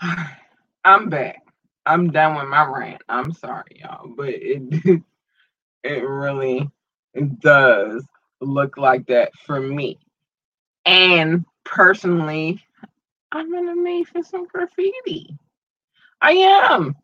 I'm 0.84 1.08
back. 1.08 1.42
I'm 1.86 2.10
done 2.10 2.36
with 2.36 2.48
my 2.48 2.64
rant. 2.66 3.02
I'm 3.08 3.32
sorry, 3.32 3.80
y'all, 3.80 4.08
but 4.08 4.28
it 4.28 5.02
it 5.84 6.02
really 6.02 6.68
does 7.38 8.04
look 8.40 8.76
like 8.76 9.06
that 9.06 9.32
for 9.46 9.60
me. 9.60 9.98
And 10.84 11.44
personally, 11.64 12.62
I'm 13.32 13.52
in 13.54 13.66
the 13.66 13.74
mood 13.74 14.08
for 14.08 14.22
some 14.22 14.46
graffiti. 14.46 15.36
I 16.20 16.32
am. 16.32 16.94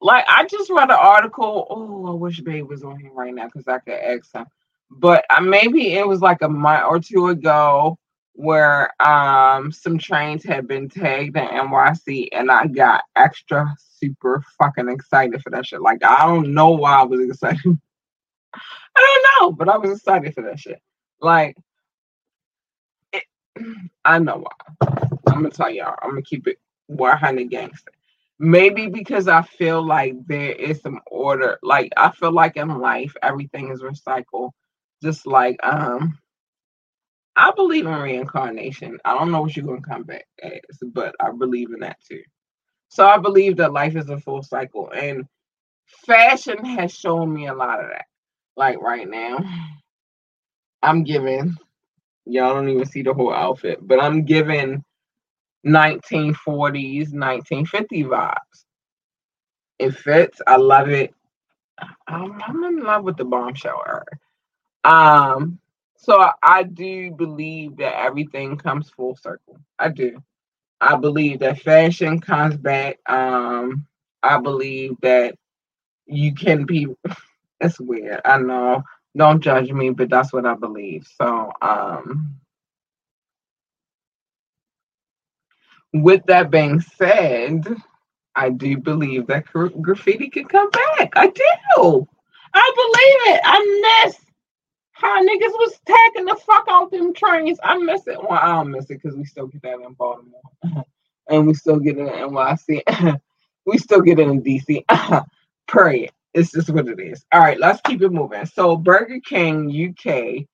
Like 0.00 0.24
I 0.28 0.44
just 0.46 0.70
read 0.70 0.90
an 0.90 0.96
article. 0.98 1.66
Oh, 1.70 2.06
I 2.12 2.14
wish 2.14 2.40
Babe 2.40 2.68
was 2.68 2.82
on 2.82 2.98
here 2.98 3.12
right 3.12 3.34
now 3.34 3.46
because 3.46 3.68
I 3.68 3.78
could 3.78 3.94
ask 3.94 4.32
him. 4.34 4.46
But 4.98 5.24
uh, 5.30 5.40
maybe 5.40 5.94
it 5.94 6.06
was 6.06 6.20
like 6.20 6.42
a 6.42 6.48
month 6.48 6.84
or 6.88 7.00
two 7.00 7.28
ago 7.28 7.98
where 8.34 8.90
um 9.06 9.70
some 9.70 9.98
trains 9.98 10.42
had 10.44 10.66
been 10.66 10.88
tagged 10.88 11.36
in 11.36 11.46
NYC 11.46 12.28
and 12.32 12.50
I 12.50 12.66
got 12.66 13.04
extra 13.14 13.74
super 13.78 14.42
fucking 14.58 14.88
excited 14.88 15.42
for 15.42 15.50
that 15.50 15.66
shit. 15.66 15.82
Like 15.82 16.04
I 16.04 16.26
don't 16.26 16.54
know 16.54 16.70
why 16.70 17.00
I 17.00 17.02
was 17.02 17.20
excited. 17.20 17.60
I 18.96 19.22
don't 19.38 19.50
know, 19.50 19.52
but 19.52 19.68
I 19.68 19.78
was 19.78 19.98
excited 19.98 20.34
for 20.34 20.42
that 20.42 20.58
shit. 20.58 20.80
Like 21.20 21.56
it, 23.12 23.24
I 24.04 24.18
know 24.18 24.44
why. 24.44 24.88
I'm 25.28 25.42
gonna 25.42 25.50
tell 25.50 25.70
y'all. 25.70 25.96
I'm 26.02 26.10
gonna 26.10 26.22
keep 26.22 26.46
it 26.46 26.58
100 26.86 27.50
gangster. 27.50 27.92
Maybe 28.38 28.88
because 28.88 29.28
I 29.28 29.42
feel 29.42 29.82
like 29.86 30.14
there 30.26 30.52
is 30.52 30.80
some 30.80 31.00
order. 31.06 31.58
Like 31.62 31.92
I 31.96 32.10
feel 32.10 32.32
like 32.32 32.56
in 32.56 32.78
life 32.78 33.14
everything 33.22 33.70
is 33.70 33.82
recycled. 33.82 34.50
Just 35.02 35.26
like 35.26 35.58
um 35.64 36.18
I 37.36 37.50
believe 37.56 37.86
in 37.86 37.94
reincarnation. 37.94 38.98
I 39.04 39.14
don't 39.14 39.32
know 39.32 39.42
what 39.42 39.56
you're 39.56 39.66
gonna 39.66 39.82
come 39.82 40.04
back 40.04 40.26
as, 40.42 40.60
but 40.92 41.14
I 41.20 41.30
believe 41.32 41.70
in 41.72 41.80
that 41.80 41.98
too. 42.08 42.22
So 42.88 43.06
I 43.06 43.18
believe 43.18 43.56
that 43.56 43.72
life 43.72 43.96
is 43.96 44.10
a 44.10 44.20
full 44.20 44.42
cycle, 44.42 44.90
and 44.94 45.24
fashion 46.06 46.64
has 46.64 46.92
shown 46.92 47.32
me 47.32 47.48
a 47.48 47.54
lot 47.54 47.82
of 47.82 47.90
that. 47.90 48.06
Like 48.56 48.80
right 48.80 49.08
now, 49.08 49.38
I'm 50.82 51.04
giving 51.04 51.56
y'all 52.26 52.54
don't 52.54 52.68
even 52.68 52.86
see 52.86 53.02
the 53.02 53.14
whole 53.14 53.34
outfit, 53.34 53.78
but 53.82 54.00
I'm 54.02 54.24
giving 54.24 54.84
1940s, 55.66 57.12
1950 57.12 58.04
vibes. 58.04 58.36
It 59.78 59.92
fits. 59.96 60.40
I 60.46 60.56
love 60.56 60.88
it. 60.90 61.14
I'm, 62.06 62.40
I'm 62.42 62.64
in 62.64 62.80
love 62.80 63.04
with 63.04 63.16
the 63.16 63.24
bombshell 63.24 63.82
era. 63.86 64.04
Um, 64.84 65.58
so 65.96 66.20
I, 66.42 66.64
do 66.64 67.12
believe 67.12 67.76
that 67.78 67.94
everything 68.00 68.56
comes 68.58 68.90
full 68.90 69.16
circle. 69.16 69.60
I 69.78 69.88
do. 69.90 70.22
I 70.80 70.96
believe 70.96 71.40
that 71.40 71.60
fashion 71.60 72.20
comes 72.20 72.56
back. 72.56 72.98
Um, 73.08 73.86
I 74.22 74.38
believe 74.40 74.96
that 75.02 75.36
you 76.06 76.34
can 76.34 76.64
be 76.66 76.88
it's 77.60 77.80
weird. 77.80 78.20
I 78.24 78.38
know. 78.38 78.82
Don't 79.16 79.42
judge 79.42 79.70
me, 79.72 79.90
but 79.90 80.10
that's 80.10 80.32
what 80.32 80.46
I 80.46 80.54
believe. 80.54 81.06
So 81.20 81.52
um 81.62 82.36
with 85.92 86.24
that 86.26 86.50
being 86.50 86.80
said, 86.80 87.66
I 88.34 88.50
do 88.50 88.78
believe 88.78 89.26
that 89.28 89.46
gra- 89.46 89.70
graffiti 89.70 90.30
can 90.30 90.46
come 90.46 90.70
back. 90.70 91.12
I 91.16 91.28
do. 91.28 92.08
I 92.54 92.72
believe 92.76 93.36
it. 93.36 93.40
I 93.44 94.04
miss 94.06 94.16
how 95.02 95.20
niggas 95.20 95.52
was 95.58 95.80
tagging 95.84 96.26
the 96.26 96.36
fuck 96.46 96.64
out 96.68 96.90
them 96.92 97.12
trains. 97.12 97.58
I 97.62 97.76
miss 97.76 98.06
it. 98.06 98.18
Well, 98.22 98.38
I 98.40 98.46
don't 98.54 98.70
miss 98.70 98.84
it 98.84 99.00
because 99.02 99.16
we 99.16 99.24
still 99.24 99.48
get 99.48 99.62
that 99.62 99.80
in 99.80 99.92
Baltimore. 99.94 100.40
and 101.28 101.46
we 101.46 101.54
still 101.54 101.78
get 101.78 101.98
it 101.98 102.02
in 102.02 102.30
NYC. 102.30 103.20
we 103.66 103.78
still 103.78 104.00
get 104.00 104.20
it 104.20 104.28
in 104.28 104.42
DC. 104.42 104.84
Period. 105.68 106.12
It's 106.34 106.52
just 106.52 106.70
what 106.70 106.88
it 106.88 107.00
is. 107.00 107.24
All 107.32 107.40
right, 107.40 107.58
let's 107.58 107.80
keep 107.82 108.00
it 108.00 108.10
moving. 108.10 108.46
So 108.46 108.76
Burger 108.76 109.20
King 109.20 109.68
UK 109.68 110.46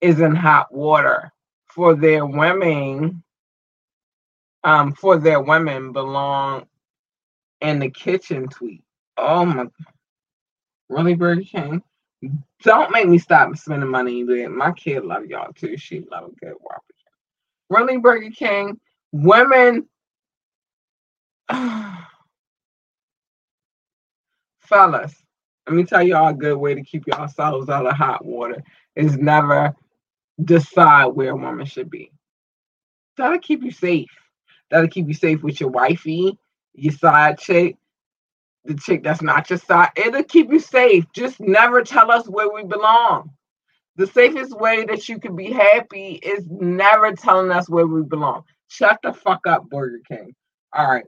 is 0.00 0.20
in 0.20 0.34
hot 0.34 0.72
water 0.72 1.30
for 1.66 1.94
their 1.94 2.24
women. 2.24 3.22
Um, 4.64 4.94
for 4.94 5.16
their 5.16 5.40
women 5.40 5.92
belong 5.92 6.66
in 7.60 7.78
the 7.78 7.90
kitchen 7.90 8.48
tweet. 8.48 8.82
Oh 9.16 9.44
my 9.44 9.66
really 10.88 11.14
Burger 11.14 11.42
King. 11.42 11.82
Don't 12.62 12.90
make 12.92 13.08
me 13.08 13.18
stop 13.18 13.56
spending 13.56 13.88
money 13.88 14.24
with 14.24 14.50
my 14.50 14.72
kid 14.72 15.04
love 15.04 15.26
y'all 15.26 15.52
too. 15.52 15.76
She 15.76 16.04
love 16.10 16.30
a 16.30 16.44
good 16.44 16.54
Whopper. 16.60 16.82
Really 17.68 17.98
Burger 17.98 18.30
King. 18.30 18.80
Women 19.12 19.86
fellas, 24.60 25.14
let 25.66 25.76
me 25.76 25.84
tell 25.84 26.02
y'all 26.02 26.28
a 26.28 26.34
good 26.34 26.56
way 26.56 26.74
to 26.74 26.82
keep 26.82 27.06
yourselves 27.06 27.68
out 27.68 27.86
of 27.86 27.94
hot 27.94 28.24
water 28.24 28.62
is 28.94 29.16
never 29.16 29.74
decide 30.42 31.06
where 31.06 31.30
a 31.30 31.36
woman 31.36 31.66
should 31.66 31.90
be. 31.90 32.12
That'll 33.16 33.38
keep 33.38 33.62
you 33.62 33.70
safe. 33.70 34.10
That'll 34.70 34.88
keep 34.88 35.08
you 35.08 35.14
safe 35.14 35.42
with 35.42 35.60
your 35.60 35.70
wifey, 35.70 36.38
your 36.74 36.92
side 36.92 37.38
chick, 37.38 37.76
the 38.66 38.74
chick 38.74 39.02
that's 39.02 39.22
not 39.22 39.50
your 39.50 39.58
side. 39.58 39.90
It'll 39.96 40.24
keep 40.24 40.50
you 40.50 40.60
safe. 40.60 41.04
Just 41.14 41.40
never 41.40 41.82
tell 41.82 42.10
us 42.10 42.28
where 42.28 42.50
we 42.52 42.64
belong. 42.64 43.30
The 43.96 44.06
safest 44.06 44.58
way 44.58 44.84
that 44.84 45.08
you 45.08 45.18
can 45.18 45.36
be 45.36 45.52
happy 45.52 46.20
is 46.22 46.46
never 46.50 47.12
telling 47.12 47.50
us 47.50 47.68
where 47.68 47.86
we 47.86 48.02
belong. 48.02 48.44
Shut 48.68 48.98
the 49.02 49.12
fuck 49.12 49.46
up, 49.46 49.68
Burger 49.70 50.00
King. 50.06 50.34
All 50.74 50.90
right. 50.90 51.04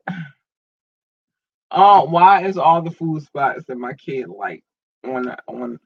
Oh, 1.71 2.05
why 2.05 2.45
is 2.45 2.57
all 2.57 2.81
the 2.81 2.91
food 2.91 3.23
spots 3.23 3.65
that 3.69 3.77
my 3.77 3.93
kid 3.93 4.29
like 4.29 4.65
on 5.05 5.25
the, 5.25 5.37
on 5.47 5.79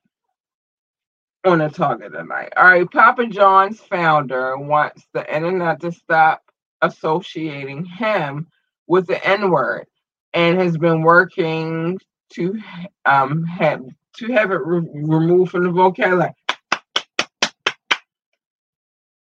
on 1.44 1.58
the 1.58 1.68
target 1.68 2.12
tonight? 2.12 2.52
All 2.56 2.64
right, 2.64 2.88
Papa 2.88 3.26
John's 3.26 3.80
founder 3.80 4.56
wants 4.56 5.04
the 5.12 5.34
internet 5.34 5.80
to 5.80 5.90
stop 5.90 6.42
associating 6.82 7.84
him 7.84 8.46
with 8.86 9.08
the 9.08 9.26
N 9.26 9.50
word, 9.50 9.86
and 10.34 10.58
has 10.60 10.76
been 10.76 11.02
working 11.02 11.98
to 12.34 12.58
um 13.04 13.44
have 13.44 13.82
to 14.16 14.32
have 14.32 14.50
it 14.50 14.60
re- 14.64 14.88
removed 14.94 15.50
from 15.52 15.64
the 15.64 15.70
vocabulary. 15.70 16.34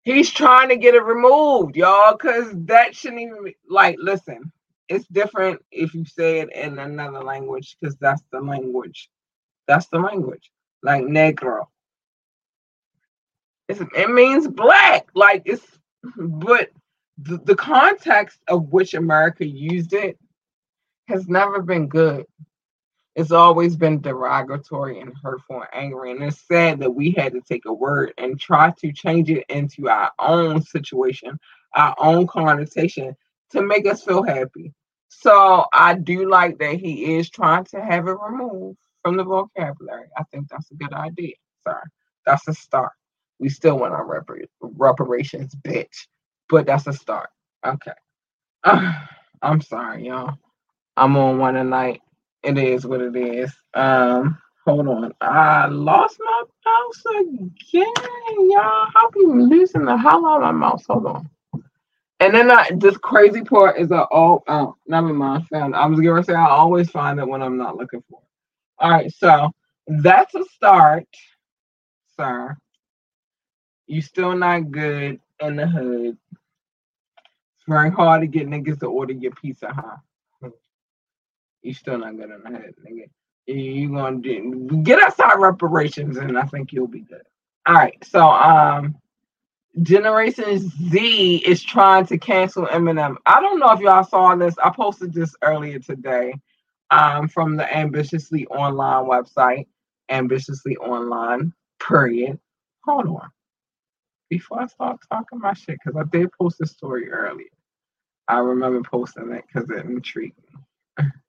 He's 0.04 0.32
trying 0.32 0.70
to 0.70 0.78
get 0.78 0.96
it 0.96 1.04
removed, 1.04 1.76
y'all, 1.76 2.14
because 2.14 2.52
that 2.66 2.96
shouldn't 2.96 3.22
even 3.22 3.44
be, 3.44 3.58
like. 3.70 3.98
Listen, 4.00 4.52
it's 4.88 5.08
different 5.08 5.62
if 5.72 5.94
you 5.94 6.06
say 6.06 6.40
it 6.40 6.52
in 6.54 6.80
another 6.80 7.22
language 7.22 7.78
because 7.80 7.96
that's 7.98 8.24
the 8.32 8.40
language. 8.40 9.10
That's 9.68 9.88
the 9.88 10.00
language. 10.00 10.52
Like 10.84 11.04
negro. 11.04 11.66
It's, 13.68 13.82
it 13.96 14.10
means 14.10 14.48
black. 14.48 15.08
Like 15.14 15.44
it's 15.46 15.66
but 16.18 16.72
the, 17.20 17.38
the 17.46 17.56
context 17.56 18.40
of 18.48 18.72
which 18.72 18.94
America 18.94 19.46
used 19.46 19.94
it 19.94 20.18
has 21.10 21.28
never 21.28 21.62
been 21.62 21.88
good. 21.88 22.26
It's 23.16 23.32
always 23.32 23.76
been 23.76 24.00
derogatory 24.02 25.02
and 25.02 25.14
hurtful 25.22 25.58
and 25.62 25.68
angry. 25.74 26.12
And 26.12 26.24
it's 26.24 26.48
sad 26.48 26.80
that 26.80 26.92
we 26.92 27.12
had 27.12 27.34
to 27.34 27.42
take 27.42 27.66
a 27.66 27.74
word 27.74 28.14
and 28.18 28.40
try 28.40 28.72
to 28.80 28.94
change 28.94 29.30
it 29.30 29.46
into 29.50 29.90
our 29.90 30.12
own 30.20 30.62
situation, 30.62 31.38
our 31.76 31.96
own 31.98 32.28
connotation 32.28 33.16
to 33.52 33.62
make 33.62 33.86
us 33.88 34.04
feel 34.04 34.24
happy. 34.24 34.74
So 35.10 35.66
I 35.74 35.96
do 35.96 36.30
like 36.30 36.60
that 36.60 36.76
he 36.76 37.16
is 37.16 37.30
trying 37.30 37.66
to 37.66 37.82
have 37.82 38.08
it 38.08 38.18
removed 38.26 38.78
from 39.04 39.18
the 39.18 39.24
vocabulary. 39.24 40.08
I 40.18 40.24
think 40.32 40.48
that's 40.50 40.72
a 40.72 40.76
good 40.76 40.94
idea. 40.94 41.34
Sorry. 41.68 41.84
That's 42.26 42.48
a 42.48 42.54
start. 42.54 42.92
We 43.40 43.50
still 43.50 43.80
want 43.80 43.94
our 43.94 44.06
repar- 44.06 44.46
reparations, 44.62 45.56
bitch. 45.56 46.08
But 46.48 46.68
that's 46.68 46.88
a 46.88 46.94
start. 46.94 47.30
Okay. 47.66 47.92
I'm 49.44 49.62
sorry, 49.62 50.08
y'all. 50.08 50.36
I'm 51.00 51.18
on 51.18 51.40
one 51.40 51.56
tonight. 51.56 52.02
It 52.44 52.58
is 52.58 52.86
what 52.86 53.02
it 53.02 53.16
is. 53.16 53.54
Um, 53.74 54.38
hold 54.66 54.88
on. 54.88 55.14
I 55.22 55.68
lost 55.68 56.18
my 56.20 56.44
mouse 56.66 57.04
again, 57.22 58.52
y'all. 58.52 58.88
I'll 58.96 59.12
be 59.12 59.26
losing 59.26 59.86
the 59.86 59.98
hell 59.98 60.26
out 60.28 60.44
of 60.44 60.44
my 60.44 60.52
mouse. 60.52 60.86
Hold 60.90 61.08
on. 61.08 61.30
And 62.20 62.36
then 62.36 62.52
I, 62.52 62.70
this 62.76 62.98
crazy 62.98 63.42
part 63.44 63.80
is 63.80 63.92
I 63.92 64.06
oh 64.12 64.44
oh 64.48 64.76
never 64.88 65.14
mind 65.14 65.48
found 65.48 65.76
I 65.76 65.86
was 65.86 66.02
gonna 66.02 66.24
say 66.24 66.34
I 66.34 66.50
always 66.50 66.90
find 66.92 67.20
it 67.20 67.28
when 67.28 67.42
I'm 67.42 67.58
not 67.58 67.78
looking 67.78 68.04
for 68.10 68.20
it. 68.22 68.28
All 68.80 68.92
right, 68.92 69.14
so 69.14 69.52
that's 69.88 70.36
a 70.36 70.44
start, 70.46 71.06
sir. 72.18 72.58
You 73.88 74.02
still 74.02 74.36
not 74.36 74.72
good 74.72 75.20
in 75.42 75.56
the 75.56 75.68
hood. 75.68 76.18
It's 77.56 77.66
very 77.68 77.92
hard 77.92 78.22
to 78.22 78.28
get 78.28 78.48
niggas 78.48 78.80
to 78.82 78.88
order 78.88 79.14
your 79.14 79.32
pizza, 79.32 79.74
huh? 79.74 79.98
You 81.70 81.76
still 81.76 82.00
not 82.00 82.18
good 82.18 82.32
hood, 82.32 82.74
nigga. 82.84 83.12
You, 83.46 83.90
gonna 83.90 84.18
do 84.18 84.82
get 84.82 85.20
our 85.20 85.40
reparations 85.40 86.18
and 86.18 86.36
I 86.36 86.42
think 86.42 86.74
you'll 86.74 86.88
be 86.88 87.02
good. 87.02 87.22
All 87.68 87.76
right, 87.76 88.04
so 88.04 88.28
um 88.28 88.96
Generation 89.84 90.58
Z 90.90 91.44
is 91.46 91.62
trying 91.62 92.08
to 92.08 92.18
cancel 92.18 92.66
Eminem. 92.66 93.18
I 93.28 93.40
don't 93.40 93.60
know 93.60 93.72
if 93.72 93.82
y'all 93.82 94.04
saw 94.04 94.36
this. 94.36 94.56
I 94.58 94.72
posted 94.72 95.14
this 95.14 95.36
earlier 95.44 95.78
today 95.78 96.34
um, 96.90 97.28
from 97.28 97.56
the 97.56 97.72
Ambitiously 97.78 98.48
Online 98.48 99.06
website. 99.06 99.68
Ambitiously 100.10 100.76
Online, 100.78 101.54
period. 101.88 102.40
Hold 102.86 103.10
on. 103.10 103.30
Before 104.28 104.62
I 104.62 104.66
start 104.66 104.98
talking 105.12 105.38
my 105.38 105.54
shit, 105.54 105.78
because 105.86 106.02
I 106.04 106.10
did 106.18 106.32
post 106.32 106.58
this 106.60 106.72
story 106.72 107.12
earlier. 107.12 107.46
I 108.28 108.40
remember 108.40 108.82
posting 108.82 109.32
it 109.34 109.46
because 109.46 109.70
it 109.70 109.86
intrigued 109.86 110.40
me. 110.98 111.06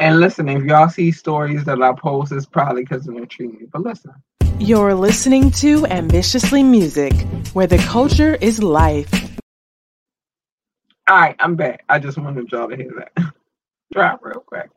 And 0.00 0.18
listen, 0.18 0.48
if 0.48 0.64
y'all 0.64 0.88
see 0.88 1.12
stories 1.12 1.62
that 1.64 1.82
I 1.82 1.92
post, 1.92 2.32
it's 2.32 2.46
probably 2.46 2.84
because 2.84 3.06
intrigued 3.06 3.60
me. 3.60 3.66
But 3.70 3.82
listen. 3.82 4.14
You're 4.58 4.94
listening 4.94 5.50
to 5.52 5.84
Ambitiously 5.88 6.62
Music, 6.62 7.12
where 7.52 7.66
the 7.66 7.76
culture 7.76 8.34
is 8.36 8.62
life. 8.62 9.12
All 11.06 11.20
right, 11.20 11.36
I'm 11.38 11.54
back. 11.54 11.84
I 11.86 11.98
just 11.98 12.16
wanted 12.16 12.50
y'all 12.50 12.70
to 12.70 12.76
hear 12.76 12.90
that. 12.96 13.34
Drop 13.92 14.24
real 14.24 14.40
quick. 14.40 14.70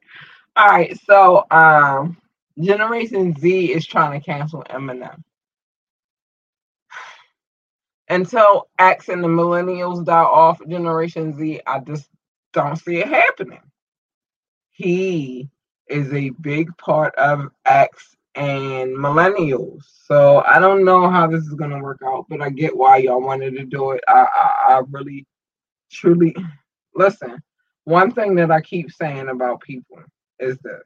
All 0.58 0.68
right, 0.68 1.00
so 1.06 1.46
um, 1.50 2.18
Generation 2.60 3.34
Z 3.34 3.72
is 3.72 3.86
trying 3.86 4.20
to 4.20 4.26
cancel 4.26 4.64
Eminem. 4.64 5.24
Until 8.10 8.68
X 8.78 9.08
and 9.08 9.24
the 9.24 9.30
millennials 9.30 10.04
die 10.04 10.20
off, 10.20 10.60
Generation 10.68 11.34
Z, 11.34 11.62
I 11.66 11.80
just 11.80 12.10
don't 12.52 12.76
see 12.76 12.98
it 12.98 13.08
happening. 13.08 13.62
He 14.74 15.50
is 15.88 16.12
a 16.14 16.30
big 16.30 16.76
part 16.78 17.16
of 17.16 17.50
X 17.66 18.16
and 18.36 18.90
millennials. 18.98 19.84
So 20.06 20.44
I 20.46 20.60
don't 20.60 20.84
know 20.84 21.10
how 21.10 21.28
this 21.28 21.44
is 21.44 21.54
gonna 21.54 21.82
work 21.82 22.02
out, 22.06 22.26
but 22.30 22.42
I 22.42 22.50
get 22.50 22.76
why 22.76 22.98
y'all 22.98 23.22
wanted 23.22 23.56
to 23.58 23.66
do 23.66 23.92
it. 23.92 24.04
I 24.08 24.28
I, 24.36 24.74
I 24.76 24.82
really 24.90 25.26
truly 25.92 26.36
listen. 26.96 27.42
One 27.86 28.12
thing 28.12 28.36
that 28.36 28.50
I 28.52 28.62
keep 28.62 28.92
saying 28.92 29.28
about 29.30 29.62
people 29.62 30.00
is 30.40 30.58
this, 30.64 30.84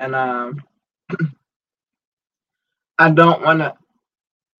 and 0.00 0.14
um, 0.14 0.62
I 2.98 3.10
don't 3.10 3.42
want 3.42 3.60
to. 3.60 3.74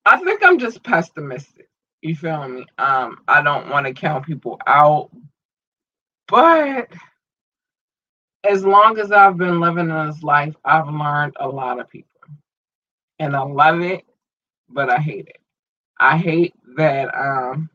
I 0.06 0.18
think 0.18 0.42
I'm 0.42 0.58
just 0.58 0.82
pessimistic. 0.82 1.68
You 2.02 2.16
feel 2.16 2.48
me? 2.48 2.66
Um, 2.78 3.18
I 3.28 3.42
don't 3.42 3.68
want 3.68 3.86
to 3.86 3.92
count 3.92 4.24
people 4.24 4.58
out, 4.66 5.10
but 6.28 6.88
as 8.44 8.64
long 8.64 8.98
as 8.98 9.12
I've 9.12 9.36
been 9.36 9.60
living 9.60 9.90
in 9.90 10.06
this 10.06 10.22
life, 10.22 10.54
I've 10.64 10.88
learned 10.88 11.36
a 11.40 11.48
lot 11.48 11.78
of 11.78 11.88
people. 11.88 12.08
And 13.18 13.36
I 13.36 13.42
love 13.42 13.80
it, 13.80 14.04
but 14.68 14.90
I 14.90 14.98
hate 14.98 15.28
it. 15.28 15.40
I 15.98 16.16
hate 16.16 16.54
that 16.76 17.14
um 17.14 17.68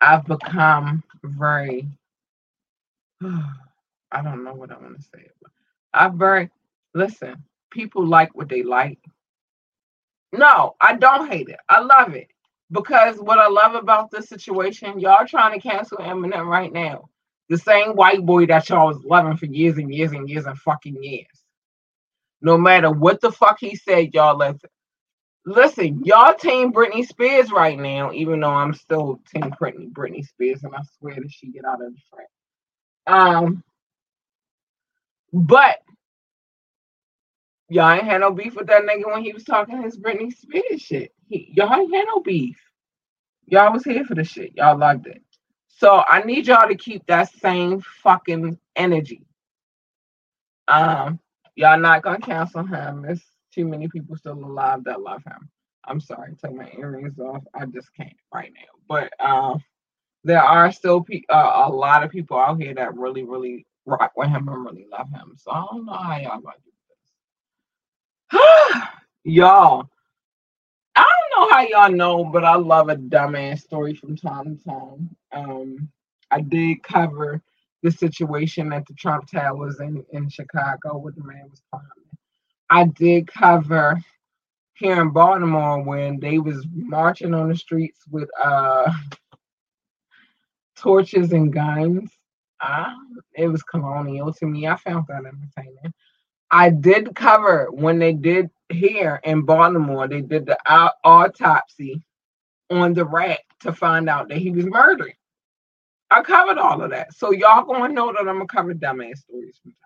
I've 0.00 0.24
become 0.26 1.02
very 1.22 1.88
I 3.22 4.22
don't 4.22 4.44
know 4.44 4.54
what 4.54 4.70
I 4.70 4.76
want 4.78 4.96
to 4.98 5.02
say. 5.02 5.28
I've 5.94 6.14
very 6.14 6.50
listen. 6.92 7.42
People 7.70 8.06
like 8.06 8.34
what 8.34 8.48
they 8.48 8.62
like. 8.62 8.98
No, 10.32 10.76
I 10.80 10.96
don't 10.96 11.30
hate 11.30 11.48
it. 11.48 11.58
I 11.68 11.80
love 11.80 12.14
it 12.14 12.28
because 12.70 13.16
what 13.18 13.38
I 13.38 13.48
love 13.48 13.74
about 13.74 14.10
this 14.10 14.28
situation, 14.28 15.00
y'all 15.00 15.26
trying 15.26 15.58
to 15.58 15.66
cancel 15.66 15.98
Eminem 15.98 16.46
right 16.46 16.72
now. 16.72 17.08
The 17.50 17.58
same 17.58 17.92
white 17.92 18.24
boy 18.24 18.46
that 18.46 18.68
y'all 18.70 18.88
was 18.88 19.04
loving 19.04 19.36
for 19.36 19.46
years 19.46 19.78
and 19.78 19.92
years 19.94 20.12
and 20.12 20.28
years 20.28 20.46
and 20.46 20.58
fucking 20.58 21.02
years. 21.02 21.26
No 22.42 22.58
matter 22.58 22.90
what 22.90 23.20
the 23.20 23.32
fuck 23.32 23.58
he 23.60 23.76
said, 23.76 24.14
y'all 24.14 24.36
listen. 24.38 24.70
Listen, 25.46 26.04
y'all 26.04 26.34
team 26.36 26.72
Britney 26.72 27.06
Spears 27.06 27.52
right 27.52 27.78
now, 27.78 28.12
even 28.12 28.40
though 28.40 28.50
I'm 28.52 28.74
still 28.74 29.20
team 29.32 29.52
Britney, 29.60 29.92
Britney 29.92 30.26
Spears, 30.26 30.64
and 30.64 30.74
I 30.76 30.82
swear 30.98 31.16
that 31.16 31.32
she 31.32 31.48
get 31.48 31.66
out 31.66 31.82
of 31.82 31.92
the 31.94 32.00
front. 32.10 32.28
Um, 33.06 33.64
but 35.32 35.80
y'all 37.70 37.92
ain't 37.92 38.04
had 38.04 38.22
no 38.22 38.32
beef 38.32 38.56
with 38.56 38.68
that 38.68 38.84
nigga 38.84 39.12
when 39.12 39.24
he 39.24 39.32
was 39.34 39.44
talking 39.44 39.82
his 39.82 39.98
Britney 39.98 40.32
Spears 40.36 40.82
shit. 40.82 41.12
He, 41.28 41.52
y'all 41.56 41.74
ain't 41.74 41.94
had 41.94 42.06
no 42.06 42.20
beef. 42.20 42.58
Y'all 43.46 43.74
was 43.74 43.84
here 43.84 44.06
for 44.06 44.16
the 44.16 44.24
shit. 44.24 44.56
Y'all 44.56 44.78
liked 44.78 45.08
it. 45.08 45.23
So 45.78 46.02
I 46.08 46.22
need 46.22 46.46
y'all 46.46 46.68
to 46.68 46.76
keep 46.76 47.06
that 47.06 47.32
same 47.34 47.80
fucking 47.80 48.58
energy. 48.76 49.26
Um, 50.68 51.20
y'all 51.56 51.78
not 51.78 52.02
gonna 52.02 52.20
cancel 52.20 52.64
him. 52.64 53.02
There's 53.02 53.22
too 53.52 53.66
many 53.66 53.88
people 53.88 54.16
still 54.16 54.34
alive 54.34 54.84
that 54.84 55.00
love 55.02 55.22
him. 55.24 55.50
I'm 55.86 56.00
sorry, 56.00 56.34
take 56.42 56.54
my 56.54 56.70
earrings 56.78 57.18
off. 57.18 57.42
I 57.54 57.66
just 57.66 57.92
can't 57.94 58.16
right 58.32 58.52
now. 58.54 58.70
But 58.88 59.12
um, 59.24 59.62
there 60.24 60.42
are 60.42 60.72
still 60.72 61.02
pe- 61.02 61.22
uh, 61.28 61.64
a 61.66 61.70
lot 61.70 62.04
of 62.04 62.10
people 62.10 62.38
out 62.38 62.60
here 62.60 62.74
that 62.74 62.96
really, 62.96 63.24
really 63.24 63.66
rock 63.86 64.12
with 64.16 64.28
him 64.30 64.48
and 64.48 64.64
really 64.64 64.86
love 64.90 65.10
him. 65.10 65.34
So 65.36 65.50
I 65.50 65.64
don't 65.70 65.86
know 65.86 65.92
how 65.94 66.18
y'all 66.18 66.40
gonna 66.40 66.56
do 66.64 66.72
this. 68.32 68.82
y'all, 69.24 69.90
know 71.48 71.54
how 71.54 71.62
y'all 71.62 71.92
know, 71.92 72.24
but 72.24 72.44
I 72.44 72.56
love 72.56 72.88
a 72.88 72.96
dumbass 72.96 73.60
story 73.60 73.94
from 73.94 74.16
time 74.16 74.58
to 74.58 74.64
time. 74.64 75.16
Um, 75.32 75.88
I 76.30 76.40
did 76.40 76.82
cover 76.82 77.40
the 77.82 77.90
situation 77.90 78.72
at 78.72 78.86
the 78.86 78.94
Trump 78.94 79.30
Towers 79.30 79.80
in, 79.80 80.04
in 80.12 80.28
Chicago 80.28 80.98
where 80.98 81.12
the 81.12 81.24
man 81.24 81.48
was 81.50 81.62
climbing. 81.70 81.88
I 82.70 82.84
did 82.86 83.26
cover 83.26 83.98
here 84.74 85.00
in 85.00 85.10
Baltimore 85.10 85.82
when 85.82 86.18
they 86.20 86.38
was 86.38 86.66
marching 86.72 87.34
on 87.34 87.48
the 87.48 87.56
streets 87.56 88.00
with 88.10 88.28
uh 88.42 88.92
torches 90.76 91.32
and 91.32 91.52
guns. 91.52 92.10
Uh, 92.60 92.94
it 93.34 93.48
was 93.48 93.62
colonial 93.62 94.32
to 94.32 94.46
me. 94.46 94.66
I 94.66 94.76
found 94.76 95.04
that 95.08 95.24
entertaining. 95.26 95.92
I 96.50 96.70
did 96.70 97.14
cover 97.14 97.68
when 97.70 97.98
they 97.98 98.12
did 98.12 98.50
here 98.70 99.20
in 99.24 99.42
Baltimore, 99.42 100.08
they 100.08 100.22
did 100.22 100.46
the 100.46 100.58
au- 100.66 100.92
autopsy 101.04 102.02
on 102.70 102.94
the 102.94 103.04
rat 103.04 103.40
to 103.60 103.72
find 103.72 104.08
out 104.08 104.28
that 104.28 104.38
he 104.38 104.50
was 104.50 104.66
murdered. 104.66 105.14
I 106.10 106.22
covered 106.22 106.58
all 106.58 106.82
of 106.82 106.90
that. 106.90 107.14
So 107.14 107.32
y'all 107.32 107.64
gonna 107.64 107.92
know 107.92 108.12
that 108.12 108.20
I'm 108.20 108.26
gonna 108.38 108.46
cover 108.46 108.74
dumbass 108.74 109.18
stories 109.18 109.58
from 109.62 109.72
time. 109.72 109.78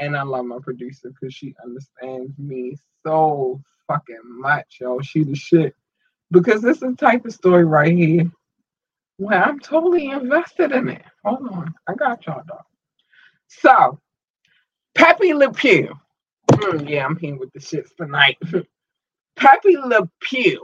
And 0.00 0.16
I 0.16 0.22
love 0.22 0.46
my 0.46 0.58
producer 0.62 1.10
because 1.10 1.34
she 1.34 1.54
understands 1.64 2.38
me 2.38 2.76
so 3.04 3.62
fucking 3.88 4.20
much, 4.24 4.78
yo. 4.80 5.00
She 5.00 5.24
the 5.24 5.34
shit. 5.36 5.74
Because 6.30 6.62
this 6.62 6.76
is 6.76 6.82
the 6.82 6.96
type 6.96 7.26
of 7.26 7.34
story 7.34 7.64
right 7.64 7.96
here 7.96 8.30
where 9.18 9.42
I'm 9.44 9.60
totally 9.60 10.10
invested 10.10 10.72
in 10.72 10.88
it. 10.88 11.02
Hold 11.24 11.48
on. 11.50 11.74
I 11.88 11.94
got 11.94 12.26
y'all 12.26 12.42
dog. 12.46 12.64
So 13.48 14.00
Pepe 14.94 15.34
Le 15.34 15.52
Pew. 15.52 15.94
Mm, 16.50 16.88
yeah, 16.88 17.04
I'm 17.04 17.16
here 17.16 17.36
with 17.36 17.52
the 17.52 17.60
shits 17.60 17.94
tonight. 17.96 18.38
Pepe 19.36 19.76
Le 19.76 20.08
Pew. 20.20 20.62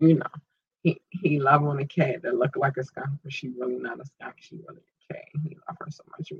You 0.00 0.14
know, 0.14 0.26
he, 0.82 1.00
he 1.10 1.40
love 1.40 1.64
on 1.64 1.78
a 1.78 1.86
cat 1.86 2.22
that 2.22 2.36
look 2.36 2.56
like 2.56 2.76
a 2.76 2.84
skunk, 2.84 3.10
but 3.22 3.32
she 3.32 3.48
really 3.48 3.76
not 3.76 4.00
a 4.00 4.04
skunk. 4.04 4.34
She 4.38 4.56
really 4.56 4.80
a 5.10 5.14
cat. 5.14 5.24
He 5.42 5.56
love 5.68 5.76
her 5.80 5.90
so 5.90 6.04
much. 6.18 6.32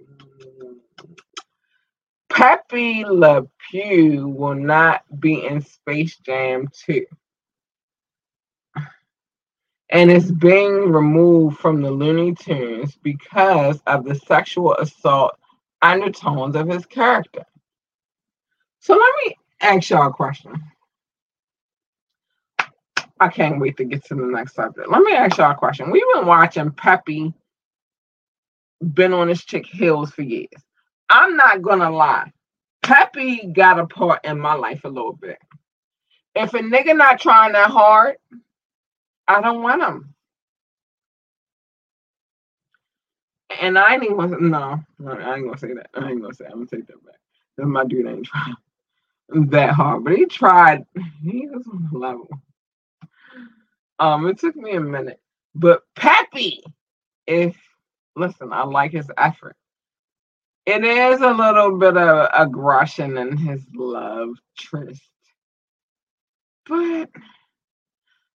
Pepe 2.31 3.05
Le 3.05 3.47
Pew 3.71 4.29
will 4.29 4.55
not 4.57 5.03
be 5.21 5.47
in 5.47 5.61
Space 5.61 6.17
Jam 6.19 6.69
2. 6.87 7.07
And 9.91 10.11
it's 10.11 10.31
being 10.31 10.91
removed 10.93 11.59
from 11.59 11.81
the 11.81 11.91
Looney 11.91 12.35
Tunes 12.35 12.97
because 13.03 13.81
of 13.87 14.05
the 14.05 14.15
sexual 14.17 14.75
assault 14.75 15.39
undertones 15.83 16.57
of 16.57 16.69
his 16.69 16.87
character. 16.87 17.45
So 18.85 18.93
let 18.93 19.13
me 19.25 19.35
ask 19.63 19.89
y'all 19.89 20.09
a 20.09 20.13
question. 20.13 20.63
I 23.19 23.29
can't 23.29 23.59
wait 23.59 23.79
to 23.79 23.85
get 23.85 24.05
to 24.07 24.15
the 24.15 24.27
next 24.27 24.55
subject. 24.55 24.91
Let 24.91 25.01
me 25.01 25.15
ask 25.15 25.39
y'all 25.39 25.53
a 25.53 25.55
question. 25.55 25.91
We've 25.91 26.05
been 26.13 26.27
watching 26.27 26.71
Peppy 26.71 27.33
been 28.93 29.15
on 29.15 29.29
this 29.29 29.43
chick 29.43 29.65
heels 29.65 30.11
for 30.11 30.21
years. 30.21 30.51
I'm 31.09 31.35
not 31.35 31.63
gonna 31.63 31.91
lie. 31.91 32.31
Peppy 32.83 33.47
got 33.47 33.79
a 33.79 33.87
part 33.87 34.23
in 34.27 34.39
my 34.39 34.53
life 34.53 34.85
a 34.85 34.89
little 34.89 35.15
bit. 35.15 35.39
If 36.35 36.53
a 36.53 36.59
nigga 36.59 36.95
not 36.95 37.19
trying 37.19 37.53
that 37.53 37.71
hard, 37.71 38.17
I 39.27 39.41
don't 39.41 39.63
want 39.63 39.83
him. 39.83 40.15
And 43.63 43.79
I 43.79 43.95
ain't 43.95 44.05
even 44.05 44.19
gonna 44.19 44.39
no, 44.41 44.85
I 45.09 45.37
ain't 45.37 45.47
gonna 45.47 45.57
say 45.57 45.73
that. 45.73 45.89
I 45.95 46.11
ain't 46.11 46.21
gonna 46.21 46.35
say. 46.35 46.45
I'm 46.45 46.67
gonna 46.67 46.67
take 46.67 46.87
that 46.89 47.03
back. 47.03 47.15
My 47.57 47.85
dude 47.87 48.07
ain't 48.07 48.27
trying 48.27 48.57
that 49.29 49.71
hard, 49.71 50.05
but 50.05 50.17
he 50.17 50.27
tried. 50.27 50.85
He 51.23 51.49
was 51.49 51.67
on 51.67 51.89
the 51.93 51.99
level. 51.99 52.29
Um, 53.99 54.27
it 54.29 54.39
took 54.39 54.57
me 54.57 54.73
a 54.73 54.81
minute, 54.81 55.21
but 55.55 55.83
Peppy, 55.95 56.63
if 57.27 57.57
listen, 58.17 58.53
I 58.53 58.65
like 58.65 58.93
his 58.93 59.11
effort. 59.17 59.57
It 60.67 60.85
is 60.85 61.21
a 61.21 61.33
little 61.33 61.79
bit 61.79 61.97
of 61.97 62.29
aggression 62.33 63.19
in 63.19 63.37
his 63.37 63.63
love 63.75 64.31
tryst, 64.59 65.03
but 66.67 67.11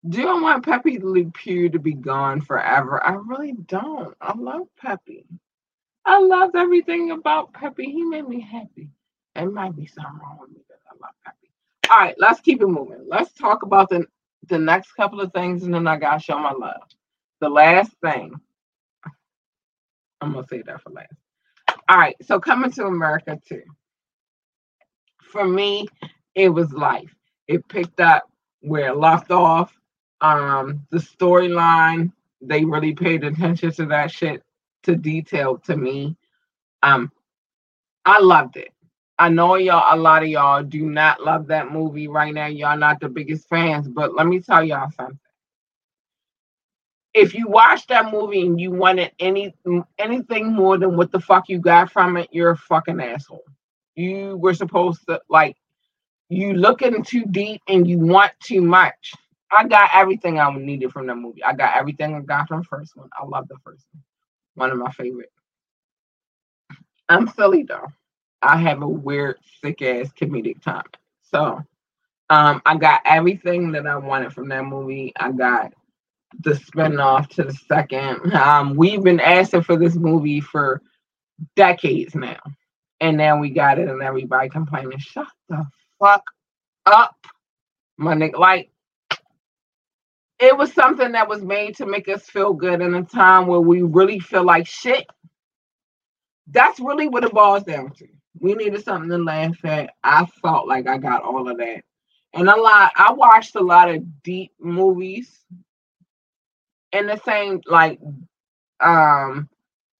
do 0.08 0.28
I 0.28 0.40
want 0.40 0.64
Pepe 0.64 0.98
Le 1.00 1.24
Pew 1.32 1.68
to 1.70 1.78
be 1.78 1.94
gone 1.94 2.40
forever? 2.40 3.04
I 3.04 3.14
really 3.14 3.52
don't. 3.52 4.16
I 4.20 4.36
love 4.36 4.68
Peppy. 4.78 5.26
I 6.06 6.20
loved 6.20 6.56
everything 6.56 7.10
about 7.10 7.52
Peppy. 7.52 7.86
He 7.86 8.04
made 8.04 8.28
me 8.28 8.40
happy. 8.40 8.90
There 9.34 9.50
might 9.50 9.76
be 9.76 9.86
something 9.86 10.20
wrong 10.20 10.38
with 10.40 10.50
me 10.50 10.62
love. 11.00 11.34
All 11.90 11.98
right, 11.98 12.14
let's 12.18 12.40
keep 12.40 12.60
it 12.60 12.66
moving. 12.66 13.06
Let's 13.08 13.32
talk 13.32 13.62
about 13.62 13.88
the 13.88 14.06
the 14.48 14.58
next 14.58 14.92
couple 14.92 15.20
of 15.20 15.32
things, 15.32 15.64
and 15.64 15.74
then 15.74 15.86
I 15.86 15.96
gotta 15.96 16.20
show 16.20 16.38
my 16.38 16.52
love. 16.52 16.82
The 17.40 17.48
last 17.48 17.92
thing. 18.02 18.34
I'm 20.20 20.32
gonna 20.32 20.46
say 20.48 20.62
that 20.62 20.82
for 20.82 20.90
last. 20.90 21.12
All 21.88 21.98
right, 21.98 22.16
so 22.22 22.40
coming 22.40 22.70
to 22.72 22.86
America 22.86 23.40
too. 23.48 23.62
For 25.22 25.46
me, 25.46 25.88
it 26.34 26.48
was 26.48 26.72
life. 26.72 27.14
It 27.46 27.66
picked 27.68 28.00
up 28.00 28.30
where 28.60 28.88
it 28.88 28.96
left 28.96 29.30
off. 29.30 29.72
Um, 30.20 30.86
the 30.90 30.98
storyline, 30.98 32.12
they 32.40 32.64
really 32.64 32.94
paid 32.94 33.24
attention 33.24 33.72
to 33.72 33.86
that 33.86 34.10
shit 34.10 34.42
to 34.84 34.96
detail 34.96 35.58
to 35.58 35.76
me. 35.76 36.16
Um, 36.82 37.12
I 38.04 38.20
loved 38.20 38.56
it. 38.56 38.72
I 39.18 39.30
know 39.30 39.56
y'all, 39.56 39.94
a 39.94 39.98
lot 40.00 40.22
of 40.22 40.28
y'all 40.28 40.62
do 40.62 40.88
not 40.90 41.22
love 41.22 41.48
that 41.48 41.72
movie 41.72 42.08
right 42.08 42.34
now. 42.34 42.46
Y'all 42.46 42.78
not 42.78 43.00
the 43.00 43.08
biggest 43.08 43.48
fans, 43.48 43.88
but 43.88 44.14
let 44.14 44.26
me 44.26 44.40
tell 44.40 44.64
y'all 44.64 44.90
something. 44.90 45.18
If 47.14 47.34
you 47.34 47.48
watch 47.48 47.86
that 47.88 48.12
movie 48.12 48.42
and 48.46 48.60
you 48.60 48.70
wanted 48.70 49.12
any 49.18 49.54
anything 49.98 50.52
more 50.52 50.78
than 50.78 50.96
what 50.96 51.10
the 51.12 51.20
fuck 51.20 51.48
you 51.48 51.58
got 51.58 51.90
from 51.90 52.16
it, 52.16 52.28
you're 52.32 52.50
a 52.50 52.56
fucking 52.56 53.00
asshole. 53.00 53.44
You 53.96 54.36
were 54.36 54.54
supposed 54.54 55.00
to 55.08 55.20
like 55.28 55.56
you 56.28 56.54
looking 56.54 57.02
too 57.04 57.24
deep 57.26 57.62
and 57.68 57.88
you 57.88 57.98
want 57.98 58.32
too 58.42 58.60
much. 58.62 59.14
I 59.50 59.66
got 59.66 59.90
everything 59.94 60.38
I 60.38 60.52
needed 60.56 60.92
from 60.92 61.06
that 61.08 61.16
movie. 61.16 61.44
I 61.44 61.54
got 61.54 61.76
everything 61.76 62.14
I 62.14 62.20
got 62.20 62.48
from 62.48 62.60
the 62.60 62.66
first 62.66 62.96
one. 62.96 63.08
I 63.18 63.24
love 63.24 63.48
the 63.48 63.56
first 63.64 63.86
one. 63.92 64.02
One 64.56 64.70
of 64.70 64.78
my 64.78 64.92
favorite. 64.92 65.32
I'm 67.08 67.28
silly 67.28 67.64
though. 67.64 67.88
I 68.42 68.58
have 68.58 68.82
a 68.82 68.88
weird, 68.88 69.38
sick 69.62 69.82
ass 69.82 70.10
comedic 70.20 70.62
time. 70.62 70.84
So 71.22 71.62
um 72.30 72.62
I 72.66 72.76
got 72.78 73.02
everything 73.06 73.72
that 73.72 73.86
I 73.86 73.96
wanted 73.96 74.32
from 74.34 74.48
that 74.50 74.64
movie. 74.66 75.12
I 75.18 75.32
got 75.32 75.74
the 76.40 76.52
spinoff 76.52 77.28
to 77.30 77.44
the 77.44 77.54
second. 77.54 78.34
Um 78.34 78.76
we've 78.76 79.02
been 79.04 79.20
asking 79.20 79.62
for 79.64 79.76
this 79.78 79.96
movie 79.96 80.40
for 80.40 80.82
decades 81.56 82.14
now. 82.16 82.38
And 83.00 83.16
now 83.18 83.38
we 83.38 83.50
got 83.50 83.78
it 83.78 83.88
and 83.88 84.02
everybody 84.02 84.48
complaining. 84.50 84.98
Shut 84.98 85.28
the 85.48 85.66
fuck 86.00 86.24
up. 86.86 87.16
My 87.98 88.14
nigga. 88.14 88.38
Like 88.38 88.70
it 90.40 90.56
was 90.56 90.72
something 90.74 91.12
that 91.12 91.28
was 91.28 91.42
made 91.42 91.76
to 91.76 91.86
make 91.86 92.08
us 92.08 92.24
feel 92.24 92.54
good 92.54 92.82
in 92.82 92.94
a 92.94 93.04
time 93.04 93.46
where 93.46 93.60
we 93.60 93.82
really 93.82 94.20
feel 94.20 94.44
like 94.44 94.66
shit. 94.66 95.06
that's 96.48 96.80
really 96.80 97.08
what 97.08 97.24
it 97.24 97.32
boils 97.32 97.64
down 97.64 97.90
to. 97.92 98.08
We 98.40 98.54
needed 98.54 98.84
something 98.84 99.10
to 99.10 99.18
laugh 99.18 99.64
at. 99.64 99.94
I 100.04 100.26
felt 100.42 100.68
like 100.68 100.88
I 100.88 100.98
got 100.98 101.22
all 101.22 101.50
of 101.50 101.58
that. 101.58 101.84
And 102.34 102.48
a 102.48 102.56
lot, 102.56 102.92
I 102.96 103.12
watched 103.12 103.56
a 103.56 103.60
lot 103.60 103.90
of 103.90 104.22
deep 104.22 104.52
movies. 104.60 105.38
And 106.92 107.08
the 107.08 107.20
same, 107.24 107.60
like, 107.66 108.00
um, 108.80 109.48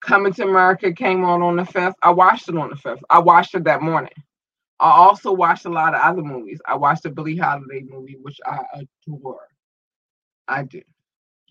Coming 0.01 0.33
to 0.35 0.45
America 0.45 0.93
came 0.93 1.25
on 1.25 1.43
on 1.43 1.57
the 1.57 1.65
fifth. 1.65 1.97
I 2.03 2.11
watched 2.11 2.49
it 2.49 2.57
on 2.57 2.71
the 2.71 2.77
fifth. 2.77 3.03
I 3.11 3.19
watched 3.19 3.55
it 3.55 3.65
that 3.65 3.83
morning. 3.83 4.13
I 4.79 4.91
also 4.91 5.33
watched 5.33 5.67
a 5.67 5.71
lot 5.71 5.95
of 5.95 6.01
other 6.01 6.23
movies. 6.23 6.61
I 6.67 6.77
watched 6.77 7.03
the 7.03 7.11
Billie 7.11 7.37
Holiday 7.37 7.83
movie, 7.89 8.17
which 8.23 8.39
I 8.47 8.61
adore. 9.07 9.49
I 10.47 10.63
do. 10.63 10.81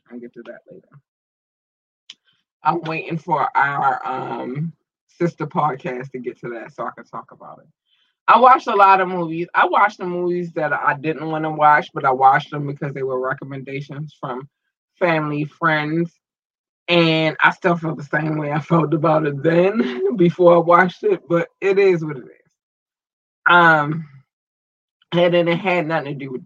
I'll 0.10 0.20
get 0.20 0.34
to 0.34 0.44
that 0.46 0.62
later. 0.72 0.88
I'm 2.64 2.82
waiting 2.82 3.18
for 3.18 3.50
our 3.56 4.06
um 4.08 4.74
sister 5.18 5.48
podcast 5.48 6.12
to 6.12 6.20
get 6.20 6.40
to 6.40 6.50
that 6.50 6.74
so 6.74 6.86
I 6.86 6.92
can 6.96 7.06
talk 7.06 7.32
about 7.32 7.60
it. 7.60 7.68
I 8.28 8.40
watched 8.40 8.68
a 8.68 8.76
lot 8.76 9.00
of 9.00 9.08
movies. 9.08 9.48
I 9.54 9.68
watched 9.68 10.00
the 10.00 10.06
movies 10.06 10.52
that 10.54 10.74
I 10.74 10.96
didn't 11.00 11.30
want 11.30 11.46
to 11.46 11.50
watch, 11.50 11.90
but 11.94 12.04
I 12.06 12.12
watched 12.12 12.52
them 12.52 12.68
because 12.68 12.94
they 12.94 13.04
were 13.04 13.20
recommendations 13.20 14.16
from 14.20 14.50
family, 15.00 15.46
friends, 15.46 16.12
and 16.90 17.38
I 17.42 17.52
still 17.52 17.78
feel 17.78 17.96
the 17.96 18.04
same 18.04 18.38
way 18.38 18.52
I 18.52 18.60
felt 18.60 18.94
about 18.94 19.26
it 19.26 19.42
then 19.42 20.16
before 20.18 20.56
I 20.56 20.60
watched 20.60 21.04
it, 21.04 21.22
but 21.28 21.50
it 21.62 21.80
is 21.80 22.04
what 22.04 22.18
it 22.18 22.26
is. 22.26 22.52
Um, 23.50 24.08
and 25.14 25.34
it 25.34 25.58
had 25.58 25.88
nothing 25.88 26.20
to 26.20 26.26
do 26.26 26.32
with 26.32 26.44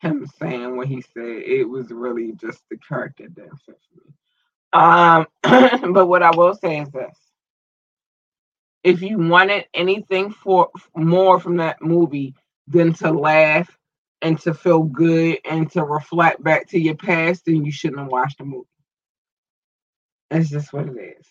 him 0.00 0.26
saying 0.38 0.76
what 0.76 0.86
he 0.86 1.02
said. 1.02 1.42
It 1.44 1.68
was 1.68 1.90
really 1.90 2.32
just 2.32 2.62
the 2.70 2.76
character 2.76 3.26
that 3.34 3.58
fit 3.66 3.80
me. 3.96 4.12
Um, 4.72 5.26
but 5.92 6.06
what 6.06 6.22
I 6.22 6.30
will 6.30 6.54
say 6.54 6.80
is 6.80 6.90
this: 6.90 7.16
if 8.88 9.02
you 9.02 9.18
wanted 9.18 9.66
anything 9.74 10.30
for 10.30 10.70
more 10.96 11.38
from 11.38 11.58
that 11.58 11.82
movie 11.82 12.34
than 12.66 12.94
to 12.94 13.10
laugh 13.12 13.68
and 14.22 14.40
to 14.40 14.54
feel 14.54 14.82
good 14.82 15.38
and 15.44 15.70
to 15.72 15.84
reflect 15.84 16.42
back 16.42 16.66
to 16.68 16.80
your 16.80 16.96
past, 16.96 17.44
then 17.44 17.66
you 17.66 17.70
shouldn't 17.70 18.00
have 18.00 18.08
watched 18.08 18.38
the 18.38 18.44
movie. 18.44 18.66
That's 20.30 20.48
just 20.48 20.72
what 20.72 20.86
it 20.88 21.16
is. 21.18 21.26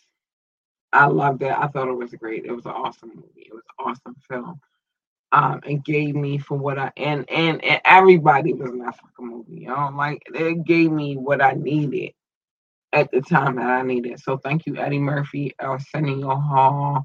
I 0.93 1.08
loved 1.08 1.41
it. 1.41 1.51
I 1.51 1.68
thought 1.68 1.89
it 1.89 1.93
was 1.93 2.14
great. 2.14 2.45
It 2.45 2.51
was 2.51 2.66
an 2.66 2.72
awesome 2.72 3.10
movie. 3.16 3.47
It 3.47 3.53
was 3.53 3.64
an 3.80 3.86
awesome 3.86 4.16
film. 4.30 4.60
Um, 5.32 5.60
it 5.66 5.84
gave 5.84 6.16
me 6.16 6.38
for 6.38 6.58
what 6.58 6.80
I 6.80 6.91
and 6.95 7.30
and, 7.30 7.64
and 7.64 7.82
everybody 7.84 8.53
was 8.53 8.70
in 8.70 8.80
that 8.80 8.95
fucking 8.95 9.28
movie. 9.28 9.66
Know, 9.66 9.91
like 9.95 10.22
it 10.34 10.64
gave 10.64 10.91
me 10.91 11.18
what 11.18 11.41
I 11.41 11.51
needed 11.53 12.12
at 12.93 13.12
the 13.12 13.22
time 13.22 13.55
that 13.55 13.66
I 13.70 13.82
needed. 13.82 14.20
So 14.20 14.38
thank 14.38 14.66
you, 14.66 14.78
Eddie 14.78 14.99
Murphy, 14.99 15.53
Arsenio 15.60 16.36
Hall, 16.36 17.03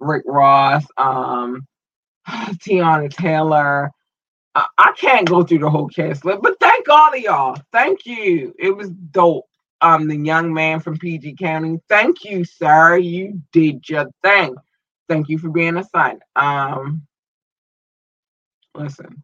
Rick 0.00 0.24
Ross, 0.26 0.84
um, 0.96 1.66
Teyana 2.28 3.10
Taylor. 3.10 3.90
I, 4.54 4.66
I 4.78 4.92
can't 4.96 5.28
go 5.28 5.42
through 5.42 5.60
the 5.60 5.70
whole 5.70 5.88
cast 5.88 6.24
list, 6.24 6.42
but 6.42 6.58
thank 6.60 6.88
all 6.88 7.12
of 7.12 7.20
y'all. 7.20 7.56
Thank 7.72 8.06
you. 8.06 8.54
It 8.58 8.70
was 8.76 8.90
dope. 8.90 9.46
Um, 9.80 10.08
the 10.08 10.16
young 10.16 10.54
man 10.54 10.80
from 10.80 10.96
PG 10.96 11.34
County. 11.34 11.78
Thank 11.88 12.24
you, 12.24 12.44
sir. 12.44 12.96
You 12.96 13.42
did 13.52 13.86
your 13.88 14.06
thing. 14.22 14.54
Thank 15.08 15.28
you 15.28 15.36
for 15.38 15.50
being 15.50 15.76
assigned. 15.76 16.22
Um, 16.36 17.02
listen, 18.74 19.22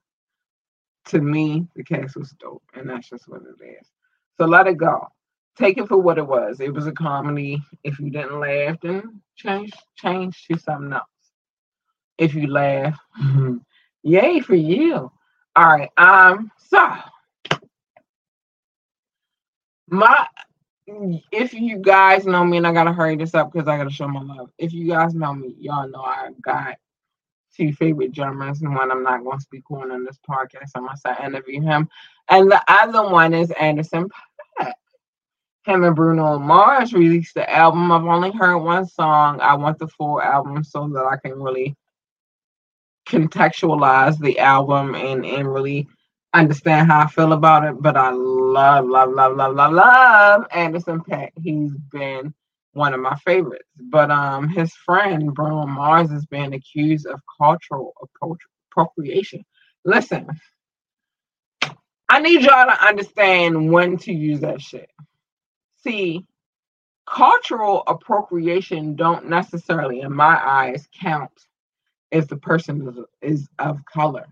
to 1.06 1.20
me, 1.20 1.66
the 1.76 1.84
cast 1.84 2.16
was 2.16 2.30
dope, 2.32 2.62
and 2.74 2.90
that's 2.90 3.08
just 3.08 3.26
what 3.28 3.42
it 3.42 3.64
is. 3.64 3.86
So 4.38 4.44
let 4.46 4.66
it 4.66 4.76
go. 4.76 5.08
Take 5.56 5.78
it 5.78 5.88
for 5.88 5.98
what 5.98 6.18
it 6.18 6.26
was. 6.26 6.60
It 6.60 6.72
was 6.72 6.86
a 6.86 6.92
comedy. 6.92 7.60
If 7.84 7.98
you 7.98 8.10
didn't 8.10 8.40
laugh, 8.40 8.76
then 8.82 9.20
change 9.36 9.72
change 9.96 10.46
to 10.46 10.58
something 10.58 10.92
else. 10.92 11.04
If 12.18 12.34
you 12.34 12.46
laugh, 12.46 12.98
yay 14.02 14.40
for 14.40 14.54
you. 14.54 15.10
All 15.56 15.66
right. 15.66 15.90
Um. 15.98 16.50
So 16.56 16.88
my 19.88 20.26
if 21.32 21.52
you 21.52 21.78
guys 21.78 22.26
know 22.26 22.44
me, 22.44 22.56
and 22.56 22.66
I 22.66 22.72
gotta 22.72 22.92
hurry 22.92 23.16
this 23.16 23.34
up 23.34 23.52
because 23.52 23.68
I 23.68 23.76
gotta 23.76 23.90
show 23.90 24.08
my 24.08 24.22
love. 24.22 24.50
If 24.58 24.72
you 24.72 24.88
guys 24.88 25.14
know 25.14 25.34
me, 25.34 25.54
y'all 25.58 25.88
know 25.88 26.02
I 26.02 26.30
got 26.42 26.76
two 27.56 27.72
favorite 27.72 28.12
drummers, 28.12 28.62
and 28.62 28.74
one 28.74 28.90
I'm 28.90 29.02
not 29.02 29.24
gonna 29.24 29.40
speak 29.40 29.70
on 29.70 29.92
in 29.92 30.04
this 30.04 30.18
podcast. 30.28 30.70
I'm 30.74 30.86
gonna 30.86 31.26
interview 31.26 31.60
him, 31.60 31.88
and 32.28 32.50
the 32.50 32.62
other 32.68 33.08
one 33.08 33.34
is 33.34 33.50
Anderson. 33.52 34.08
Him 35.66 35.84
and 35.84 35.94
Bruno 35.94 36.38
Mars 36.38 36.92
released 36.92 37.34
the 37.34 37.50
album. 37.50 37.92
I've 37.92 38.04
only 38.04 38.32
heard 38.32 38.58
one 38.58 38.86
song. 38.86 39.40
I 39.40 39.54
want 39.54 39.78
the 39.78 39.88
full 39.88 40.20
album 40.20 40.64
so 40.64 40.88
that 40.88 41.04
I 41.04 41.16
can 41.16 41.40
really 41.40 41.76
contextualize 43.06 44.18
the 44.18 44.38
album 44.38 44.94
and 44.94 45.26
and 45.26 45.52
really 45.52 45.88
understand 46.32 46.90
how 46.90 47.00
I 47.00 47.06
feel 47.08 47.32
about 47.32 47.64
it, 47.64 47.82
but 47.82 47.96
I 47.96 48.10
love, 48.10 48.86
love, 48.86 49.10
love, 49.10 49.36
love, 49.36 49.56
love, 49.56 49.72
love 49.72 50.46
Anderson 50.52 51.00
.Paak. 51.00 51.30
He's 51.42 51.72
been 51.92 52.32
one 52.72 52.94
of 52.94 53.00
my 53.00 53.16
favorites. 53.16 53.68
But 53.78 54.10
um 54.10 54.48
his 54.48 54.72
friend 54.86 55.34
Bruno 55.34 55.66
Mars 55.66 56.10
is 56.10 56.24
being 56.26 56.54
accused 56.54 57.06
of 57.06 57.20
cultural 57.36 57.94
appropriation. 58.70 59.44
Listen, 59.84 60.28
I 62.08 62.20
need 62.20 62.42
y'all 62.42 62.66
to 62.66 62.86
understand 62.86 63.72
when 63.72 63.96
to 63.98 64.12
use 64.12 64.40
that 64.40 64.60
shit. 64.60 64.90
See, 65.82 66.26
cultural 67.06 67.82
appropriation 67.86 68.96
don't 68.96 69.28
necessarily, 69.28 70.00
in 70.00 70.14
my 70.14 70.40
eyes, 70.44 70.88
count 71.00 71.32
if 72.10 72.28
the 72.28 72.36
person 72.36 73.06
is, 73.22 73.40
is 73.40 73.48
of 73.58 73.84
color. 73.84 74.26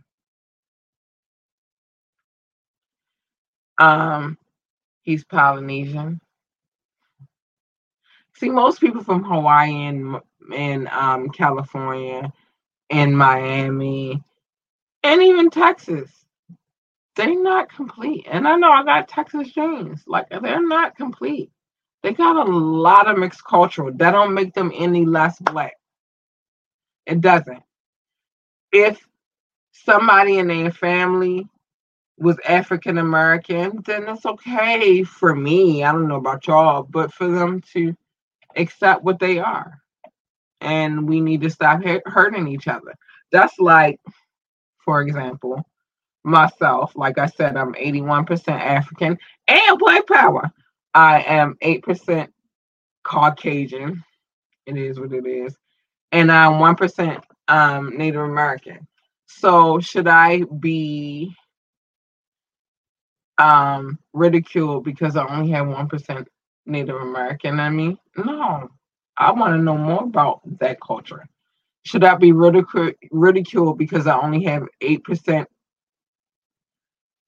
Um, 3.79 4.39
he's 5.03 5.25
Polynesian. 5.25 6.21
See, 8.35 8.51
most 8.51 8.81
people 8.81 9.03
from 9.03 9.25
Hawaii 9.25 9.87
and, 9.87 10.17
and 10.55 10.89
um, 10.89 11.31
California 11.31 12.33
and 12.91 13.17
Miami 13.17 14.23
and 15.03 15.23
even 15.23 15.51
Texas, 15.51 16.11
they're 17.19 17.43
not 17.43 17.69
complete. 17.69 18.27
And 18.31 18.47
I 18.47 18.55
know 18.55 18.71
I 18.71 18.85
got 18.85 19.09
Texas 19.09 19.51
James, 19.51 20.05
like 20.07 20.29
they're 20.31 20.63
not 20.67 20.97
complete. 20.97 21.51
They 22.05 22.13
got 22.13 22.37
a 22.37 22.51
lot 22.51 23.11
of 23.11 23.19
mixed 23.19 23.45
culture. 23.45 23.91
That 23.93 24.13
don't 24.13 24.35
make 24.35 24.55
them 24.55 24.71
any 24.73 25.05
less 25.05 25.37
black. 25.41 25.75
It 27.07 27.21
doesn't. 27.21 27.63
If 28.71 29.05
somebody 29.73 30.39
in 30.39 30.47
their 30.47 30.71
family 30.71 31.49
was 32.19 32.39
African 32.49 32.99
American, 32.99 33.83
then 33.85 34.09
it's 34.09 34.25
okay 34.25 35.03
for 35.03 35.35
me. 35.35 35.83
I 35.83 35.91
don't 35.91 36.07
know 36.07 36.17
about 36.17 36.47
y'all, 36.47 36.85
but 36.85 37.13
for 37.13 37.27
them 37.27 37.61
to 37.73 37.97
accept 38.55 39.03
what 39.03 39.19
they 39.19 39.41
are. 39.41 39.81
And 40.61 41.09
we 41.09 41.21
need 41.21 41.41
to 41.41 41.51
stop 41.51 41.83
hurting 42.07 42.47
each 42.47 42.69
other. 42.69 42.95
That's 43.33 43.59
like, 43.59 43.99
for 44.85 45.03
example, 45.03 45.65
myself. 46.29 46.93
Like 46.95 47.19
I 47.19 47.27
said, 47.27 47.57
I'm 47.57 47.75
81% 47.75 48.49
African 48.49 49.19
and 49.47 49.79
black 49.79 50.07
power. 50.07 50.51
I 50.95 51.23
am 51.23 51.57
8% 51.63 52.29
Caucasian. 53.05 54.05
It 54.67 54.77
is 54.77 54.99
what 54.99 55.13
it 55.13 55.27
is. 55.27 55.57
And 56.13 56.31
I'm 56.31 56.53
1% 56.55 57.23
um, 57.49 57.97
Native 57.97 58.23
American. 58.23 58.87
So 59.27 59.79
should 59.81 60.09
I 60.09 60.43
be 60.59 61.35
um, 63.39 63.99
ridiculed 64.13 64.85
because 64.85 65.17
I 65.17 65.27
only 65.27 65.51
have 65.53 65.69
one 65.69 65.89
percent 65.89 66.29
Native 66.67 66.97
American 66.97 67.61
in 67.61 67.77
me. 67.77 67.97
No, 68.17 68.69
I 69.17 69.33
want 69.33 69.55
to 69.55 69.63
know 69.63 69.79
more 69.79 70.05
about 70.05 70.41
that 70.59 70.81
culture. 70.81 71.27
Should 71.85 72.05
I 72.05 72.17
be 72.17 72.33
ridiculed 72.33 73.79
because 73.79 74.07
I 74.07 74.19
only 74.19 74.45
have 74.45 74.67
eight 74.81 75.05
percent 75.05 75.49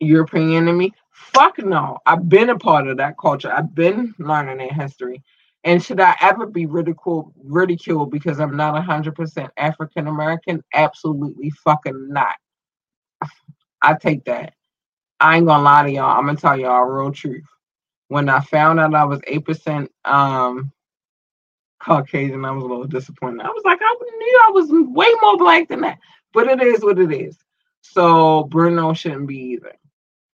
European 0.00 0.76
me? 0.76 0.92
Fuck 1.12 1.58
no. 1.58 1.98
I've 2.06 2.28
been 2.28 2.50
a 2.50 2.58
part 2.58 2.88
of 2.88 2.96
that 2.98 3.18
culture. 3.18 3.52
I've 3.52 3.74
been 3.74 4.14
learning 4.18 4.58
their 4.58 4.72
history. 4.72 5.22
And 5.64 5.82
should 5.82 6.00
I 6.00 6.16
ever 6.22 6.46
be 6.46 6.66
ridiculed 6.66 7.32
ridiculed 7.42 8.10
because 8.10 8.40
I'm 8.40 8.56
not 8.56 8.82
hundred 8.84 9.14
percent 9.14 9.50
African 9.58 10.08
American? 10.08 10.62
Absolutely 10.74 11.50
fucking 11.50 12.08
not. 12.12 12.34
I 13.82 13.94
take 13.94 14.24
that. 14.24 14.54
I 15.20 15.36
ain't 15.36 15.46
gonna 15.46 15.62
lie 15.62 15.84
to 15.84 15.90
y'all. 15.90 16.18
I'm 16.18 16.26
gonna 16.26 16.38
tell 16.38 16.58
y'all 16.58 16.84
real 16.84 17.12
truth. 17.12 17.44
When 18.08 18.28
I 18.28 18.40
found 18.40 18.80
out 18.80 18.94
I 18.94 19.04
was 19.04 19.20
eight 19.26 19.44
percent 19.44 19.90
um 20.06 20.72
Caucasian, 21.82 22.44
I 22.44 22.50
was 22.52 22.64
a 22.64 22.66
little 22.66 22.86
disappointed. 22.86 23.42
I 23.42 23.48
was 23.48 23.62
like, 23.64 23.80
I 23.82 23.96
knew 24.18 24.40
I 24.46 24.50
was 24.50 24.68
way 24.70 25.12
more 25.22 25.36
black 25.38 25.68
than 25.68 25.82
that. 25.82 25.98
But 26.32 26.48
it 26.48 26.62
is 26.62 26.82
what 26.82 26.98
it 26.98 27.12
is. 27.12 27.38
So 27.82 28.44
Bruno 28.44 28.94
shouldn't 28.94 29.26
be 29.26 29.38
either. 29.38 29.72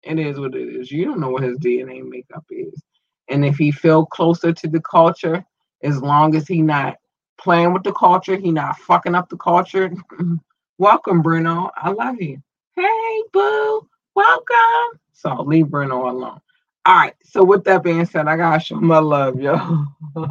It 0.07 0.19
is 0.19 0.39
what 0.39 0.55
it 0.55 0.69
is. 0.75 0.91
You 0.91 1.07
don't 1.07 1.21
know 1.21 1.31
what 1.31 1.43
his 1.43 1.59
DNA 1.59 2.03
makeup 2.07 2.45
is. 2.51 2.83
And 3.29 3.45
if 3.45 3.57
he 3.57 3.71
feel 3.71 4.07
closer 4.07 4.53
to 4.53 4.69
the 4.69 4.81
culture, 4.81 5.45
as 5.83 6.01
long 6.01 6.35
as 6.35 6.49
he 6.49 6.63
not 6.63 6.97
playing 7.39 7.73
with 7.73 7.83
the 7.83 7.93
culture. 7.93 8.37
He 8.37 8.51
not 8.51 8.79
fucking 8.79 9.15
up 9.15 9.29
the 9.29 9.37
culture. 9.37 9.93
Welcome, 10.79 11.23
Bruno. 11.23 11.71
I 11.77 11.91
love 11.91 12.21
you. 12.21 12.43
Hey, 12.75 13.23
boo. 13.33 13.89
Welcome. 14.15 15.01
So 15.13 15.43
leave 15.43 15.69
Bruno 15.69 16.09
alone. 16.11 16.41
All 16.87 16.97
right. 16.97 17.15
So 17.23 17.45
with 17.45 17.65
that 17.65 17.83
being 17.83 18.07
said, 18.07 18.27
I 18.27 18.37
gotta 18.37 18.61
show 18.61 18.77
my 18.77 18.99
love, 18.99 19.41
yo. 19.41 19.85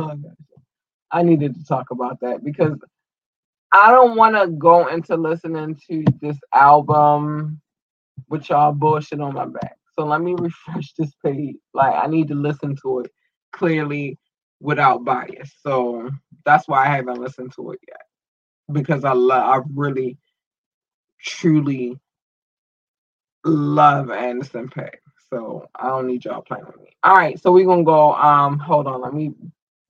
I 1.11 1.21
needed 1.23 1.55
to 1.55 1.63
talk 1.65 1.91
about 1.91 2.19
that 2.21 2.43
because 2.43 2.77
I 3.71 3.91
don't 3.91 4.15
want 4.15 4.35
to 4.35 4.47
go 4.47 4.87
into 4.87 5.15
listening 5.15 5.79
to 5.87 6.03
this 6.21 6.37
album 6.53 7.61
with 8.29 8.49
y'all 8.49 8.73
bullshit 8.73 9.21
on 9.21 9.33
my 9.33 9.45
back. 9.45 9.77
So 9.95 10.05
let 10.05 10.21
me 10.21 10.35
refresh 10.37 10.93
this 10.93 11.13
page. 11.23 11.57
Like 11.73 11.95
I 11.95 12.07
need 12.07 12.27
to 12.29 12.35
listen 12.35 12.75
to 12.83 12.99
it 13.01 13.11
clearly 13.51 14.17
without 14.59 15.03
bias. 15.03 15.53
So 15.61 16.09
that's 16.45 16.67
why 16.67 16.85
I 16.85 16.95
haven't 16.95 17.21
listened 17.21 17.53
to 17.55 17.71
it 17.71 17.79
yet. 17.87 18.01
Because 18.71 19.03
I 19.03 19.13
love 19.13 19.43
I 19.43 19.61
really 19.73 20.17
truly 21.19 21.99
love 23.43 24.09
Anderson 24.09 24.69
.Paak. 24.69 24.95
So 25.29 25.67
I 25.75 25.87
don't 25.87 26.07
need 26.07 26.25
y'all 26.25 26.41
playing 26.41 26.65
with 26.65 26.77
me. 26.77 26.95
All 27.03 27.15
right, 27.15 27.39
so 27.39 27.51
we're 27.51 27.65
gonna 27.65 27.83
go. 27.83 28.13
Um, 28.13 28.59
hold 28.59 28.87
on, 28.87 29.01
let 29.01 29.13
me 29.13 29.33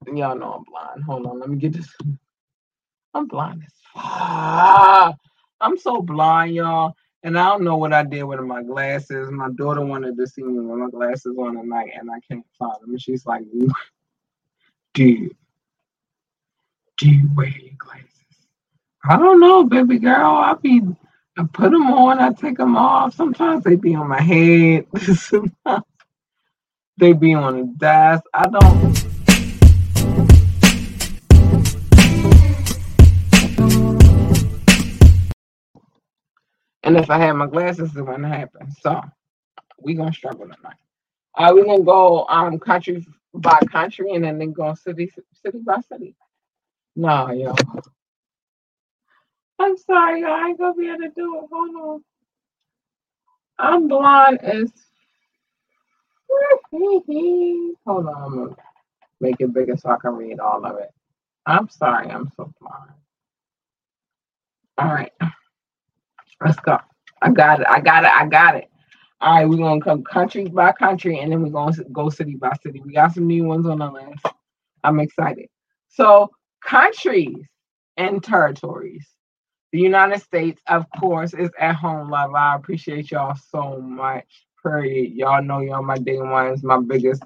y'all 0.07 0.37
know 0.37 0.53
I'm 0.53 0.63
blind. 0.63 1.03
Hold 1.03 1.25
on, 1.25 1.39
let 1.39 1.49
me 1.49 1.57
get 1.57 1.73
this. 1.73 1.93
I'm 3.13 3.27
blind 3.27 3.63
as 3.65 3.73
fuck. 3.93 5.17
I'm 5.61 5.77
so 5.77 6.01
blind, 6.01 6.55
y'all. 6.55 6.95
And 7.23 7.39
I 7.39 7.49
don't 7.49 7.63
know 7.63 7.77
what 7.77 7.93
I 7.93 8.03
did 8.03 8.23
with 8.23 8.39
my 8.41 8.63
glasses. 8.63 9.31
My 9.31 9.49
daughter 9.51 9.85
wanted 9.85 10.17
to 10.17 10.27
see 10.27 10.43
me 10.43 10.59
with 10.59 10.77
my 10.79 10.89
glasses 10.89 11.37
on 11.37 11.57
at 11.57 11.65
night, 11.65 11.91
and 11.97 12.11
I 12.11 12.19
can't 12.29 12.45
find 12.59 12.75
them. 12.81 12.91
And 12.91 13.01
she's 13.01 13.25
like, 13.25 13.43
"Dude, 14.93 15.35
do 16.97 17.09
you 17.09 17.29
wear 17.35 17.47
your 17.47 17.73
glasses?" 17.77 18.09
I 19.05 19.17
don't 19.17 19.39
know, 19.39 19.63
baby 19.65 19.99
girl. 19.99 20.31
I 20.31 20.55
be, 20.55 20.81
I 21.37 21.43
put 21.53 21.71
them 21.71 21.91
on, 21.91 22.19
I 22.19 22.31
take 22.33 22.57
them 22.57 22.77
off. 22.77 23.15
Sometimes 23.15 23.63
they 23.63 23.75
be 23.75 23.95
on 23.95 24.09
my 24.09 24.21
head. 24.21 24.87
They 26.97 27.13
be 27.13 27.33
on 27.35 27.57
the 27.57 27.65
desk. 27.77 28.23
I 28.33 28.47
don't. 28.47 29.12
And 36.83 36.97
if 36.97 37.09
I 37.11 37.19
had 37.19 37.33
my 37.33 37.47
glasses, 37.47 37.95
it 37.95 38.01
wouldn't 38.03 38.25
happen. 38.25 38.71
So 38.81 39.01
we 39.81 39.95
gonna 39.95 40.13
struggle 40.13 40.45
tonight. 40.47 40.77
All 41.35 41.45
right, 41.47 41.55
we're 41.55 41.65
gonna 41.65 41.83
go 41.83 42.25
um 42.27 42.59
country 42.59 43.05
by 43.33 43.59
country 43.71 44.13
and 44.13 44.23
then, 44.25 44.39
then 44.39 44.53
go 44.53 44.73
city 44.75 45.11
city 45.43 45.59
by 45.65 45.79
city. 45.81 46.15
No, 46.95 47.31
yo. 47.31 47.55
I'm 49.59 49.77
sorry, 49.77 50.21
yo. 50.21 50.27
I 50.27 50.47
ain't 50.49 50.59
gonna 50.59 50.75
be 50.75 50.89
able 50.89 50.99
to 50.99 51.09
do 51.15 51.37
it. 51.39 51.49
Hold 51.51 51.75
on. 51.77 52.03
I'm 53.59 53.87
blind 53.87 54.41
as 54.43 54.71
hold 56.71 58.07
on, 58.07 58.23
I'm 58.23 58.35
gonna 58.37 58.55
make 59.21 59.37
it 59.39 59.53
bigger 59.53 59.77
so 59.77 59.89
I 59.91 59.97
can 60.01 60.15
read 60.15 60.39
all 60.39 60.65
of 60.65 60.77
it. 60.77 60.91
I'm 61.45 61.69
sorry, 61.69 62.09
I'm 62.09 62.31
so 62.37 62.53
blind. 62.61 62.91
All 64.79 64.87
right. 64.87 65.13
Let's 66.43 66.59
go. 66.59 66.77
I 67.21 67.31
got 67.31 67.61
it. 67.61 67.67
I 67.69 67.79
got 67.79 68.03
it. 68.03 68.11
I 68.11 68.27
got 68.27 68.55
it. 68.55 68.69
All 69.21 69.35
right, 69.35 69.45
we're 69.47 69.57
gonna 69.57 69.79
come 69.79 70.03
country 70.03 70.45
by 70.49 70.73
country, 70.73 71.19
and 71.19 71.31
then 71.31 71.41
we're 71.41 71.49
gonna 71.49 71.75
go 71.93 72.09
city 72.09 72.35
by 72.35 72.51
city. 72.61 72.81
We 72.81 72.93
got 72.93 73.13
some 73.13 73.27
new 73.27 73.45
ones 73.45 73.65
on 73.65 73.79
the 73.79 73.89
list. 73.89 74.25
I'm 74.83 74.99
excited. 74.99 75.47
So, 75.87 76.31
countries 76.65 77.47
and 77.95 78.21
territories. 78.21 79.07
The 79.71 79.79
United 79.79 80.21
States, 80.21 80.61
of 80.67 80.85
course, 80.99 81.33
is 81.33 81.49
at 81.59 81.75
home 81.75 82.09
love. 82.09 82.35
I 82.35 82.55
appreciate 82.55 83.11
y'all 83.11 83.35
so 83.49 83.79
much. 83.79 84.45
Period. 84.61 85.13
Y'all 85.13 85.41
know 85.41 85.61
y'all 85.61 85.83
my 85.83 85.97
day 85.97 86.19
ones. 86.19 86.63
My 86.63 86.79
biggest 86.79 87.23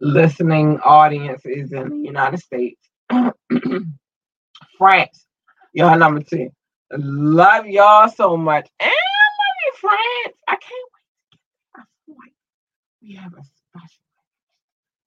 listening 0.00 0.78
audience 0.80 1.42
is 1.44 1.72
in 1.72 1.88
the 1.90 1.96
United 1.96 2.40
States. 2.40 2.80
France, 4.78 5.26
y'all 5.72 5.98
number 5.98 6.22
two. 6.22 6.50
Love 6.98 7.66
y'all 7.66 8.08
so 8.10 8.36
much. 8.36 8.68
And 8.80 8.90
I 8.90 8.92
love 8.92 9.56
you, 9.66 9.72
France. 9.80 10.38
I 10.48 10.52
can't 10.52 10.90
wait. 10.94 11.76
I 11.76 11.82
feel 12.06 12.16
like 12.16 12.32
we 13.02 13.14
have 13.16 13.34
a 13.34 13.42
special. 13.44 14.02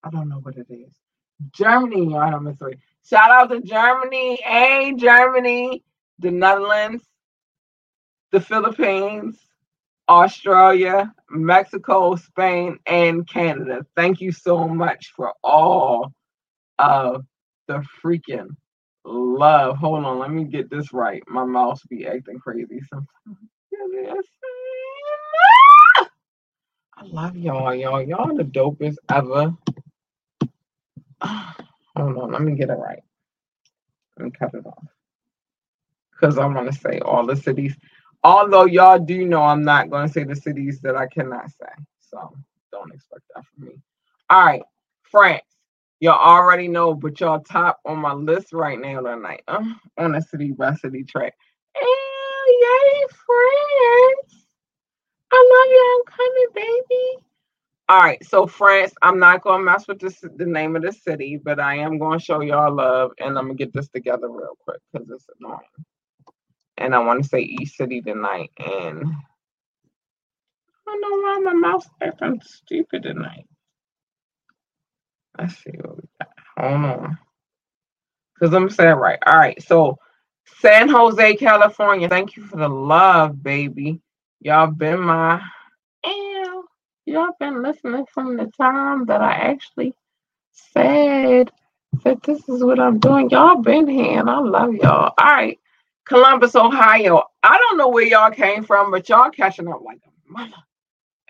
I 0.04 0.10
don't 0.12 0.30
know 0.30 0.40
what 0.40 0.58
it 0.58 0.68
is. 0.70 0.94
Germany, 1.54 2.12
y'all 2.12 2.32
number 2.32 2.54
three. 2.54 2.76
Shout 3.08 3.32
out 3.32 3.50
to 3.52 3.62
Germany. 3.62 4.40
Hey, 4.44 4.94
Germany. 4.98 5.84
The 6.20 6.32
Netherlands. 6.32 7.04
The 8.32 8.42
Philippines. 8.42 9.40
Australia, 10.10 11.14
Mexico, 11.30 12.16
Spain, 12.16 12.80
and 12.86 13.28
Canada. 13.28 13.86
Thank 13.96 14.22
you 14.22 14.32
so 14.32 14.68
much 14.68 15.14
for 15.16 15.34
all 15.44 16.14
of 16.80 17.26
the 17.68 17.84
freaking 18.04 18.56
love. 19.08 19.78
Hold 19.78 20.06
on, 20.06 20.20
let 20.20 20.32
me 20.32 20.44
get 20.44 20.70
this 20.70 20.94
right. 20.94 21.24
My 21.28 21.46
mouse 21.46 21.82
be 21.90 22.08
acting 22.08 22.40
crazy 22.40 22.82
sometimes. 22.90 23.08
I 27.00 27.04
love 27.04 27.36
y'all, 27.38 27.76
y'all. 27.76 28.02
Y'all 28.02 28.36
the 28.36 28.44
dopest 28.44 28.96
ever. 29.10 29.56
Hold 31.96 32.18
on, 32.18 32.32
let 32.32 32.42
me 32.42 32.56
get 32.56 32.70
it 32.70 32.74
right. 32.74 33.04
Let 34.18 34.26
me 34.26 34.32
cut 34.32 34.54
it 34.54 34.66
off. 34.66 34.84
Because 36.12 36.38
I 36.38 36.46
want 36.46 36.72
to 36.72 36.80
say 36.80 37.00
all 37.00 37.26
the 37.26 37.36
cities. 37.36 37.76
Although 38.24 38.66
y'all 38.66 39.00
do 39.00 39.26
know 39.26 39.44
I'm 39.44 39.64
not 39.64 39.90
going 39.90 40.08
to 40.08 40.14
say 40.14 40.24
the 40.24 40.36
cities 40.36 40.82
that 40.82 40.96
I 40.96 41.08
cannot 41.08 41.50
say. 41.52 41.70
So 42.00 42.34
don't 42.72 42.94
expect 42.94 43.22
that 43.36 43.44
from 43.46 43.68
me. 43.68 43.80
All 44.30 44.44
right, 44.44 44.64
France. 45.04 45.44
Y'all 46.00 46.14
already 46.20 46.68
know, 46.68 46.94
but 46.94 47.20
y'all 47.20 47.40
top 47.40 47.80
on 47.86 47.98
my 48.00 48.14
list 48.14 48.54
right 48.54 48.80
now 48.80 49.02
tonight. 49.02 49.42
Uh, 49.48 49.64
on 49.98 50.16
a 50.16 50.22
city 50.22 50.52
by 50.52 50.74
city 50.76 51.04
track. 51.04 51.34
Oh, 51.76 52.60
yay, 52.62 53.08
France. 53.26 54.46
I 55.32 55.38
love 55.38 55.72
you. 55.72 56.06
I'm 56.08 56.14
coming, 56.18 56.48
baby. 56.88 57.24
All 57.90 58.02
right, 58.02 58.24
so 58.26 58.46
France, 58.48 58.94
I'm 59.02 59.18
not 59.18 59.44
gonna 59.44 59.64
mess 59.64 59.88
with 59.88 60.00
this 60.00 60.20
the 60.20 60.46
name 60.46 60.76
of 60.76 60.82
the 60.82 60.92
city, 60.92 61.40
but 61.42 61.60
I 61.60 61.78
am 61.78 61.98
gonna 61.98 62.20
show 62.20 62.42
y'all 62.42 62.76
love, 62.76 63.12
and 63.18 63.38
I'm 63.38 63.46
gonna 63.46 63.56
get 63.56 63.74
this 63.74 63.88
together 63.90 64.30
real 64.30 64.58
quick 64.60 64.82
because 64.92 65.10
it's 65.10 65.26
annoying. 65.40 65.60
And 66.78 66.94
I 66.94 67.00
want 67.00 67.24
to 67.24 67.30
say 67.30 67.40
East 67.40 67.78
city 67.78 68.02
tonight, 68.02 68.52
and 68.60 69.06
I 69.06 70.86
don't 70.86 71.02
know 71.02 71.18
why 71.24 71.40
my 71.44 71.54
mouse 71.54 71.88
acting 72.02 72.42
stupid 72.44 73.04
tonight. 73.04 73.48
Let's 75.38 75.58
see 75.58 75.72
what 75.72 75.98
we 75.98 76.04
got. 76.20 76.30
Hold 76.58 76.86
on. 76.86 77.18
Because 78.34 78.54
I'm 78.54 78.70
saying 78.70 78.96
right. 78.96 79.20
All 79.26 79.38
right. 79.38 79.62
So 79.64 79.98
San 80.62 80.90
Jose, 80.90 81.36
California. 81.36 82.10
Thank 82.10 82.36
you 82.36 82.44
for 82.44 82.58
the 82.58 82.70
love, 82.70 83.42
baby. 83.42 84.02
Y'all 84.40 84.68
been 84.68 85.00
my 85.00 85.42
ew. 86.06 86.66
Y'all 87.06 87.34
been 87.40 87.62
listening 87.64 88.06
from 88.14 88.38
the 88.38 88.52
time 88.58 89.06
that 89.06 89.22
I 89.22 89.32
actually 89.34 89.94
said 90.52 91.52
that 92.04 92.22
this 92.24 92.48
is 92.50 92.64
what 92.64 92.80
I'm 92.80 93.00
doing. 93.00 93.30
Y'all 93.30 93.62
been 93.62 93.88
here 93.88 94.20
and 94.20 94.30
I 94.30 94.40
love 94.40 94.74
y'all. 94.76 95.14
All 95.18 95.26
right. 95.26 95.60
Columbus, 96.06 96.56
Ohio. 96.56 97.24
I 97.44 97.58
don't 97.58 97.78
know 97.78 97.90
where 97.90 98.06
y'all 98.06 98.32
came 98.32 98.64
from, 98.64 98.92
but 98.92 99.10
y'all 99.10 99.30
catching 99.30 99.68
up 99.68 99.82
like 99.84 100.00
a 100.06 100.32
mother. 100.32 100.54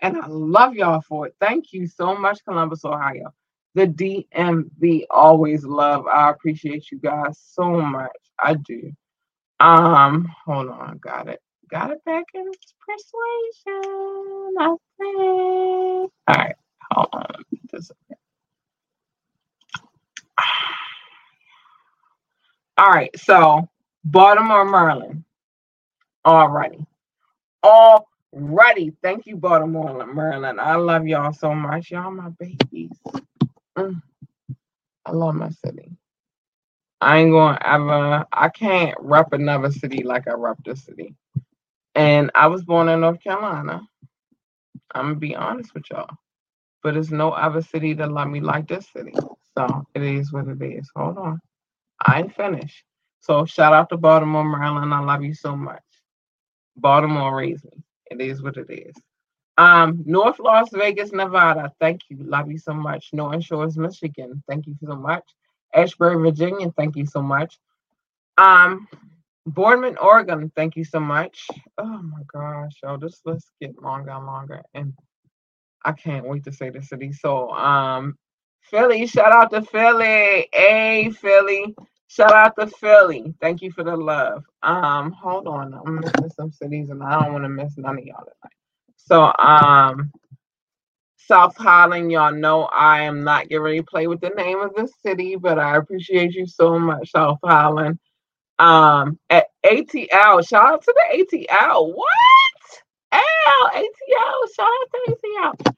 And 0.00 0.16
I 0.16 0.26
love 0.28 0.74
y'all 0.74 1.00
for 1.00 1.26
it. 1.26 1.34
Thank 1.40 1.72
you 1.72 1.86
so 1.86 2.16
much, 2.16 2.44
Columbus, 2.44 2.84
Ohio 2.84 3.34
the 3.74 3.86
DMV 3.86 5.04
always 5.10 5.64
love. 5.64 6.06
I 6.06 6.30
appreciate 6.30 6.90
you 6.90 6.98
guys 6.98 7.38
so 7.38 7.80
much. 7.80 8.10
I 8.42 8.54
do. 8.54 8.92
Um, 9.60 10.32
hold 10.44 10.68
on, 10.68 10.98
got 10.98 11.28
it. 11.28 11.40
Got 11.70 11.90
it 11.90 12.04
back 12.04 12.24
in 12.34 12.50
persuasion. 12.80 14.54
I 14.58 14.76
think. 14.98 16.12
All 16.28 16.28
right, 16.28 16.56
hold 16.92 17.08
on. 17.12 17.26
Let 17.30 17.52
me 17.52 17.60
this 17.70 17.90
All 22.78 22.90
right, 22.90 23.10
so 23.18 23.68
Baltimore, 24.04 24.64
Maryland. 24.64 25.24
Alrighty. 26.26 26.86
Alrighty. 27.64 28.94
Thank 29.02 29.26
you, 29.26 29.36
Baltimore, 29.36 30.06
Maryland. 30.06 30.60
I 30.60 30.76
love 30.76 31.06
y'all 31.06 31.32
so 31.32 31.54
much. 31.54 31.90
Y'all 31.90 32.10
my 32.10 32.28
babies. 32.30 32.90
I 35.06 35.12
love 35.12 35.34
my 35.36 35.50
city. 35.50 35.92
I 37.00 37.18
ain't 37.18 37.32
gonna 37.32 37.58
ever. 37.64 38.26
I 38.32 38.48
can't 38.50 38.96
rep 39.00 39.32
another 39.32 39.70
city 39.72 40.02
like 40.04 40.28
I 40.28 40.32
rep 40.32 40.58
this 40.64 40.84
city. 40.84 41.14
And 41.94 42.30
I 42.34 42.48
was 42.48 42.64
born 42.64 42.88
in 42.88 43.00
North 43.02 43.22
Carolina. 43.22 43.82
I'm 44.94 45.06
gonna 45.06 45.16
be 45.16 45.36
honest 45.36 45.74
with 45.74 45.84
y'all, 45.90 46.10
but 46.82 46.94
there's 46.94 47.12
no 47.12 47.32
other 47.32 47.62
city 47.62 47.94
that 47.94 48.12
love 48.12 48.28
me 48.28 48.40
like 48.40 48.68
this 48.68 48.88
city. 48.92 49.14
So 49.58 49.86
it 49.94 50.02
is 50.02 50.32
what 50.32 50.48
it 50.48 50.62
is. 50.62 50.90
Hold 50.96 51.18
on. 51.18 51.40
I 52.06 52.20
ain't 52.20 52.34
finished. 52.36 52.84
So 53.20 53.46
shout 53.46 53.74
out 53.74 53.90
to 53.90 53.98
Baltimore, 53.98 54.44
Maryland. 54.44 54.94
I 54.94 55.00
love 55.00 55.24
you 55.24 55.34
so 55.34 55.56
much. 55.56 55.82
Baltimore 56.76 57.36
raised 57.36 57.64
me. 57.66 57.82
It 58.10 58.20
is 58.20 58.42
what 58.42 58.56
it 58.56 58.70
is. 58.70 58.94
Um, 59.58 60.04
North 60.06 60.38
Las 60.38 60.70
Vegas, 60.72 61.12
Nevada. 61.12 61.72
Thank 61.80 62.02
you. 62.08 62.18
Love 62.20 62.50
you 62.50 62.58
so 62.58 62.72
much. 62.72 63.10
Norton 63.12 63.40
Shores, 63.40 63.76
Michigan. 63.76 64.42
Thank 64.48 64.68
you 64.68 64.76
so 64.82 64.94
much. 64.94 65.24
Ashbury, 65.74 66.16
Virginia. 66.16 66.70
Thank 66.76 66.96
you 66.96 67.04
so 67.04 67.20
much. 67.20 67.58
Um, 68.38 68.86
Boardman, 69.46 69.98
Oregon. 69.98 70.52
Thank 70.54 70.76
you 70.76 70.84
so 70.84 71.00
much. 71.00 71.48
Oh 71.76 72.02
my 72.02 72.22
gosh, 72.32 72.76
yo, 72.82 72.96
this 72.98 73.20
list 73.24 73.50
get 73.60 73.82
longer 73.82 74.10
and 74.10 74.26
longer, 74.26 74.62
and 74.74 74.94
I 75.84 75.92
can't 75.92 76.26
wait 76.26 76.44
to 76.44 76.52
say 76.52 76.70
the 76.70 76.82
city. 76.82 77.12
So, 77.12 77.50
um, 77.50 78.16
Philly, 78.62 79.06
shout 79.06 79.32
out 79.32 79.50
to 79.50 79.62
Philly. 79.62 80.48
Hey, 80.52 81.10
Philly. 81.10 81.74
Shout 82.08 82.32
out 82.32 82.54
to 82.58 82.66
Philly. 82.66 83.34
Thank 83.40 83.62
you 83.62 83.72
for 83.72 83.84
the 83.84 83.96
love. 83.96 84.44
Um, 84.62 85.12
hold 85.12 85.46
on. 85.46 85.74
I'm 85.74 85.96
missing 85.96 86.30
some 86.30 86.52
cities 86.52 86.90
and 86.90 87.02
I 87.02 87.22
don't 87.22 87.32
want 87.32 87.44
to 87.44 87.48
miss 87.48 87.76
none 87.76 87.98
of 87.98 88.04
y'all 88.04 88.20
tonight. 88.20 88.52
So, 89.08 89.32
um, 89.38 90.12
South 91.16 91.56
Holland, 91.56 92.12
y'all 92.12 92.30
know 92.30 92.64
I 92.64 93.02
am 93.04 93.24
not 93.24 93.48
getting 93.48 93.62
ready 93.62 93.78
to 93.78 93.84
play 93.84 94.06
with 94.06 94.20
the 94.20 94.28
name 94.28 94.60
of 94.60 94.74
the 94.74 94.86
city, 95.02 95.34
but 95.34 95.58
I 95.58 95.76
appreciate 95.76 96.34
you 96.34 96.46
so 96.46 96.78
much, 96.78 97.10
South 97.12 97.38
Holland. 97.42 97.98
Um, 98.58 99.18
at 99.30 99.46
ATL, 99.64 100.46
shout 100.46 100.72
out 100.72 100.82
to 100.82 100.94
the 100.94 101.24
ATL. 101.24 101.94
What? 101.94 102.82
L, 103.12 103.22
ATL, 103.72 104.54
shout 104.54 104.68
out 104.68 104.88
to 104.92 105.16
ATL. 105.16 105.74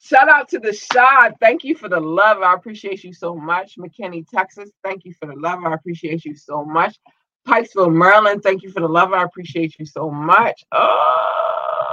Shout 0.00 0.28
out 0.28 0.48
to 0.48 0.58
the 0.58 0.72
Shad. 0.72 1.34
Thank 1.40 1.62
you 1.62 1.76
for 1.76 1.88
the 1.88 2.00
love. 2.00 2.42
I 2.42 2.54
appreciate 2.54 3.04
you 3.04 3.12
so 3.12 3.36
much. 3.36 3.76
McKinney, 3.78 4.26
Texas. 4.28 4.70
Thank 4.82 5.04
you 5.04 5.14
for 5.14 5.26
the 5.26 5.36
love. 5.36 5.64
I 5.64 5.74
appreciate 5.74 6.24
you 6.24 6.34
so 6.34 6.64
much. 6.64 6.98
Pikesville, 7.46 7.94
Maryland. 7.94 8.42
Thank 8.42 8.64
you 8.64 8.72
for 8.72 8.80
the 8.80 8.88
love. 8.88 9.12
I 9.12 9.22
appreciate 9.22 9.78
you 9.78 9.86
so 9.86 10.10
much. 10.10 10.64
Oh. 10.72 11.87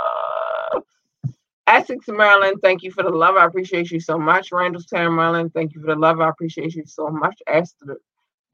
Essex, 1.67 2.07
Maryland. 2.09 2.57
Thank 2.63 2.83
you 2.83 2.91
for 2.91 3.03
the 3.03 3.09
love. 3.09 3.35
I 3.37 3.45
appreciate 3.45 3.91
you 3.91 3.99
so 3.99 4.17
much. 4.19 4.51
Randallstown, 4.51 5.15
Maryland. 5.15 5.53
Thank 5.53 5.75
you 5.75 5.81
for 5.81 5.87
the 5.87 5.95
love. 5.95 6.21
I 6.21 6.29
appreciate 6.29 6.75
you 6.75 6.85
so 6.85 7.09
much. 7.09 7.41
Esther, 7.47 7.99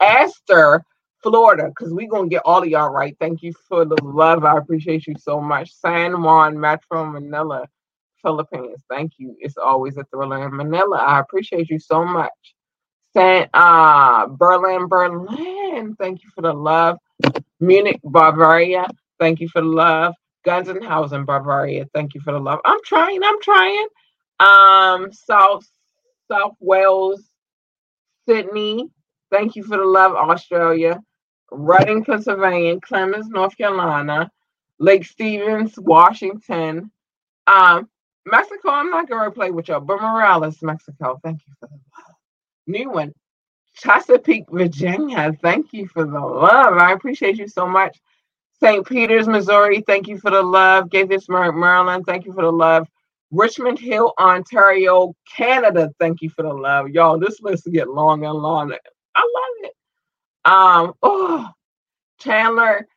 Esther, 0.02 0.84
Florida, 1.24 1.70
because 1.70 1.94
we're 1.94 2.10
going 2.10 2.30
to 2.30 2.36
get 2.36 2.44
all 2.46 2.64
of 2.64 2.70
y'all 2.70 2.92
right. 2.92 3.18
Thank 3.20 3.44
you 3.44 3.54
for 3.70 3.86
the 3.86 3.98
love. 4.04 4.46
I 4.46 4.58
appreciate 4.58 5.08
you 5.08 5.16
so 5.20 5.42
much. 5.42 5.74
San 5.74 6.22
Juan, 6.24 6.60
Metro 6.60 7.06
Manila. 7.06 7.68
Philippines. 8.24 8.84
Thank 8.90 9.14
you. 9.18 9.36
It's 9.40 9.58
always 9.58 9.98
a 9.98 10.04
thriller 10.06 10.46
in 10.48 10.56
Manila. 10.56 10.98
I 10.98 11.20
appreciate 11.20 11.70
you 11.70 11.80
so 11.80 12.06
much. 12.06 12.32
Saint 13.16 13.50
uh 13.54 14.28
Berlin, 14.28 14.88
Berlin. 14.88 15.96
Thank 16.00 16.24
you 16.24 16.30
for 16.36 16.42
the 16.42 16.54
love. 16.54 16.98
Munich, 17.60 18.00
Bavaria. 18.04 18.88
Thank 19.20 19.40
you 19.42 19.50
for 19.50 19.62
the 19.62 19.68
love. 19.68 20.14
Gunzenhausen, 20.46 21.26
Barbaria. 21.26 21.88
Thank 21.94 22.14
you 22.16 22.22
for 22.22 22.34
the 22.34 22.40
love. 22.40 22.60
I'm 22.66 22.80
trying. 22.86 23.22
I'm 23.24 23.42
trying. 23.42 23.88
Um, 24.40 25.12
South 25.14 25.68
South 26.32 26.56
Wales, 26.60 27.22
Sydney. 28.28 28.90
Thank 29.32 29.56
you 29.56 29.64
for 29.64 29.78
the 29.78 29.86
love, 29.86 30.14
Australia. 30.14 31.00
Reading, 31.52 32.04
Pennsylvania. 32.06 32.78
Clemmons, 32.80 33.28
North 33.30 33.58
Carolina. 33.58 34.32
Lake 34.80 35.06
Stevens, 35.06 35.78
Washington. 35.78 36.92
Um, 37.48 37.90
Mexico, 38.26 38.70
I'm 38.70 38.90
not 38.90 39.10
gonna 39.10 39.32
play 39.32 39.52
with 39.52 39.68
y'all, 39.68 39.80
but 39.82 40.02
Morales, 40.02 40.62
Mexico, 40.62 41.20
thank 41.24 41.42
you 41.48 41.54
for 41.60 41.68
the 41.68 41.74
love. 41.74 41.82
New 42.68 42.90
one, 42.92 43.14
Chesapeake, 43.76 44.46
Virginia, 44.52 45.34
thank 45.42 45.74
you 45.74 45.88
for 45.88 46.06
the 46.06 46.20
love. 46.20 46.78
I 46.78 46.94
appreciate 46.94 47.38
you 47.38 47.48
so 47.48 47.68
much. 47.68 48.00
St. 48.62 48.86
Peters, 48.86 49.28
Missouri, 49.28 49.84
thank 49.88 50.08
you 50.08 50.20
for 50.20 50.30
the 50.30 50.42
love. 50.42 50.90
Gaithersburg, 50.90 51.58
Maryland, 51.58 52.06
thank 52.06 52.26
you 52.26 52.34
for 52.34 52.44
the 52.44 52.52
love. 52.52 52.88
Richmond 53.32 53.80
Hill, 53.80 54.14
Ontario, 54.20 55.16
Canada, 55.36 55.90
thank 56.00 56.22
you 56.22 56.30
for 56.30 56.44
the 56.44 56.54
love. 56.54 56.90
Y'all, 56.90 57.18
this 57.18 57.42
list 57.42 57.68
get 57.72 57.90
long 57.90 58.24
and 58.24 58.36
long. 58.36 58.72
I 59.16 59.22
love 59.22 59.64
it. 59.64 59.74
Um, 60.46 60.94
oh, 61.02 61.50
Chandler, 62.20 62.88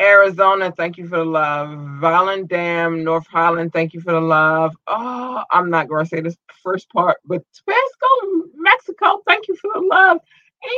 Arizona, 0.00 0.72
thank 0.74 0.96
you 0.96 1.06
for 1.06 1.18
the 1.18 1.24
love. 1.24 1.68
Volendam, 1.68 3.02
North 3.02 3.26
Holland, 3.26 3.74
thank 3.74 3.92
you 3.92 4.00
for 4.00 4.12
the 4.12 4.20
love. 4.20 4.74
Oh, 4.86 5.42
I'm 5.50 5.68
not 5.68 5.88
going 5.88 6.04
to 6.04 6.08
say 6.08 6.22
this 6.22 6.36
first 6.62 6.88
part, 6.90 7.18
but 7.26 7.42
Tabasco, 7.52 8.48
Mexico, 8.54 9.20
thank 9.26 9.48
you 9.48 9.56
for 9.56 9.70
the 9.74 9.80
love. 9.80 10.18
And 10.62 10.72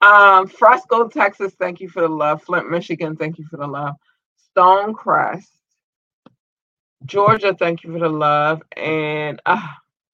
um, 0.00 0.48
Frisco, 0.48 1.08
Texas, 1.08 1.54
thank 1.58 1.80
you 1.80 1.88
for 1.88 2.02
the 2.02 2.08
love. 2.08 2.42
Flint, 2.42 2.70
Michigan, 2.70 3.16
thank 3.16 3.38
you 3.38 3.44
for 3.46 3.56
the 3.56 3.66
love. 3.66 3.94
Stonecrest, 4.56 5.48
Georgia, 7.04 7.54
thank 7.58 7.84
you 7.84 7.92
for 7.92 7.98
the 7.98 8.08
love. 8.08 8.62
And 8.76 9.40
uh, 9.46 9.66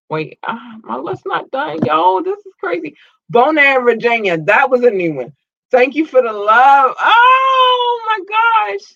wait, 0.08 0.38
uh, 0.46 0.78
my 0.82 0.96
list 0.96 1.22
not 1.26 1.50
done, 1.50 1.84
y'all. 1.84 2.22
This 2.22 2.38
is 2.38 2.52
crazy. 2.60 2.96
Bonaire, 3.32 3.84
Virginia, 3.84 4.38
that 4.38 4.70
was 4.70 4.82
a 4.82 4.90
new 4.90 5.14
one. 5.14 5.32
Thank 5.70 5.94
you 5.94 6.06
for 6.06 6.22
the 6.22 6.32
love. 6.32 6.94
Oh 7.00 8.02
my 8.06 8.24
gosh. 8.28 8.86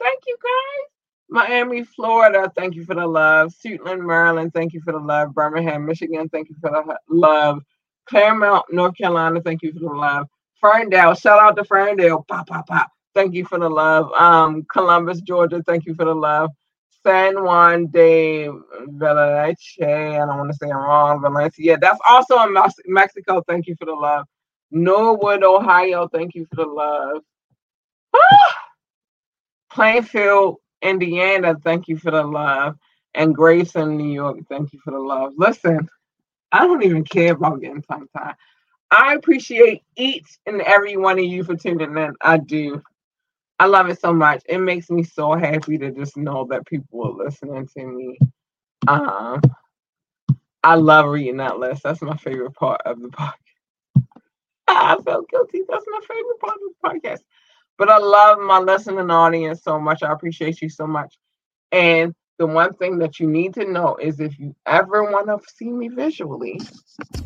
Thank 0.00 0.22
you 0.26 0.36
guys. 0.42 0.90
Miami, 1.28 1.82
Florida, 1.82 2.52
thank 2.56 2.74
you 2.74 2.84
for 2.84 2.94
the 2.94 3.06
love. 3.06 3.52
Suitland, 3.52 4.06
Maryland, 4.06 4.52
thank 4.54 4.72
you 4.72 4.80
for 4.80 4.92
the 4.92 4.98
love. 4.98 5.34
Birmingham, 5.34 5.86
Michigan, 5.86 6.28
thank 6.28 6.48
you 6.48 6.56
for 6.60 6.70
the 6.70 6.98
love. 7.08 7.62
Claremont, 8.06 8.64
North 8.72 8.96
Carolina, 8.96 9.40
thank 9.40 9.62
you 9.62 9.72
for 9.72 9.80
the 9.80 9.86
love. 9.86 10.26
Ferndale, 10.60 11.14
shout 11.14 11.40
out 11.40 11.56
to 11.56 11.64
Ferndale. 11.64 12.24
Pop, 12.28 12.46
pop, 12.46 12.66
pop. 12.66 12.90
Thank 13.14 13.34
you 13.34 13.44
for 13.44 13.58
the 13.58 13.68
love. 13.68 14.10
Um, 14.12 14.64
Columbus, 14.72 15.20
Georgia, 15.20 15.62
thank 15.66 15.86
you 15.86 15.94
for 15.94 16.04
the 16.04 16.14
love. 16.14 16.50
San 17.02 17.42
Juan 17.42 17.86
de 17.88 18.48
Valleche, 18.88 19.82
I 19.82 20.16
don't 20.26 20.38
want 20.38 20.50
to 20.50 20.56
say 20.56 20.68
it 20.68 20.74
wrong, 20.74 21.20
Valencia. 21.20 21.64
Yeah, 21.64 21.76
that's 21.78 22.00
also 22.08 22.38
in 22.40 22.56
Mexico. 22.86 23.42
Thank 23.46 23.66
you 23.66 23.76
for 23.76 23.84
the 23.84 23.92
love. 23.92 24.26
Norwood, 24.70 25.44
Ohio, 25.44 26.08
thank 26.08 26.34
you 26.34 26.46
for 26.46 26.56
the 26.56 26.66
love. 26.66 27.22
Plainfield, 29.70 30.56
Indiana, 30.82 31.56
thank 31.62 31.88
you 31.88 31.98
for 31.98 32.10
the 32.10 32.22
love. 32.22 32.76
And 33.12 33.34
Grayson, 33.34 33.96
New 33.96 34.12
York, 34.12 34.38
thank 34.48 34.72
you 34.72 34.80
for 34.82 34.90
the 34.92 34.98
love. 34.98 35.34
Listen, 35.36 35.88
I 36.54 36.66
don't 36.66 36.84
even 36.84 37.02
care 37.02 37.32
about 37.32 37.60
getting 37.60 37.82
tongue 37.82 38.06
tied. 38.16 38.36
I 38.92 39.14
appreciate 39.14 39.82
each 39.96 40.38
and 40.46 40.62
every 40.62 40.96
one 40.96 41.18
of 41.18 41.24
you 41.24 41.42
for 41.42 41.56
tuning 41.56 41.96
in. 41.98 42.14
I 42.20 42.38
do. 42.38 42.80
I 43.58 43.66
love 43.66 43.88
it 43.88 44.00
so 44.00 44.12
much. 44.12 44.42
It 44.48 44.58
makes 44.58 44.88
me 44.88 45.02
so 45.02 45.32
happy 45.34 45.78
to 45.78 45.90
just 45.90 46.16
know 46.16 46.46
that 46.50 46.64
people 46.66 47.04
are 47.06 47.24
listening 47.24 47.66
to 47.76 47.86
me. 47.86 48.18
Um, 48.86 49.40
I 50.62 50.76
love 50.76 51.06
reading 51.06 51.38
that 51.38 51.58
list. 51.58 51.82
That's 51.82 52.02
my 52.02 52.16
favorite 52.16 52.54
part 52.54 52.82
of 52.86 53.00
the 53.02 53.08
podcast. 53.08 53.32
I 54.68 54.96
felt 55.04 55.28
guilty. 55.30 55.62
That's 55.68 55.84
my 55.88 56.00
favorite 56.08 56.40
part 56.40 56.54
of 56.54 56.60
the 56.60 57.08
podcast. 57.08 57.20
But 57.78 57.88
I 57.88 57.98
love 57.98 58.38
my 58.38 58.60
listening 58.60 59.10
audience 59.10 59.64
so 59.64 59.80
much. 59.80 60.04
I 60.04 60.12
appreciate 60.12 60.62
you 60.62 60.68
so 60.68 60.86
much. 60.86 61.16
And 61.72 62.14
the 62.38 62.46
one 62.46 62.72
thing 62.74 62.98
that 62.98 63.20
you 63.20 63.28
need 63.28 63.54
to 63.54 63.64
know 63.64 63.96
is 63.96 64.18
if 64.18 64.38
you 64.38 64.54
ever 64.66 65.04
want 65.04 65.28
to 65.28 65.38
see 65.54 65.70
me 65.70 65.88
visually. 65.88 66.60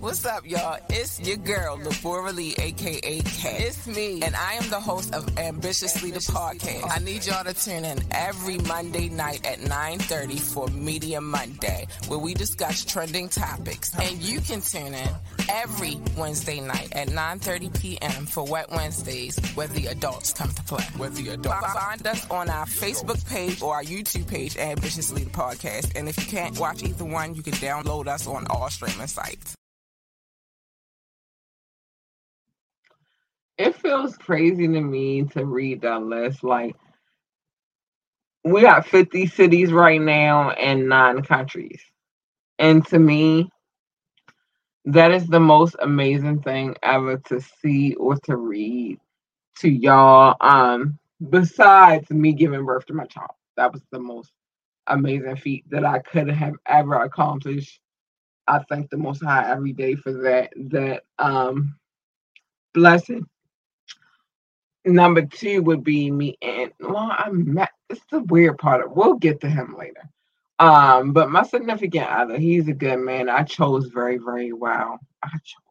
What's 0.01 0.25
up, 0.27 0.47
y'all? 0.47 0.79
It's 0.91 1.19
your 1.21 1.39
girl, 1.39 1.79
Labora 1.79 2.35
Lee, 2.35 2.55
aka 2.59 3.21
K. 3.21 3.57
It's 3.67 3.87
me, 3.87 4.23
and 4.23 4.37
I 4.37 4.55
am 4.55 4.69
the 4.69 4.81
host 4.81 5.15
of 5.15 5.27
Ambitiously 5.39 6.11
the 6.11 6.21
Podcast. 6.21 6.91
I 6.91 6.99
need 6.99 7.27
y'all 7.27 7.45
to 7.45 7.55
tune 7.55 7.85
in 7.85 7.99
every 8.11 8.59
Monday 8.59 9.09
night 9.09 9.47
at 9.47 9.61
9:30 9.61 10.39
for 10.39 10.69
Media 10.69 11.21
Monday, 11.21 11.87
where 12.09 12.19
we 12.19 12.35
discuss 12.35 12.85
trending 12.85 13.29
topics. 13.29 13.93
And 13.99 14.23
you 14.23 14.41
can 14.41 14.61
tune 14.61 14.95
in 14.95 15.09
every 15.49 16.01
Wednesday 16.17 16.61
night 16.61 16.93
at 16.93 17.09
9:30 17.09 17.81
p.m. 17.81 18.27
for 18.27 18.45
Wet 18.45 18.71
Wednesdays, 18.71 19.39
where 19.55 19.69
the 19.69 19.87
adults 19.87 20.33
come 20.33 20.51
to 20.51 20.63
play. 20.65 20.85
Where 20.97 21.11
the 21.11 21.31
adults 21.31 21.73
find 21.73 22.07
us 22.07 22.31
on 22.31 22.51
our 22.51 22.67
Facebook 22.67 23.25
page 23.29 23.63
or 23.63 23.75
our 23.75 23.85
YouTube 23.85 24.29
page, 24.29 24.57
Ambitious 24.57 24.98
Ambitiously 24.99 25.25
the 25.25 25.31
podcast. 25.31 25.97
And 25.97 26.09
if 26.09 26.19
you 26.19 26.27
can't 26.27 26.59
watch 26.59 26.83
either 26.83 27.05
one, 27.05 27.37
you 27.37 27.43
can 27.43 27.53
download 27.55 28.09
us 28.09 28.27
on 28.27 28.49
all 28.49 28.69
streaming 28.69 29.07
sites. 29.07 29.55
It 33.57 33.77
feels 33.77 34.17
crazy 34.17 34.67
to 34.67 34.81
me 34.81 35.23
to 35.35 35.45
read 35.45 35.83
that 35.83 36.03
list. 36.03 36.43
Like, 36.43 36.75
we 38.43 38.63
got 38.63 38.89
50 38.89 39.29
cities 39.29 39.73
right 39.73 40.01
now 40.01 40.51
and 40.51 40.89
nine 40.89 41.23
countries. 41.23 41.81
And 42.59 42.85
to 42.89 42.99
me, 42.99 43.51
that 44.87 45.13
is 45.13 45.29
the 45.29 45.41
most 45.41 45.77
amazing 45.81 46.43
thing 46.43 46.75
ever 46.83 47.19
to 47.27 47.41
see 47.63 47.95
or 47.95 48.17
to 48.25 48.37
read 48.37 48.99
to 49.61 49.69
y'all. 49.69 50.35
Um, 50.41 50.99
besides 51.31 52.11
me 52.11 52.33
giving 52.33 52.65
birth 52.65 52.87
to 52.87 52.95
my 52.95 53.07
child, 53.07 53.31
that 53.57 53.73
was 53.73 53.83
the 53.93 54.01
most 54.01 54.33
amazing 54.89 55.37
feat 55.37 55.65
that 55.71 55.85
I 55.85 56.01
could 56.01 56.29
have 56.29 56.55
ever 56.67 56.95
accomplished. 56.95 57.81
I 58.47 58.61
thank 58.69 58.91
the 58.91 58.97
Most 58.97 59.23
High 59.23 59.51
every 59.51 59.73
day 59.73 59.95
for 59.95 60.13
that. 60.13 60.53
That 60.71 61.03
um, 61.19 61.77
blessing. 62.75 63.27
Number 64.85 65.23
two 65.23 65.63
would 65.63 65.85
be 65.85 66.11
me 66.11 66.39
and 66.41 66.73
well, 66.81 67.15
I'm 67.17 67.53
met 67.53 67.71
it's 67.91 68.01
the 68.11 68.21
weird 68.21 68.59
part 68.59 68.85
of 68.85 68.93
we'll 68.93 69.15
get 69.15 69.41
to 69.41 69.51
him 69.51 69.77
later. 69.79 70.09
Um, 70.59 71.13
but 71.13 71.31
my 71.31 71.43
significant 71.43 72.09
other, 72.09 72.39
he's 72.39 72.69
a 72.69 72.73
good 72.73 72.99
man. 72.99 73.29
I 73.29 73.45
chose 73.45 73.87
very, 73.87 74.19
very 74.19 74.53
well. 74.53 74.99
I 75.23 75.29
chose 75.29 75.69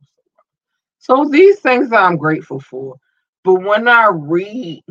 so 1.07 1.23
these 1.23 1.59
things 1.59 1.93
I'm 1.93 2.17
grateful 2.17 2.59
for. 2.59 2.97
But 3.45 3.61
when 3.61 3.87
I 3.87 4.09
read 4.11 4.83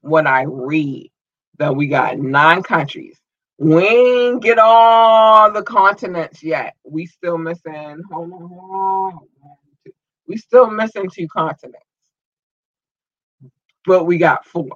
what 0.00 0.26
I 0.26 0.44
read, 0.44 1.10
that 1.58 1.76
we 1.76 1.88
got 1.88 2.18
nine 2.18 2.62
countries. 2.62 3.18
We 3.58 3.84
ain't 3.88 4.42
get 4.42 4.58
all 4.58 5.50
the 5.52 5.62
continents 5.62 6.42
yet. 6.42 6.76
We 6.84 7.06
still 7.06 7.38
missing. 7.38 8.02
Hold 8.10 8.32
on, 8.32 8.48
hold 8.48 9.12
on. 9.14 9.20
We 10.26 10.36
still 10.36 10.70
missing 10.70 11.10
two 11.10 11.26
continents 11.28 11.84
but 13.88 14.04
we 14.04 14.18
got 14.18 14.44
four. 14.44 14.70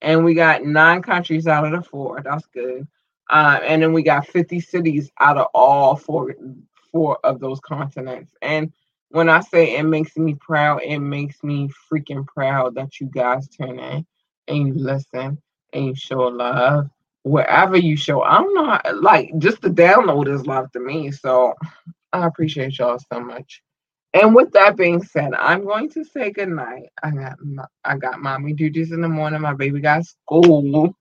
And 0.00 0.24
we 0.24 0.32
got 0.32 0.64
nine 0.64 1.02
countries 1.02 1.46
out 1.46 1.66
of 1.66 1.72
the 1.72 1.82
four. 1.82 2.22
That's 2.22 2.46
good. 2.46 2.86
Uh, 3.28 3.60
and 3.62 3.82
then 3.82 3.92
we 3.92 4.02
got 4.02 4.26
50 4.26 4.60
cities 4.60 5.10
out 5.20 5.36
of 5.36 5.48
all 5.52 5.96
four 5.96 6.34
four 6.90 7.18
of 7.22 7.38
those 7.40 7.60
continents. 7.60 8.32
And 8.42 8.72
when 9.10 9.28
I 9.28 9.40
say 9.40 9.76
it 9.76 9.82
makes 9.82 10.16
me 10.16 10.34
proud, 10.34 10.82
it 10.82 11.00
makes 11.00 11.42
me 11.42 11.68
freaking 11.92 12.26
proud 12.26 12.74
that 12.76 13.00
you 13.00 13.08
guys 13.08 13.48
turn 13.48 13.78
in 13.78 14.06
and 14.48 14.68
you 14.68 14.74
listen 14.74 15.40
and 15.72 15.86
you 15.86 15.94
show 15.94 16.22
love 16.22 16.88
wherever 17.24 17.76
you 17.76 17.96
show. 17.96 18.22
I'm 18.24 18.52
not 18.54 19.02
like 19.02 19.32
just 19.38 19.60
the 19.62 19.68
download 19.70 20.32
is 20.32 20.46
love 20.46 20.70
to 20.72 20.80
me. 20.80 21.10
So 21.12 21.54
I 22.12 22.26
appreciate 22.26 22.78
y'all 22.78 22.98
so 23.12 23.20
much. 23.20 23.62
And 24.14 24.34
with 24.34 24.50
that 24.52 24.76
being 24.76 25.02
said, 25.02 25.34
I'm 25.34 25.64
going 25.64 25.88
to 25.90 26.04
say 26.04 26.32
good 26.32 26.48
night. 26.48 26.88
I 27.02 27.10
got 27.12 27.36
I 27.84 27.96
got 27.96 28.20
mommy 28.20 28.52
duties 28.54 28.92
in 28.92 29.00
the 29.02 29.08
morning. 29.08 29.40
My 29.40 29.54
baby 29.54 29.80
got 29.80 30.04
school, 30.04 30.94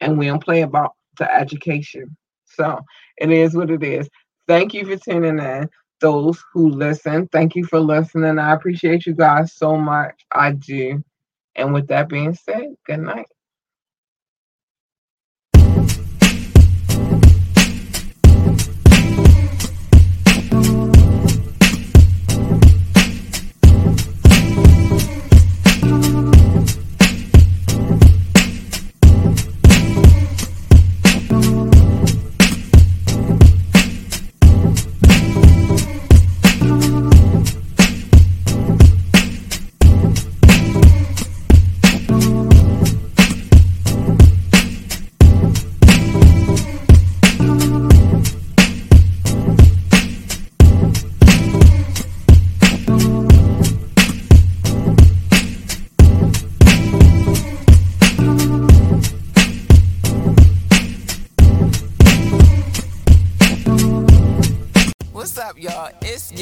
and 0.00 0.18
we 0.18 0.26
don't 0.26 0.42
play 0.42 0.62
about 0.62 0.92
the 1.18 1.32
education. 1.32 2.16
So 2.46 2.80
it 3.18 3.30
is 3.30 3.54
what 3.54 3.70
it 3.70 3.82
is. 3.82 4.08
Thank 4.48 4.74
you 4.74 4.86
for 4.86 4.96
tuning 4.96 5.38
in. 5.38 5.68
Those 6.00 6.42
who 6.52 6.70
listen, 6.70 7.28
thank 7.28 7.54
you 7.56 7.64
for 7.66 7.80
listening. 7.80 8.38
I 8.38 8.52
appreciate 8.54 9.06
you 9.06 9.14
guys 9.14 9.54
so 9.54 9.76
much. 9.76 10.14
I 10.32 10.52
do. 10.52 11.02
And 11.56 11.74
with 11.74 11.88
that 11.88 12.08
being 12.08 12.34
said, 12.34 12.74
good 12.86 13.00
night. 13.00 13.26